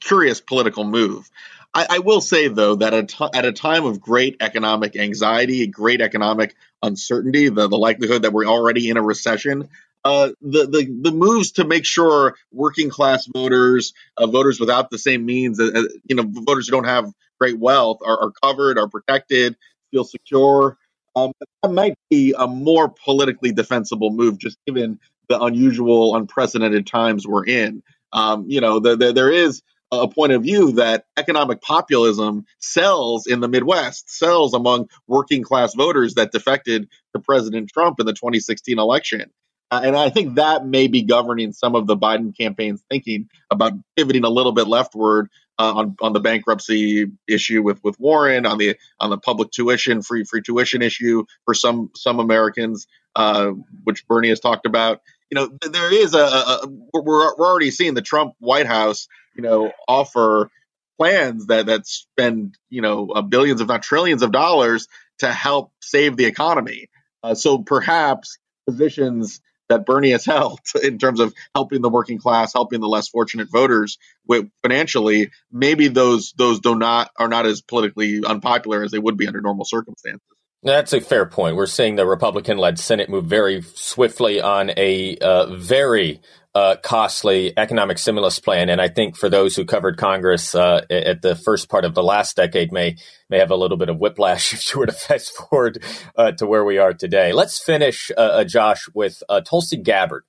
curious 0.00 0.40
political 0.40 0.84
move. 0.84 1.30
I, 1.72 1.86
I 1.90 1.98
will 2.00 2.20
say 2.20 2.48
though 2.48 2.76
that 2.76 2.94
at, 2.94 3.08
t- 3.10 3.28
at 3.32 3.44
a 3.44 3.52
time 3.52 3.84
of 3.84 4.00
great 4.00 4.36
economic 4.40 4.96
anxiety, 4.96 5.66
great 5.66 6.00
economic 6.00 6.54
uncertainty, 6.82 7.48
the, 7.48 7.68
the 7.68 7.78
likelihood 7.78 8.22
that 8.22 8.32
we're 8.32 8.46
already 8.46 8.90
in 8.90 8.96
a 8.96 9.02
recession, 9.02 9.68
uh, 10.04 10.30
the, 10.40 10.66
the 10.66 10.98
the 11.02 11.12
moves 11.12 11.52
to 11.52 11.64
make 11.64 11.84
sure 11.84 12.34
working 12.52 12.88
class 12.88 13.26
voters, 13.26 13.92
uh, 14.16 14.26
voters 14.26 14.58
without 14.58 14.90
the 14.90 14.98
same 14.98 15.26
means, 15.26 15.60
uh, 15.60 15.70
uh, 15.74 15.82
you 16.04 16.16
know, 16.16 16.24
voters 16.26 16.68
who 16.68 16.72
don't 16.72 16.84
have 16.84 17.12
great 17.38 17.58
wealth 17.58 17.98
are, 18.04 18.24
are 18.24 18.32
covered, 18.42 18.78
are 18.78 18.88
protected, 18.88 19.56
feel 19.90 20.04
secure. 20.04 20.78
Um, 21.16 21.32
that 21.62 21.72
might 21.72 21.98
be 22.08 22.34
a 22.38 22.46
more 22.46 22.88
politically 22.88 23.52
defensible 23.52 24.10
move, 24.10 24.38
just 24.38 24.56
given 24.66 25.00
the 25.28 25.40
unusual, 25.40 26.16
unprecedented 26.16 26.86
times 26.86 27.26
we're 27.26 27.46
in. 27.46 27.82
Um, 28.12 28.46
you 28.48 28.60
know, 28.60 28.80
the, 28.80 28.96
the, 28.96 29.12
there 29.12 29.30
is 29.30 29.62
a 29.92 30.08
point 30.08 30.32
of 30.32 30.42
view 30.42 30.72
that 30.72 31.04
economic 31.16 31.60
populism 31.60 32.46
sells 32.60 33.26
in 33.26 33.40
the 33.40 33.48
Midwest, 33.48 34.08
sells 34.08 34.54
among 34.54 34.88
working 35.08 35.42
class 35.42 35.74
voters 35.74 36.14
that 36.14 36.32
defected 36.32 36.88
to 37.14 37.20
President 37.20 37.70
Trump 37.70 37.98
in 37.98 38.06
the 38.06 38.12
2016 38.12 38.78
election. 38.78 39.30
Uh, 39.70 39.80
and 39.84 39.96
I 39.96 40.10
think 40.10 40.34
that 40.34 40.66
may 40.66 40.88
be 40.88 41.02
governing 41.02 41.52
some 41.52 41.76
of 41.76 41.86
the 41.86 41.96
Biden 41.96 42.36
campaign's 42.36 42.82
thinking 42.90 43.28
about 43.50 43.72
pivoting 43.96 44.24
a 44.24 44.30
little 44.30 44.52
bit 44.52 44.66
leftward 44.66 45.30
uh, 45.60 45.74
on 45.74 45.96
on 46.00 46.12
the 46.12 46.20
bankruptcy 46.20 47.06
issue 47.28 47.62
with 47.62 47.84
with 47.84 48.00
Warren, 48.00 48.46
on 48.46 48.58
the 48.58 48.76
on 48.98 49.10
the 49.10 49.18
public 49.18 49.50
tuition 49.50 50.02
free 50.02 50.24
free 50.24 50.42
tuition 50.42 50.82
issue 50.82 51.24
for 51.44 51.54
some 51.54 51.90
some 51.94 52.18
Americans, 52.18 52.86
uh, 53.14 53.50
which 53.84 54.06
Bernie 54.08 54.30
has 54.30 54.40
talked 54.40 54.66
about. 54.66 55.02
You 55.30 55.36
know, 55.36 55.58
there 55.70 55.92
is 55.92 56.14
a, 56.14 56.18
a 56.18 56.68
we're 56.94 57.36
we're 57.36 57.46
already 57.46 57.70
seeing 57.70 57.94
the 57.94 58.02
Trump 58.02 58.34
White 58.40 58.66
House, 58.66 59.06
you 59.36 59.42
know, 59.42 59.70
offer 59.86 60.50
plans 60.98 61.46
that 61.46 61.66
that 61.66 61.86
spend 61.86 62.56
you 62.70 62.80
know 62.80 63.06
billions, 63.28 63.60
if 63.60 63.68
not 63.68 63.82
trillions, 63.82 64.22
of 64.22 64.32
dollars 64.32 64.88
to 65.18 65.30
help 65.30 65.72
save 65.80 66.16
the 66.16 66.24
economy. 66.24 66.88
Uh, 67.22 67.34
so 67.34 67.58
perhaps 67.58 68.38
positions 68.66 69.40
that 69.70 69.86
Bernie 69.86 70.10
has 70.10 70.26
held 70.26 70.60
in 70.82 70.98
terms 70.98 71.20
of 71.20 71.32
helping 71.54 71.80
the 71.80 71.88
working 71.88 72.18
class, 72.18 72.52
helping 72.52 72.80
the 72.80 72.88
less 72.88 73.08
fortunate 73.08 73.48
voters 73.50 73.98
with 74.26 74.50
financially, 74.62 75.30
maybe 75.50 75.88
those 75.88 76.34
those 76.36 76.60
do 76.60 76.74
not 76.74 77.10
are 77.16 77.28
not 77.28 77.46
as 77.46 77.62
politically 77.62 78.22
unpopular 78.24 78.82
as 78.84 78.90
they 78.90 78.98
would 78.98 79.16
be 79.16 79.26
under 79.26 79.40
normal 79.40 79.64
circumstances. 79.64 80.20
That's 80.62 80.92
a 80.92 81.00
fair 81.00 81.24
point. 81.24 81.56
We're 81.56 81.64
seeing 81.64 81.96
the 81.96 82.04
Republican-led 82.04 82.78
Senate 82.78 83.08
move 83.08 83.24
very 83.24 83.62
swiftly 83.62 84.42
on 84.42 84.70
a 84.76 85.16
uh, 85.16 85.46
very 85.56 86.20
uh, 86.54 86.76
costly 86.82 87.52
economic 87.56 87.98
stimulus 87.98 88.40
plan, 88.40 88.68
and 88.68 88.80
I 88.80 88.88
think 88.88 89.16
for 89.16 89.28
those 89.28 89.54
who 89.54 89.64
covered 89.64 89.96
Congress 89.96 90.54
uh, 90.54 90.84
at 90.90 91.22
the 91.22 91.36
first 91.36 91.68
part 91.68 91.84
of 91.84 91.94
the 91.94 92.02
last 92.02 92.36
decade, 92.36 92.72
may 92.72 92.96
may 93.28 93.38
have 93.38 93.52
a 93.52 93.56
little 93.56 93.76
bit 93.76 93.88
of 93.88 93.98
whiplash 93.98 94.52
if 94.52 94.72
you 94.72 94.80
were 94.80 94.86
to 94.86 94.92
fast 94.92 95.30
forward 95.30 95.82
uh, 96.16 96.32
to 96.32 96.46
where 96.46 96.64
we 96.64 96.78
are 96.78 96.92
today. 96.92 97.32
Let's 97.32 97.62
finish, 97.62 98.10
uh, 98.16 98.20
uh, 98.20 98.44
Josh, 98.44 98.88
with 98.94 99.22
Tulsi 99.44 99.76
Gabbard. 99.76 100.24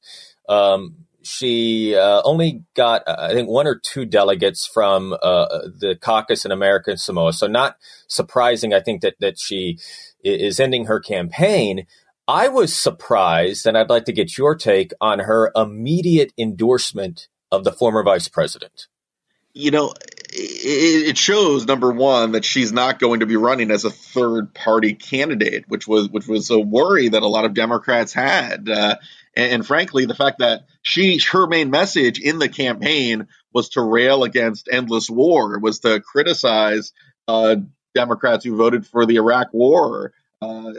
Um, 0.47 1.05
she 1.23 1.95
only 1.95 2.63
got, 2.75 3.03
I 3.07 3.33
think, 3.33 3.47
one 3.47 3.67
or 3.67 3.79
two 3.79 4.05
delegates 4.05 4.65
from 4.65 5.11
the 5.11 5.97
caucus 6.01 6.45
in 6.45 6.51
American 6.51 6.97
Samoa, 6.97 7.33
so 7.33 7.47
not 7.47 7.77
surprising. 8.07 8.73
I 8.73 8.79
think 8.79 9.01
that 9.01 9.15
that 9.19 9.39
she 9.39 9.77
is 10.23 10.59
ending 10.59 10.85
her 10.85 10.99
campaign. 10.99 11.85
I 12.31 12.47
was 12.47 12.73
surprised, 12.73 13.67
and 13.67 13.77
I'd 13.77 13.89
like 13.89 14.05
to 14.05 14.13
get 14.13 14.37
your 14.37 14.55
take 14.55 14.93
on 15.01 15.19
her 15.19 15.51
immediate 15.53 16.31
endorsement 16.37 17.27
of 17.51 17.65
the 17.65 17.73
former 17.73 18.03
vice 18.03 18.29
president. 18.29 18.87
You 19.53 19.71
know, 19.71 19.93
it 20.31 21.17
shows 21.17 21.65
number 21.65 21.91
one 21.91 22.31
that 22.31 22.45
she's 22.45 22.71
not 22.71 22.99
going 22.99 23.19
to 23.19 23.25
be 23.25 23.35
running 23.35 23.69
as 23.69 23.83
a 23.83 23.89
third 23.89 24.53
party 24.53 24.93
candidate, 24.93 25.65
which 25.67 25.89
was 25.89 26.07
which 26.07 26.25
was 26.25 26.49
a 26.51 26.57
worry 26.57 27.09
that 27.09 27.21
a 27.21 27.27
lot 27.27 27.43
of 27.43 27.53
Democrats 27.53 28.13
had. 28.13 28.69
Uh, 28.69 28.95
and, 29.35 29.51
and, 29.51 29.67
frankly, 29.67 30.05
the 30.05 30.15
fact 30.15 30.39
that 30.39 30.61
she 30.81 31.19
her 31.31 31.47
main 31.47 31.69
message 31.69 32.17
in 32.17 32.39
the 32.39 32.47
campaign 32.47 33.27
was 33.53 33.67
to 33.71 33.81
rail 33.81 34.23
against 34.23 34.69
endless 34.71 35.09
war, 35.09 35.59
was 35.59 35.79
to 35.79 35.99
criticize 35.99 36.93
uh, 37.27 37.57
Democrats 37.93 38.45
who 38.45 38.55
voted 38.55 38.87
for 38.87 39.05
the 39.05 39.17
Iraq 39.17 39.47
War. 39.51 40.13
Uh, 40.41 40.71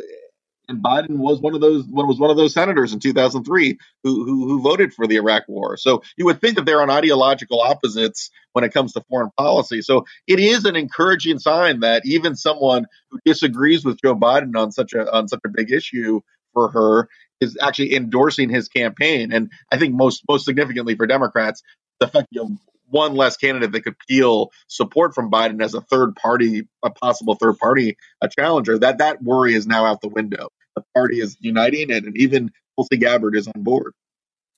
and 0.68 0.82
Biden 0.82 1.16
was 1.18 1.40
one 1.40 1.54
of 1.54 1.60
those 1.60 1.84
was 1.86 2.18
one 2.18 2.30
of 2.30 2.36
those 2.36 2.54
senators 2.54 2.92
in 2.92 3.00
2003 3.00 3.78
who, 4.02 4.24
who, 4.24 4.48
who 4.48 4.62
voted 4.62 4.94
for 4.94 5.06
the 5.06 5.16
Iraq 5.16 5.44
War. 5.48 5.76
So 5.76 6.02
you 6.16 6.24
would 6.26 6.40
think 6.40 6.56
that 6.56 6.64
they're 6.64 6.82
on 6.82 6.90
ideological 6.90 7.60
opposites 7.60 8.30
when 8.52 8.64
it 8.64 8.72
comes 8.72 8.92
to 8.92 9.02
foreign 9.08 9.30
policy. 9.36 9.82
So 9.82 10.06
it 10.26 10.38
is 10.38 10.64
an 10.64 10.76
encouraging 10.76 11.38
sign 11.38 11.80
that 11.80 12.02
even 12.04 12.36
someone 12.36 12.86
who 13.10 13.18
disagrees 13.24 13.84
with 13.84 14.00
Joe 14.02 14.14
Biden 14.14 14.56
on 14.56 14.72
such 14.72 14.92
a 14.92 15.12
on 15.12 15.28
such 15.28 15.40
a 15.44 15.48
big 15.48 15.72
issue 15.72 16.20
for 16.54 16.70
her 16.70 17.08
is 17.40 17.58
actually 17.60 17.94
endorsing 17.94 18.48
his 18.48 18.68
campaign. 18.68 19.32
And 19.32 19.50
I 19.72 19.78
think 19.78 19.94
most 19.94 20.22
most 20.28 20.44
significantly 20.44 20.94
for 20.94 21.06
Democrats, 21.06 21.62
the 21.98 22.08
fact 22.08 22.28
you 22.30 22.42
know, 22.42 22.56
one 22.92 23.14
less 23.14 23.36
candidate 23.36 23.72
that 23.72 23.82
could 23.82 23.98
peel 24.08 24.52
support 24.68 25.14
from 25.14 25.30
Biden 25.30 25.62
as 25.62 25.74
a 25.74 25.80
third 25.80 26.14
party, 26.16 26.68
a 26.84 26.90
possible 26.90 27.34
third 27.34 27.58
party, 27.58 27.96
a 28.22 28.28
challenger. 28.28 28.78
That 28.78 28.98
that 28.98 29.22
worry 29.22 29.54
is 29.54 29.66
now 29.66 29.84
out 29.84 30.00
the 30.00 30.08
window. 30.08 30.48
The 30.76 30.84
party 30.94 31.20
is 31.20 31.36
uniting, 31.40 31.90
and 31.90 32.16
even 32.16 32.50
Tulsi 32.76 32.96
Gabbard 32.98 33.36
is 33.36 33.48
on 33.48 33.62
board. 33.62 33.92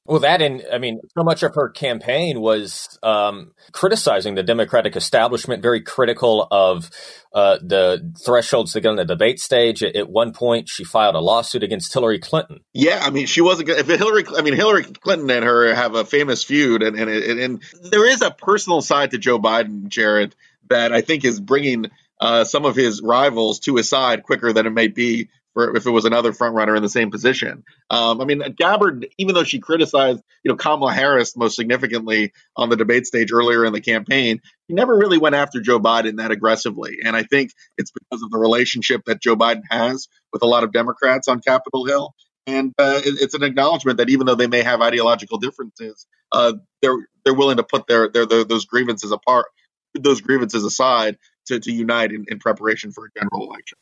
Well, 0.07 0.21
that 0.21 0.43
and 0.43 0.63
I 0.71 0.77
mean, 0.77 1.01
so 1.17 1.25
much 1.25 1.43
of 1.43 1.55
her 1.55 1.71
campaign 1.71 2.43
was 2.43 2.99
um, 3.03 3.53
criticizing 3.73 4.35
the 4.35 4.43
Democratic 4.43 4.97
establishment, 4.97 5.63
very 5.63 5.81
critical 5.81 6.47
of 6.51 6.91
uh, 7.33 7.57
the 7.63 8.13
thresholds 8.23 8.75
to 8.75 8.83
get 8.83 8.91
on 8.91 8.97
the 8.97 9.07
debate 9.07 9.41
stage. 9.41 9.83
At, 9.83 9.97
at, 9.97 10.11
one 10.11 10.35
point, 10.35 10.69
she 10.69 10.85
filed 10.85 11.15
a 11.15 11.21
lawsuit 11.21 11.63
against 11.63 11.95
Hillary 11.95 12.19
Clinton. 12.19 12.61
Yeah, 12.75 13.01
I 13.03 13.09
mean, 13.09 13.25
she 13.25 13.41
wasn't. 13.41 13.71
If 13.71 13.87
Hillary, 13.87 14.25
I 14.37 14.43
mean, 14.43 14.53
Hillary 14.53 14.85
Clinton 14.85 15.31
and 15.31 15.43
her 15.43 15.75
have 15.75 15.95
a 15.95 16.05
famous 16.05 16.45
feud, 16.45 16.83
and 16.83 16.99
and 16.99 17.09
and, 17.09 17.41
and 17.41 17.63
there 17.83 18.07
is 18.07 18.21
a 18.21 18.31
personal 18.31 18.83
side 18.83 19.13
to 19.13 19.19
Joe 19.19 19.39
Biden, 19.39 19.89
Jared, 19.89 20.35
that 20.69 20.93
I 20.93 21.01
think 21.01 21.25
is 21.25 21.41
bringing 21.41 21.87
uh, 22.21 22.45
some 22.45 22.67
of 22.67 22.77
his 22.77 23.01
rivals 23.01 23.61
to 23.61 23.77
his 23.77 23.89
side 23.89 24.23
quicker 24.23 24.53
than 24.53 24.67
it 24.67 24.71
might 24.71 24.95
be 24.95 25.31
for 25.55 25.75
if 25.77 25.87
it 25.87 25.91
was 25.91 26.05
another 26.05 26.33
front 26.33 26.55
runner 26.55 26.75
in 26.77 26.83
the 26.83 26.89
same 26.89 27.11
position. 27.11 27.65
Um, 27.89 28.21
I 28.21 28.25
mean, 28.25 28.43
Gabbard, 28.57 29.07
even 29.17 29.35
though 29.35 29.45
she 29.45 29.61
criticized, 29.61 30.23
you 30.43 30.51
know, 30.51 30.57
Kamala 30.57 30.93
Harris 30.93 31.37
most 31.37 31.57
significantly 31.57 32.33
on 32.57 32.69
the 32.69 32.77
debate 32.77 33.07
stage 33.07 33.33
earlier 33.33 33.65
in 33.65 33.73
the 33.73 33.81
campaign, 33.81 34.41
she 34.67 34.75
never 34.75 34.97
really 34.97 35.19
went 35.19 35.35
after 35.35 35.61
Joe 35.61 35.81
Biden 35.81 36.19
that 36.19 36.31
aggressively. 36.31 36.99
And 37.05 37.17
I 37.17 37.23
think 37.23 37.53
it's 37.79 37.93
because 37.93 38.23
of 38.23 38.31
the 38.31 38.39
relationship 38.39 39.03
that 39.07 39.23
Joe 39.23 39.37
Biden 39.37 39.63
has 39.71 40.09
with 40.33 40.43
a 40.43 40.47
lot 40.47 40.65
of 40.65 40.73
Democrats 40.73 41.29
on 41.29 41.41
Capitol 41.41 41.87
Hill. 41.87 42.15
And 42.47 42.75
uh, 42.79 43.01
it, 43.05 43.23
it's 43.23 43.35
an 43.35 43.43
acknowledgement 43.43 43.99
that 43.99 44.11
even 44.11 44.27
though 44.27 44.35
they 44.35 44.49
may 44.49 44.63
have 44.63 44.83
ideological 44.83 45.39
differences, 45.39 46.07
uh, 46.33 46.55
they're 46.83 46.99
they're 47.25 47.33
willing 47.33 47.57
to 47.57 47.63
put 47.63 47.87
their, 47.87 48.11
their, 48.11 48.27
their 48.27 48.45
those 48.45 48.67
grievances 48.67 49.13
apart, 49.13 49.47
those 49.95 50.21
grievances 50.21 50.63
aside 50.63 51.17
to, 51.47 51.59
to 51.59 51.73
unite 51.73 52.13
in, 52.13 52.25
in 52.29 52.39
preparation 52.39 52.93
for 52.93 53.07
a 53.07 53.19
general 53.19 53.49
election. 53.49 53.79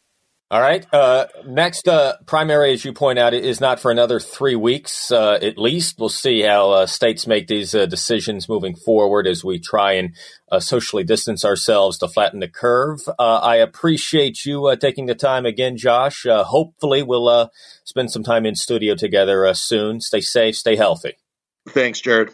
All 0.52 0.60
right. 0.60 0.86
Uh, 0.92 1.28
next 1.46 1.88
uh, 1.88 2.16
primary, 2.26 2.74
as 2.74 2.84
you 2.84 2.92
point 2.92 3.18
out, 3.18 3.32
is 3.32 3.58
not 3.58 3.80
for 3.80 3.90
another 3.90 4.20
three 4.20 4.54
weeks 4.54 5.10
uh, 5.10 5.38
at 5.40 5.56
least. 5.56 5.98
We'll 5.98 6.10
see 6.10 6.42
how 6.42 6.72
uh, 6.72 6.84
states 6.84 7.26
make 7.26 7.46
these 7.46 7.74
uh, 7.74 7.86
decisions 7.86 8.50
moving 8.50 8.76
forward 8.76 9.26
as 9.26 9.42
we 9.42 9.58
try 9.58 9.92
and 9.92 10.14
uh, 10.50 10.60
socially 10.60 11.04
distance 11.04 11.42
ourselves 11.42 11.96
to 11.98 12.08
flatten 12.08 12.40
the 12.40 12.48
curve. 12.48 13.00
I 13.18 13.56
appreciate 13.56 14.44
you 14.44 14.76
taking 14.78 15.06
the 15.06 15.14
time 15.14 15.46
again, 15.46 15.78
Josh. 15.78 16.26
hopefully, 16.28 17.02
we'll 17.02 17.48
spend 17.84 18.10
some 18.10 18.22
time 18.22 18.44
in 18.44 18.54
studio 18.54 18.94
together 18.94 19.50
soon. 19.54 20.02
Stay 20.02 20.20
safe, 20.20 20.54
stay 20.54 20.76
healthy. 20.76 21.14
Thanks, 21.66 21.98
Jared. 21.98 22.30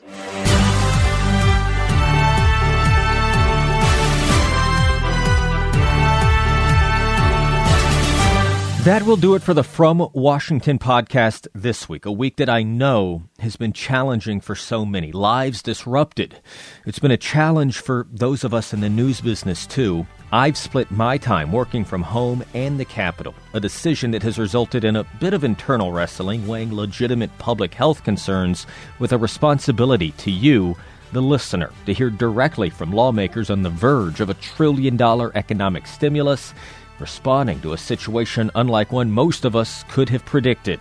That 8.88 9.02
will 9.02 9.18
do 9.18 9.34
it 9.34 9.42
for 9.42 9.52
the 9.52 9.62
From 9.62 10.08
Washington 10.14 10.78
podcast 10.78 11.46
this 11.54 11.90
week, 11.90 12.06
a 12.06 12.10
week 12.10 12.36
that 12.36 12.48
I 12.48 12.62
know 12.62 13.24
has 13.38 13.54
been 13.54 13.74
challenging 13.74 14.40
for 14.40 14.54
so 14.54 14.86
many, 14.86 15.12
lives 15.12 15.60
disrupted. 15.60 16.40
It's 16.86 16.98
been 16.98 17.10
a 17.10 17.18
challenge 17.18 17.80
for 17.80 18.06
those 18.10 18.44
of 18.44 18.54
us 18.54 18.72
in 18.72 18.80
the 18.80 18.88
news 18.88 19.20
business, 19.20 19.66
too. 19.66 20.06
I've 20.32 20.56
split 20.56 20.90
my 20.90 21.18
time 21.18 21.52
working 21.52 21.84
from 21.84 22.00
home 22.00 22.42
and 22.54 22.80
the 22.80 22.86
Capitol, 22.86 23.34
a 23.52 23.60
decision 23.60 24.10
that 24.12 24.22
has 24.22 24.38
resulted 24.38 24.84
in 24.84 24.96
a 24.96 25.04
bit 25.20 25.34
of 25.34 25.44
internal 25.44 25.92
wrestling, 25.92 26.46
weighing 26.46 26.74
legitimate 26.74 27.36
public 27.36 27.74
health 27.74 28.04
concerns 28.04 28.66
with 28.98 29.12
a 29.12 29.18
responsibility 29.18 30.12
to 30.12 30.30
you, 30.30 30.74
the 31.12 31.20
listener, 31.20 31.72
to 31.84 31.92
hear 31.92 32.08
directly 32.08 32.70
from 32.70 32.94
lawmakers 32.94 33.50
on 33.50 33.60
the 33.60 33.68
verge 33.68 34.20
of 34.20 34.30
a 34.30 34.34
trillion 34.34 34.96
dollar 34.96 35.30
economic 35.34 35.86
stimulus 35.86 36.54
responding 37.00 37.60
to 37.60 37.72
a 37.72 37.78
situation 37.78 38.50
unlike 38.54 38.92
one 38.92 39.10
most 39.10 39.44
of 39.44 39.56
us 39.56 39.84
could 39.88 40.08
have 40.08 40.24
predicted. 40.24 40.80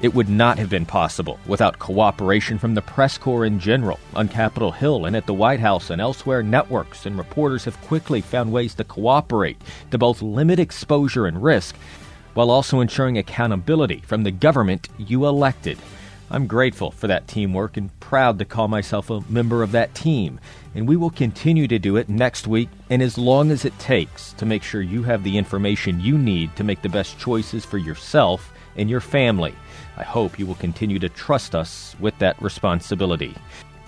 It 0.00 0.14
would 0.14 0.28
not 0.28 0.58
have 0.58 0.70
been 0.70 0.86
possible 0.86 1.40
without 1.46 1.80
cooperation 1.80 2.56
from 2.56 2.74
the 2.74 2.82
press 2.82 3.18
corps 3.18 3.44
in 3.44 3.58
general. 3.58 3.98
On 4.14 4.28
Capitol 4.28 4.70
Hill 4.70 5.06
and 5.06 5.16
at 5.16 5.26
the 5.26 5.34
White 5.34 5.58
House 5.58 5.90
and 5.90 6.00
elsewhere, 6.00 6.42
networks 6.42 7.04
and 7.04 7.18
reporters 7.18 7.64
have 7.64 7.80
quickly 7.82 8.20
found 8.20 8.52
ways 8.52 8.74
to 8.74 8.84
cooperate 8.84 9.60
to 9.90 9.98
both 9.98 10.22
limit 10.22 10.60
exposure 10.60 11.26
and 11.26 11.42
risk 11.42 11.74
while 12.34 12.52
also 12.52 12.78
ensuring 12.78 13.18
accountability 13.18 14.00
from 14.06 14.22
the 14.22 14.30
government 14.30 14.88
you 14.98 15.26
elected. 15.26 15.76
I'm 16.30 16.46
grateful 16.46 16.92
for 16.92 17.08
that 17.08 17.26
teamwork 17.26 17.76
and 17.76 17.98
proud 17.98 18.38
to 18.38 18.44
call 18.44 18.68
myself 18.68 19.10
a 19.10 19.22
member 19.28 19.64
of 19.64 19.72
that 19.72 19.94
team. 19.94 20.38
And 20.74 20.86
we 20.86 20.96
will 20.96 21.10
continue 21.10 21.66
to 21.68 21.78
do 21.78 21.96
it 21.96 22.08
next 22.08 22.46
week 22.46 22.68
and 22.90 23.02
as 23.02 23.18
long 23.18 23.50
as 23.50 23.64
it 23.64 23.78
takes 23.78 24.32
to 24.34 24.46
make 24.46 24.62
sure 24.62 24.82
you 24.82 25.02
have 25.02 25.24
the 25.24 25.36
information 25.36 26.00
you 26.00 26.18
need 26.18 26.54
to 26.56 26.64
make 26.64 26.82
the 26.82 26.88
best 26.88 27.18
choices 27.18 27.64
for 27.64 27.78
yourself 27.78 28.52
and 28.76 28.88
your 28.88 29.00
family. 29.00 29.54
I 29.96 30.04
hope 30.04 30.38
you 30.38 30.46
will 30.46 30.54
continue 30.54 30.98
to 31.00 31.08
trust 31.08 31.54
us 31.54 31.96
with 31.98 32.16
that 32.18 32.40
responsibility. 32.40 33.34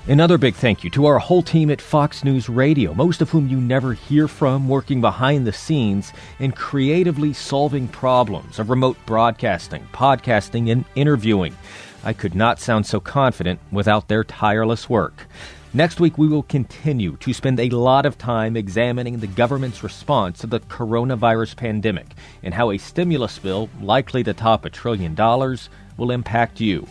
Another 0.08 0.38
big 0.38 0.54
thank 0.54 0.82
you 0.82 0.90
to 0.90 1.06
our 1.06 1.18
whole 1.18 1.42
team 1.42 1.70
at 1.70 1.80
Fox 1.80 2.24
News 2.24 2.48
Radio, 2.48 2.94
most 2.94 3.20
of 3.20 3.30
whom 3.30 3.48
you 3.48 3.60
never 3.60 3.92
hear 3.92 4.26
from, 4.26 4.66
working 4.66 5.00
behind 5.00 5.46
the 5.46 5.52
scenes 5.52 6.12
and 6.38 6.56
creatively 6.56 7.34
solving 7.34 7.86
problems 7.86 8.58
of 8.58 8.70
remote 8.70 8.96
broadcasting, 9.04 9.86
podcasting, 9.92 10.72
and 10.72 10.86
interviewing. 10.94 11.54
I 12.02 12.14
could 12.14 12.34
not 12.34 12.58
sound 12.58 12.86
so 12.86 12.98
confident 12.98 13.60
without 13.70 14.08
their 14.08 14.24
tireless 14.24 14.88
work. 14.88 15.26
Next 15.72 16.00
week, 16.00 16.18
we 16.18 16.26
will 16.26 16.42
continue 16.42 17.16
to 17.18 17.32
spend 17.32 17.60
a 17.60 17.70
lot 17.70 18.04
of 18.04 18.18
time 18.18 18.56
examining 18.56 19.20
the 19.20 19.28
government's 19.28 19.84
response 19.84 20.40
to 20.40 20.48
the 20.48 20.58
coronavirus 20.58 21.54
pandemic 21.54 22.08
and 22.42 22.52
how 22.52 22.72
a 22.72 22.78
stimulus 22.78 23.38
bill, 23.38 23.70
likely 23.80 24.24
to 24.24 24.34
top 24.34 24.64
a 24.64 24.70
trillion 24.70 25.14
dollars, 25.14 25.70
will 25.96 26.10
impact 26.10 26.60
you. 26.60 26.88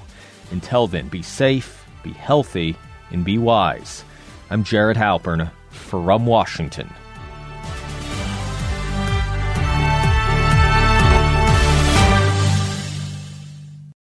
Until 0.51 0.87
then, 0.87 1.09
be 1.09 1.21
safe, 1.21 1.85
be 2.03 2.11
healthy, 2.11 2.77
and 3.11 3.25
be 3.25 3.37
wise. 3.37 4.05
I'm 4.49 4.63
Jared 4.63 4.95
Halpern 4.95 5.51
from 5.71 6.25
Washington. 6.25 6.89